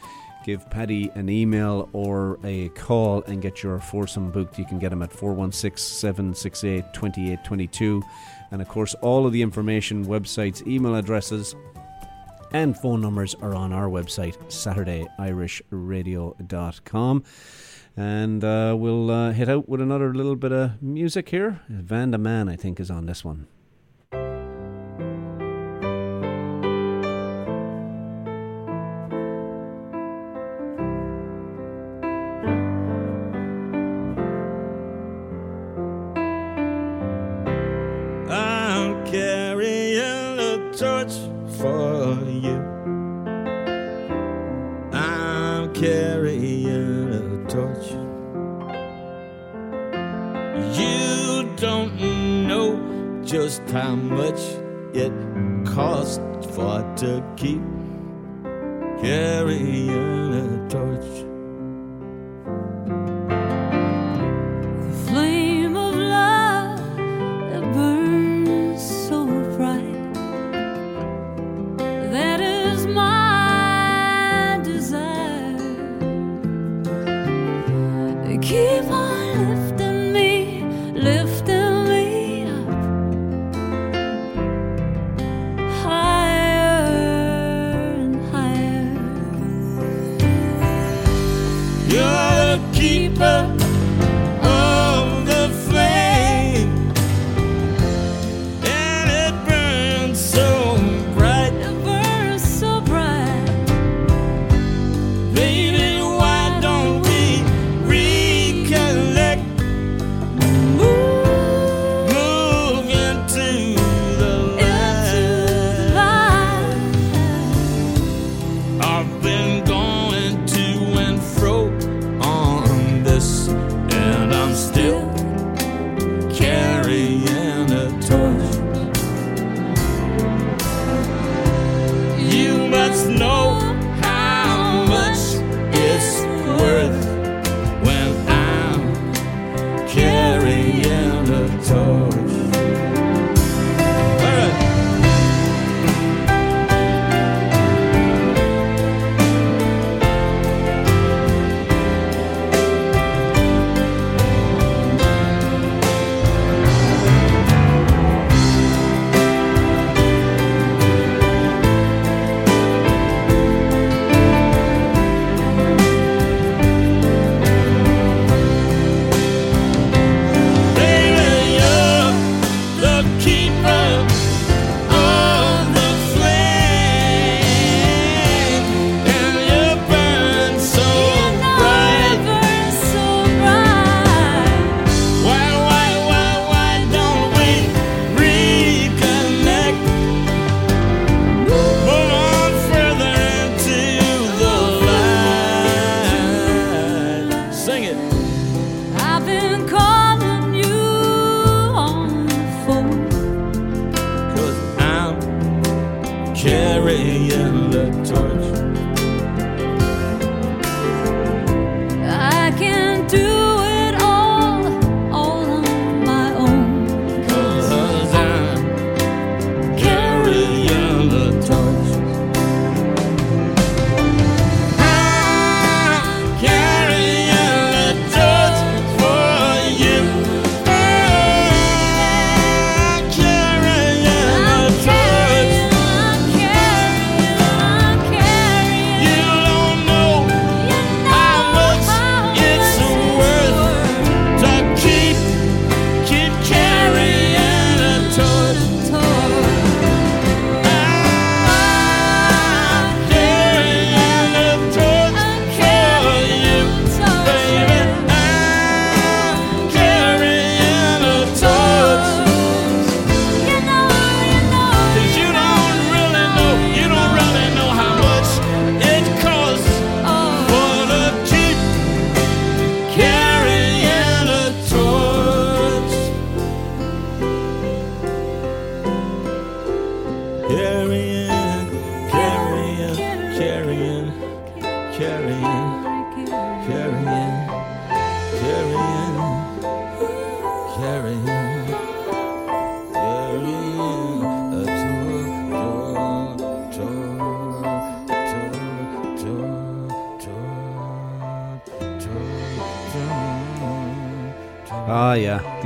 Give 0.44 0.68
Paddy 0.70 1.10
an 1.14 1.28
email 1.28 1.88
or 1.92 2.38
a 2.44 2.68
call 2.70 3.22
and 3.24 3.42
get 3.42 3.62
your 3.62 3.78
foursome 3.78 4.30
booked. 4.30 4.58
You 4.58 4.64
can 4.64 4.78
get 4.78 4.90
them 4.90 5.02
at 5.02 5.12
416 5.12 5.76
768 5.76 6.84
2822. 6.94 8.02
And 8.50 8.62
of 8.62 8.68
course, 8.68 8.94
all 9.02 9.26
of 9.26 9.32
the 9.32 9.42
information, 9.42 10.06
websites, 10.06 10.66
email 10.66 10.94
addresses, 10.94 11.54
and 12.53 12.76
phone 12.76 13.01
numbers 13.01 13.34
are 13.36 13.55
on 13.55 13.72
our 13.72 13.88
website, 13.88 14.36
SaturdayIrishRadio.com. 14.49 17.24
And 17.96 18.44
uh, 18.44 18.76
we'll 18.78 19.11
uh, 19.11 19.32
hit 19.32 19.49
out 19.49 19.66
with 19.68 19.80
another 19.80 20.14
little 20.14 20.36
bit 20.36 20.53
of 20.53 20.80
music 20.80 21.30
here. 21.30 21.62
Van 21.68 22.12
de 22.12 22.18
Man, 22.18 22.49
I 22.49 22.55
think, 22.57 22.78
is 22.78 22.90
on 22.90 23.07
this 23.07 23.24
one. 23.24 23.49
You 50.78 51.54
don't 51.56 52.46
know 52.46 53.22
just 53.24 53.62
how 53.70 53.94
much 53.94 54.40
it 54.94 55.12
costs 55.64 56.46
for 56.54 56.82
to 56.96 57.22
keep 57.36 57.62
carrying 59.00 60.34
a 60.34 60.68
torch. 60.68 61.38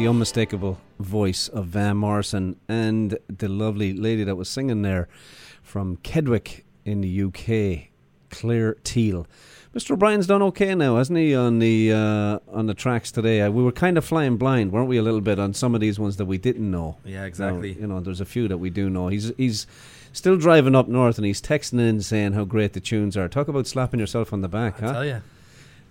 The 0.02 0.08
unmistakable 0.08 0.80
voice 0.98 1.46
of 1.46 1.66
Van 1.66 1.96
Morrison 1.96 2.58
and 2.66 3.16
the 3.28 3.46
lovely 3.46 3.92
lady 3.92 4.24
that 4.24 4.34
was 4.34 4.48
singing 4.48 4.82
there 4.82 5.06
from 5.62 5.98
Kildwick 5.98 6.64
in 6.84 7.02
the 7.02 7.22
UK, 7.22 7.90
Clare 8.28 8.74
Teal. 8.82 9.28
Mr. 9.72 9.92
O'Brien's 9.92 10.26
done 10.26 10.42
okay 10.42 10.74
now, 10.74 10.96
hasn't 10.96 11.20
he, 11.20 11.36
on 11.36 11.60
the 11.60 11.92
uh, 11.92 12.40
on 12.48 12.66
the 12.66 12.74
tracks 12.74 13.12
today? 13.12 13.42
Uh, 13.42 13.52
we 13.52 13.62
were 13.62 13.70
kind 13.70 13.96
of 13.96 14.04
flying 14.04 14.38
blind, 14.38 14.72
weren't 14.72 14.88
we, 14.88 14.96
a 14.96 15.02
little 15.02 15.20
bit 15.20 15.38
on 15.38 15.54
some 15.54 15.72
of 15.72 15.80
these 15.80 16.00
ones 16.00 16.16
that 16.16 16.26
we 16.26 16.36
didn't 16.36 16.68
know. 16.68 16.96
Yeah, 17.04 17.22
exactly. 17.22 17.74
Now, 17.74 17.80
you 17.80 17.86
know, 17.86 18.00
there's 18.00 18.20
a 18.20 18.24
few 18.24 18.48
that 18.48 18.58
we 18.58 18.70
do 18.70 18.90
know. 18.90 19.06
He's 19.06 19.30
he's 19.36 19.68
still 20.12 20.36
driving 20.36 20.74
up 20.74 20.88
north 20.88 21.16
and 21.16 21.24
he's 21.24 21.40
texting 21.40 21.78
in 21.78 22.02
saying 22.02 22.32
how 22.32 22.42
great 22.44 22.72
the 22.72 22.80
tunes 22.80 23.16
are. 23.16 23.28
Talk 23.28 23.46
about 23.46 23.68
slapping 23.68 24.00
yourself 24.00 24.32
on 24.32 24.40
the 24.40 24.48
back, 24.48 24.82
I 24.82 24.86
huh? 24.86 24.92
tell 24.94 25.04
you. 25.04 25.22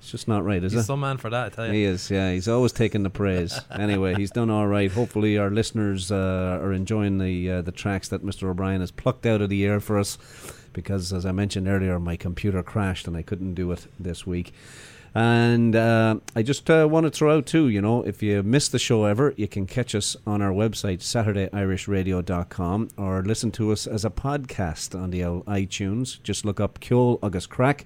It's 0.02 0.10
just 0.10 0.28
not 0.28 0.44
right, 0.44 0.64
is 0.64 0.74
He's 0.74 0.82
it? 0.82 0.86
some 0.86 1.02
man 1.02 1.18
for 1.18 1.30
that, 1.30 1.46
I 1.46 1.50
tell 1.50 1.68
you. 1.68 1.74
He 1.74 1.84
is, 1.84 2.10
yeah. 2.10 2.32
He's 2.34 2.48
always 2.48 2.72
taking 2.72 3.04
the 3.04 3.12
praise. 3.12 3.62
anyway, 3.72 4.16
he's 4.16 4.32
done 4.32 4.50
all 4.50 4.66
right. 4.66 4.92
Hopefully, 4.92 5.38
our 5.38 5.52
listeners 5.52 6.12
uh, 6.12 6.60
are 6.60 6.74
enjoying 6.74 7.20
the 7.20 7.52
uh, 7.52 7.62
the 7.62 7.72
tracks 7.72 8.10
that 8.10 8.26
Mr. 8.26 8.50
O'Brien 8.50 8.82
has 8.82 8.90
plucked 8.90 9.28
out 9.28 9.42
of 9.42 9.50
the 9.50 9.64
air 9.64 9.80
for 9.80 10.00
us. 10.00 10.18
Because, 10.74 11.14
as 11.14 11.24
I 11.24 11.32
mentioned 11.34 11.68
earlier, 11.68 12.00
my 12.00 12.16
computer 12.16 12.64
crashed 12.64 13.08
and 13.08 13.16
I 13.16 13.22
couldn't 13.22 13.54
do 13.54 13.72
it 13.72 13.86
this 14.00 14.26
week. 14.26 14.54
And 15.14 15.76
uh, 15.76 16.16
I 16.36 16.42
just 16.42 16.70
uh, 16.70 16.88
want 16.90 17.04
to 17.04 17.12
throw 17.12 17.38
out 17.38 17.46
too, 17.46 17.68
you 17.68 17.82
know, 17.82 18.02
if 18.04 18.24
you 18.24 18.42
miss 18.42 18.70
the 18.70 18.80
show 18.80 19.04
ever, 19.04 19.34
you 19.36 19.48
can 19.48 19.68
catch 19.68 19.94
us 19.94 20.16
on 20.26 20.42
our 20.42 20.52
website, 20.52 21.00
SaturdayIrishRadio.com, 21.00 22.90
or 22.98 23.22
listen 23.22 23.52
to 23.52 23.72
us 23.72 23.86
as 23.86 24.06
a 24.06 24.10
podcast 24.10 24.98
on 25.00 25.12
the 25.12 25.24
old 25.24 25.46
iTunes. 25.46 26.24
Just 26.24 26.46
look 26.46 26.60
up 26.62 26.80
Ceol 26.80 27.20
agus 27.22 27.46
Craic, 27.46 27.86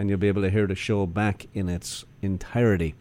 and 0.00 0.08
you'll 0.08 0.18
be 0.18 0.28
able 0.28 0.40
to 0.40 0.48
hear 0.48 0.66
the 0.66 0.74
show 0.74 1.04
back 1.04 1.46
in 1.52 1.68
its 1.68 2.06
entirety 2.22 2.94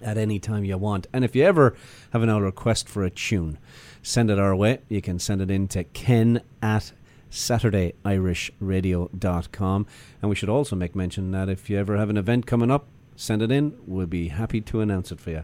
at 0.00 0.16
any 0.16 0.38
time 0.38 0.64
you 0.64 0.78
want. 0.78 1.08
And 1.12 1.24
if 1.24 1.34
you 1.34 1.42
ever 1.42 1.74
have 2.12 2.22
an 2.22 2.30
request 2.30 2.88
for 2.88 3.02
a 3.02 3.10
tune, 3.10 3.58
send 4.00 4.30
it 4.30 4.38
our 4.38 4.54
way. 4.54 4.78
You 4.88 5.02
can 5.02 5.18
send 5.18 5.42
it 5.42 5.50
in 5.50 5.66
to 5.68 5.82
ken 5.82 6.42
at 6.62 6.92
SaturdayIrishRadio.com. 7.32 9.86
And 10.22 10.28
we 10.28 10.36
should 10.36 10.48
also 10.48 10.76
make 10.76 10.94
mention 10.94 11.32
that 11.32 11.48
if 11.48 11.68
you 11.68 11.76
ever 11.76 11.96
have 11.96 12.10
an 12.10 12.16
event 12.16 12.46
coming 12.46 12.70
up, 12.70 12.86
send 13.16 13.42
it 13.42 13.50
in. 13.50 13.76
We'll 13.84 14.06
be 14.06 14.28
happy 14.28 14.60
to 14.60 14.80
announce 14.80 15.10
it 15.10 15.18
for 15.18 15.30
you. 15.30 15.42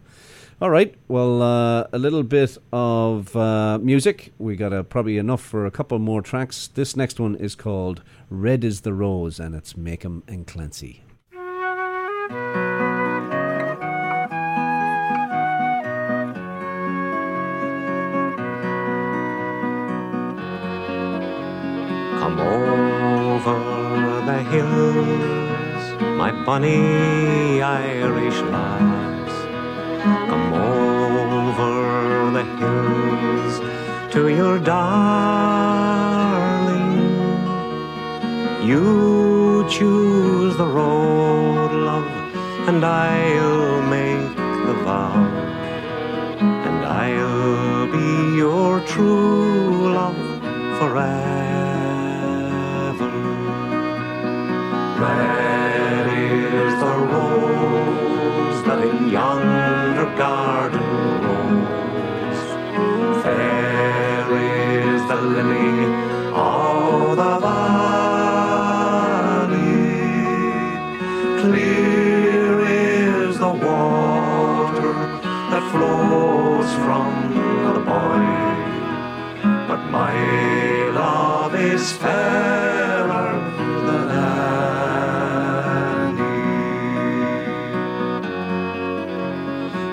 All 0.58 0.70
right. 0.70 0.94
Well, 1.06 1.42
uh, 1.42 1.86
a 1.92 1.98
little 1.98 2.22
bit 2.22 2.56
of 2.72 3.36
uh, 3.36 3.78
music. 3.78 4.32
We 4.38 4.56
got 4.56 4.72
uh, 4.72 4.84
probably 4.84 5.18
enough 5.18 5.42
for 5.42 5.66
a 5.66 5.70
couple 5.70 5.98
more 5.98 6.22
tracks. 6.22 6.68
This 6.68 6.96
next 6.96 7.20
one 7.20 7.36
is 7.36 7.54
called 7.54 8.02
Red 8.30 8.64
is 8.64 8.80
the 8.80 8.94
Rose, 8.94 9.38
and 9.38 9.54
it's 9.54 9.74
Makem 9.74 10.22
and 10.26 10.46
Clancy. 10.46 11.02
Come 22.18 22.40
over 22.40 24.22
the 24.24 24.42
hills, 24.42 26.02
my 26.16 26.32
bonny 26.46 27.60
Irish 27.60 28.40
lads. 28.40 28.95
Come 30.30 30.52
over 30.54 32.30
the 32.36 32.44
hills 32.60 33.54
to 34.12 34.20
your 34.28 34.58
darling. 34.58 35.06
You 38.70 39.64
choose 39.68 40.56
the 40.56 40.66
road, 40.66 41.70
love, 41.72 42.08
and 42.68 42.84
I'll 42.84 43.82
make 43.82 44.36
the 44.68 44.74
vow. 44.84 45.14
And 46.68 46.78
I'll 46.84 47.86
be 47.96 48.36
your 48.36 48.80
true 48.80 49.92
love 49.98 50.22
forever. 50.78 51.16
Red 55.02 56.06
is 56.08 56.72
the 56.82 56.94
rose 57.12 58.60
that 58.66 58.80
in 58.88 58.98
yonder 59.08 59.35
is 65.34 67.16
the 67.16 67.38
valley. 67.40 68.46
Clear 71.40 72.60
is 72.60 73.38
the 73.38 73.48
water 73.48 74.92
that 75.50 75.64
flows 75.72 76.70
from 76.84 77.10
the 77.64 77.80
boy 77.80 78.24
but 79.68 79.82
my 79.90 80.14
love 80.90 81.54
is 81.54 81.92
fairer 81.92 83.32
than 83.86 84.08
any. 86.10 86.36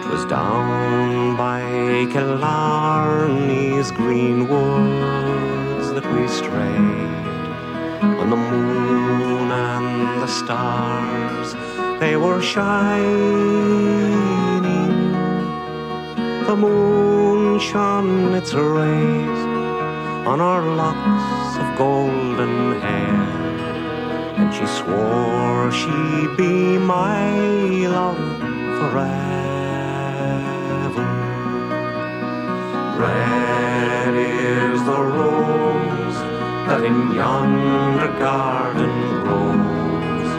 'Twas 0.01 0.23
down 0.25 1.35
by 1.35 1.61
Killarney's 2.13 3.91
green 3.91 4.47
we 4.47 5.22
strayed, 6.33 7.13
when 8.17 8.29
the 8.29 8.41
moon 8.51 9.51
and 9.51 10.21
the 10.21 10.27
stars 10.27 11.55
they 11.99 12.15
were 12.17 12.41
shining. 12.41 12.93
The 16.47 16.55
moon 16.55 17.59
shone 17.59 18.33
its 18.33 18.53
rays 18.53 19.41
on 20.31 20.41
our 20.41 20.63
locks 20.81 21.57
of 21.61 21.67
golden 21.77 22.81
hair, 22.81 23.23
and 24.39 24.53
she 24.55 24.65
swore 24.65 25.71
she'd 25.71 26.35
be 26.35 26.77
my 26.77 27.29
love 27.97 28.17
forever. 28.79 29.43
Red 32.99 34.13
is 34.15 34.83
the 34.89 35.01
rose 35.17 35.82
that 36.67 36.83
in 36.83 37.11
yonder 37.11 38.07
garden 38.19 38.95
grows. 39.23 40.29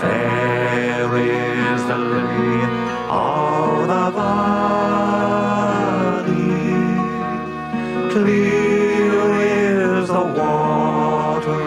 Fair 0.00 1.16
is 1.16 1.80
the 1.90 1.96
lily 1.96 2.62
of 3.08 3.86
the 3.92 4.06
valley, 4.18 4.48
clear 8.12 9.18
is 10.00 10.08
the 10.08 10.26
water 10.40 11.64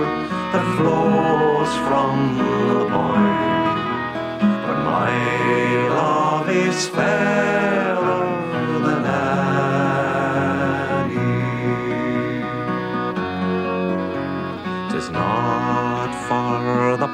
that 0.51 0.65
flows 0.77 1.71
from 1.87 2.11
the 2.37 2.83
boy. 2.93 3.25
But 4.65 4.79
my 4.91 5.11
love 5.95 6.47
is 6.49 6.77
fairer 6.87 7.60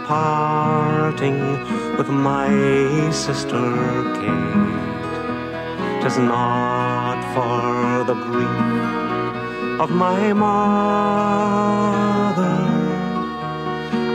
parting 0.07 1.39
with 1.97 2.07
my 2.07 2.49
sister 3.11 3.67
Kate. 4.15 6.01
Tis 6.01 6.17
not 6.17 7.19
for 7.33 8.05
the 8.09 8.15
grief 8.27 9.81
of 9.83 9.89
my 9.91 10.31
mother. 10.31 10.55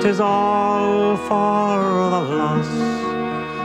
Tis 0.01 0.19
all 0.19 1.17
for 1.29 1.79
the 2.15 2.23
loss 2.37 2.73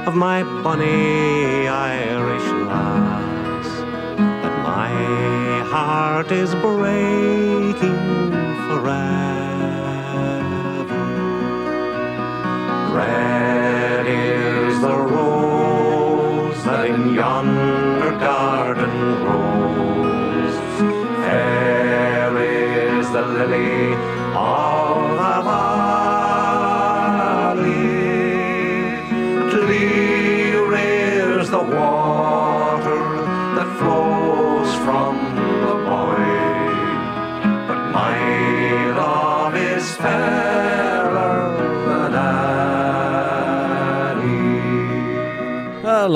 of 0.06 0.14
my 0.16 0.44
bonny 0.64 1.68
Irish 1.68 2.48
lass 2.68 3.68
that 4.44 4.56
my 4.72 4.92
heart 5.72 6.30
is 6.32 6.52
breaking 6.56 7.97
rose 16.68 17.16
that 17.16 17.57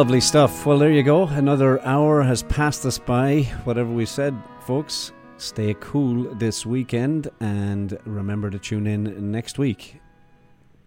lovely 0.01 0.19
stuff. 0.19 0.65
Well, 0.65 0.79
there 0.79 0.91
you 0.91 1.03
go. 1.03 1.27
Another 1.27 1.79
hour 1.85 2.23
has 2.23 2.41
passed 2.41 2.87
us 2.87 2.97
by. 2.97 3.43
Whatever 3.65 3.91
we 3.91 4.07
said, 4.07 4.35
folks, 4.61 5.11
stay 5.37 5.75
cool 5.79 6.23
this 6.33 6.65
weekend 6.65 7.29
and 7.39 7.95
remember 8.05 8.49
to 8.49 8.57
tune 8.57 8.87
in 8.87 9.31
next 9.31 9.59
week. 9.59 10.01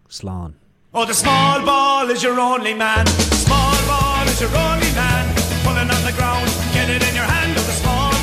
Slán. 0.08 0.54
Oh, 0.92 1.04
the 1.04 1.14
small 1.14 1.64
ball 1.64 2.10
is 2.10 2.24
your 2.24 2.40
only 2.40 2.74
man. 2.74 3.06
Small 3.06 3.76
ball 3.86 4.26
is 4.26 4.40
your 4.40 4.50
only 4.50 4.92
man. 4.98 5.32
Pulling 5.62 5.88
on 5.88 6.04
the 6.04 6.14
ground, 6.18 6.48
get 6.72 6.90
it 6.90 7.08
in 7.08 7.14
your 7.14 7.22
hand. 7.22 7.52
Oh, 7.56 7.62
the 7.62 7.70
small 7.70 8.13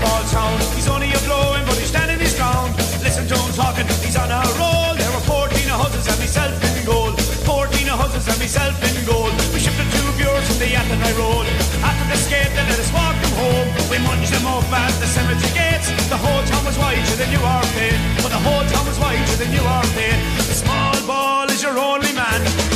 football 0.00 0.24
town. 0.32 0.56
He's 0.74 0.88
only 0.88 1.12
a 1.12 1.20
blowing, 1.28 1.64
but 1.68 1.76
he's 1.76 1.92
standing 1.92 2.18
his 2.18 2.34
ground. 2.34 2.74
Listen 3.04 3.28
to 3.28 3.36
him 3.36 3.52
talking, 3.52 3.86
he's 4.00 4.16
on 4.16 4.30
a 4.32 4.40
roll. 4.56 4.96
There 4.96 5.12
were 5.12 5.24
14 5.28 5.52
houses 5.68 6.08
and 6.08 6.18
myself 6.18 6.56
in 6.64 6.84
goal. 6.84 7.12
14 7.12 7.86
houses 7.86 8.24
and 8.28 8.38
myself 8.40 8.76
in 8.80 8.96
goal. 9.04 9.30
We 9.52 9.60
shipped 9.60 9.76
the 9.76 9.84
two 9.92 10.08
beers 10.16 10.44
from 10.48 10.58
the 10.58 10.72
Athenry 10.72 11.12
Road. 11.20 11.46
After 11.84 12.06
the 12.08 12.16
skate, 12.16 12.52
they 12.56 12.64
let 12.64 12.80
us 12.80 12.90
walk 12.92 13.16
them 13.20 13.34
home. 13.36 13.68
We 13.92 13.96
munged 14.00 14.32
them 14.32 14.46
up 14.48 14.64
at 14.72 14.92
the 15.00 15.06
cemetery 15.06 15.52
gates. 15.52 15.92
The 16.08 16.16
whole 16.16 16.42
town 16.48 16.64
was 16.64 16.76
whiter 16.80 17.16
than 17.20 17.30
you 17.30 17.42
are 17.44 17.66
paid. 17.76 17.98
But 18.24 18.32
the 18.32 18.40
whole 18.40 18.64
town 18.72 18.86
was 18.88 18.98
whiter 18.98 19.36
than 19.36 19.52
you 19.52 19.62
are 19.62 19.86
paid. 19.92 20.18
The 20.48 20.56
small 20.56 20.96
ball 21.06 21.46
is 21.50 21.62
your 21.62 21.76
only 21.76 22.12
man. 22.12 22.69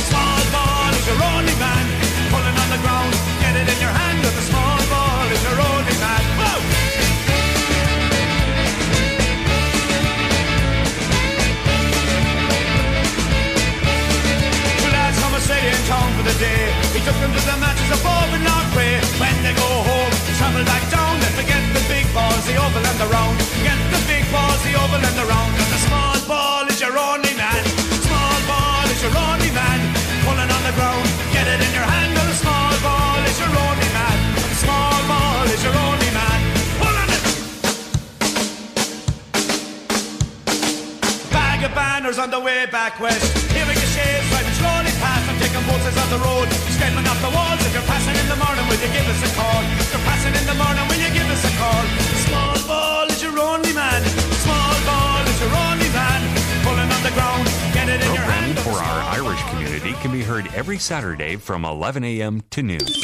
In 16.35 16.41
town 16.41 16.43
for 16.43 16.43
the 16.43 16.43
day. 16.43 16.67
He 16.91 16.99
took 16.99 17.15
them 17.21 17.31
to 17.31 17.39
the 17.39 17.57
matches 17.63 17.91
above 17.95 18.33
in 18.35 18.43
Loughrea. 18.43 18.99
When 19.19 19.35
they 19.43 19.53
go 19.55 19.69
home, 19.87 20.11
travel 20.37 20.63
back 20.65 20.83
down. 20.91 21.19
They 21.19 21.31
forget 21.39 21.63
the 21.73 21.83
big 21.87 22.05
balls, 22.13 22.43
the 22.45 22.55
oval 22.59 22.83
and 22.83 22.99
the 22.99 23.07
round. 23.07 23.39
Get 23.63 23.79
the 23.91 24.01
big 24.07 24.23
balls, 24.31 24.59
the 24.67 24.75
oval 24.75 24.99
and 24.99 25.15
the 25.15 25.25
round. 25.25 25.55
And 25.55 25.69
the 25.71 25.79
small 25.87 26.15
ball 26.27 26.67
is 26.67 26.79
your 26.81 26.97
only 26.97 27.33
man. 27.39 27.63
Small 28.03 28.37
ball 28.51 28.83
is 28.91 29.01
your 29.01 29.15
only 29.15 29.51
man. 29.55 29.79
Pulling 30.27 30.51
on 30.51 30.63
the 30.67 30.75
ground, 30.75 31.07
get 31.31 31.47
it 31.47 31.59
in 31.63 31.71
your 31.71 31.87
hand. 31.87 32.11
And 32.11 32.27
the 32.27 32.35
small 32.35 32.73
ball 32.83 33.19
is 33.23 33.37
your 33.39 33.53
only 33.55 33.89
man. 33.95 34.17
Small 34.59 34.97
ball 35.07 35.45
is 35.47 35.61
your 35.63 35.75
only 35.87 36.11
man. 36.11 36.39
Pull 36.79 36.95
on 36.99 37.09
it. 37.15 37.23
Bag 41.31 41.63
of 41.63 41.71
banners 41.75 42.19
on 42.19 42.29
the 42.29 42.39
way 42.39 42.67
back 42.67 42.99
west. 42.99 43.23
Hearing 43.55 43.64
the 46.17 46.23
road. 46.23 46.47
Off 46.95 47.21
the 47.21 47.29
walls. 47.29 47.59
If 47.65 47.73
you're 47.73 47.83
passing 47.83 48.15
in 48.15 48.27
the 48.29 48.39
morning, 48.39 48.63
will 48.69 48.79
you 48.79 48.91
give 48.93 49.07
us 49.07 49.19
a 49.19 49.31
call? 49.35 49.61
If 49.79 49.91
you're 49.91 50.05
passing 50.07 50.33
in 50.33 50.45
the 50.47 50.55
morning, 50.55 50.83
will 50.87 51.01
you 51.01 51.11
give 51.11 51.27
us 51.29 51.43
a 51.43 51.53
call? 51.59 51.83
Small 52.25 52.55
ball 52.67 53.05
is 53.07 53.21
your 53.21 53.37
only 53.37 53.73
man. 53.73 54.01
Small 54.45 54.75
ball 54.87 55.23
is 55.27 55.39
your 55.41 55.53
only 55.67 55.89
man. 55.91 56.21
Pulling 56.63 56.89
on 56.89 57.03
the 57.03 57.11
ground, 57.11 57.45
get 57.73 57.89
it 57.89 58.01
in 58.01 58.13
your 58.13 58.23
hand. 58.23 58.55
Programming 58.55 58.63
for 58.63 58.77
our 58.79 59.01
Irish 59.19 59.43
community 59.49 59.93
can 60.01 60.11
be 60.11 60.23
heard 60.23 60.47
every 60.55 60.79
Saturday 60.79 61.35
from 61.35 61.65
11 61.65 62.03
a.m. 62.03 62.41
to 62.51 62.63
noon. 62.63 62.95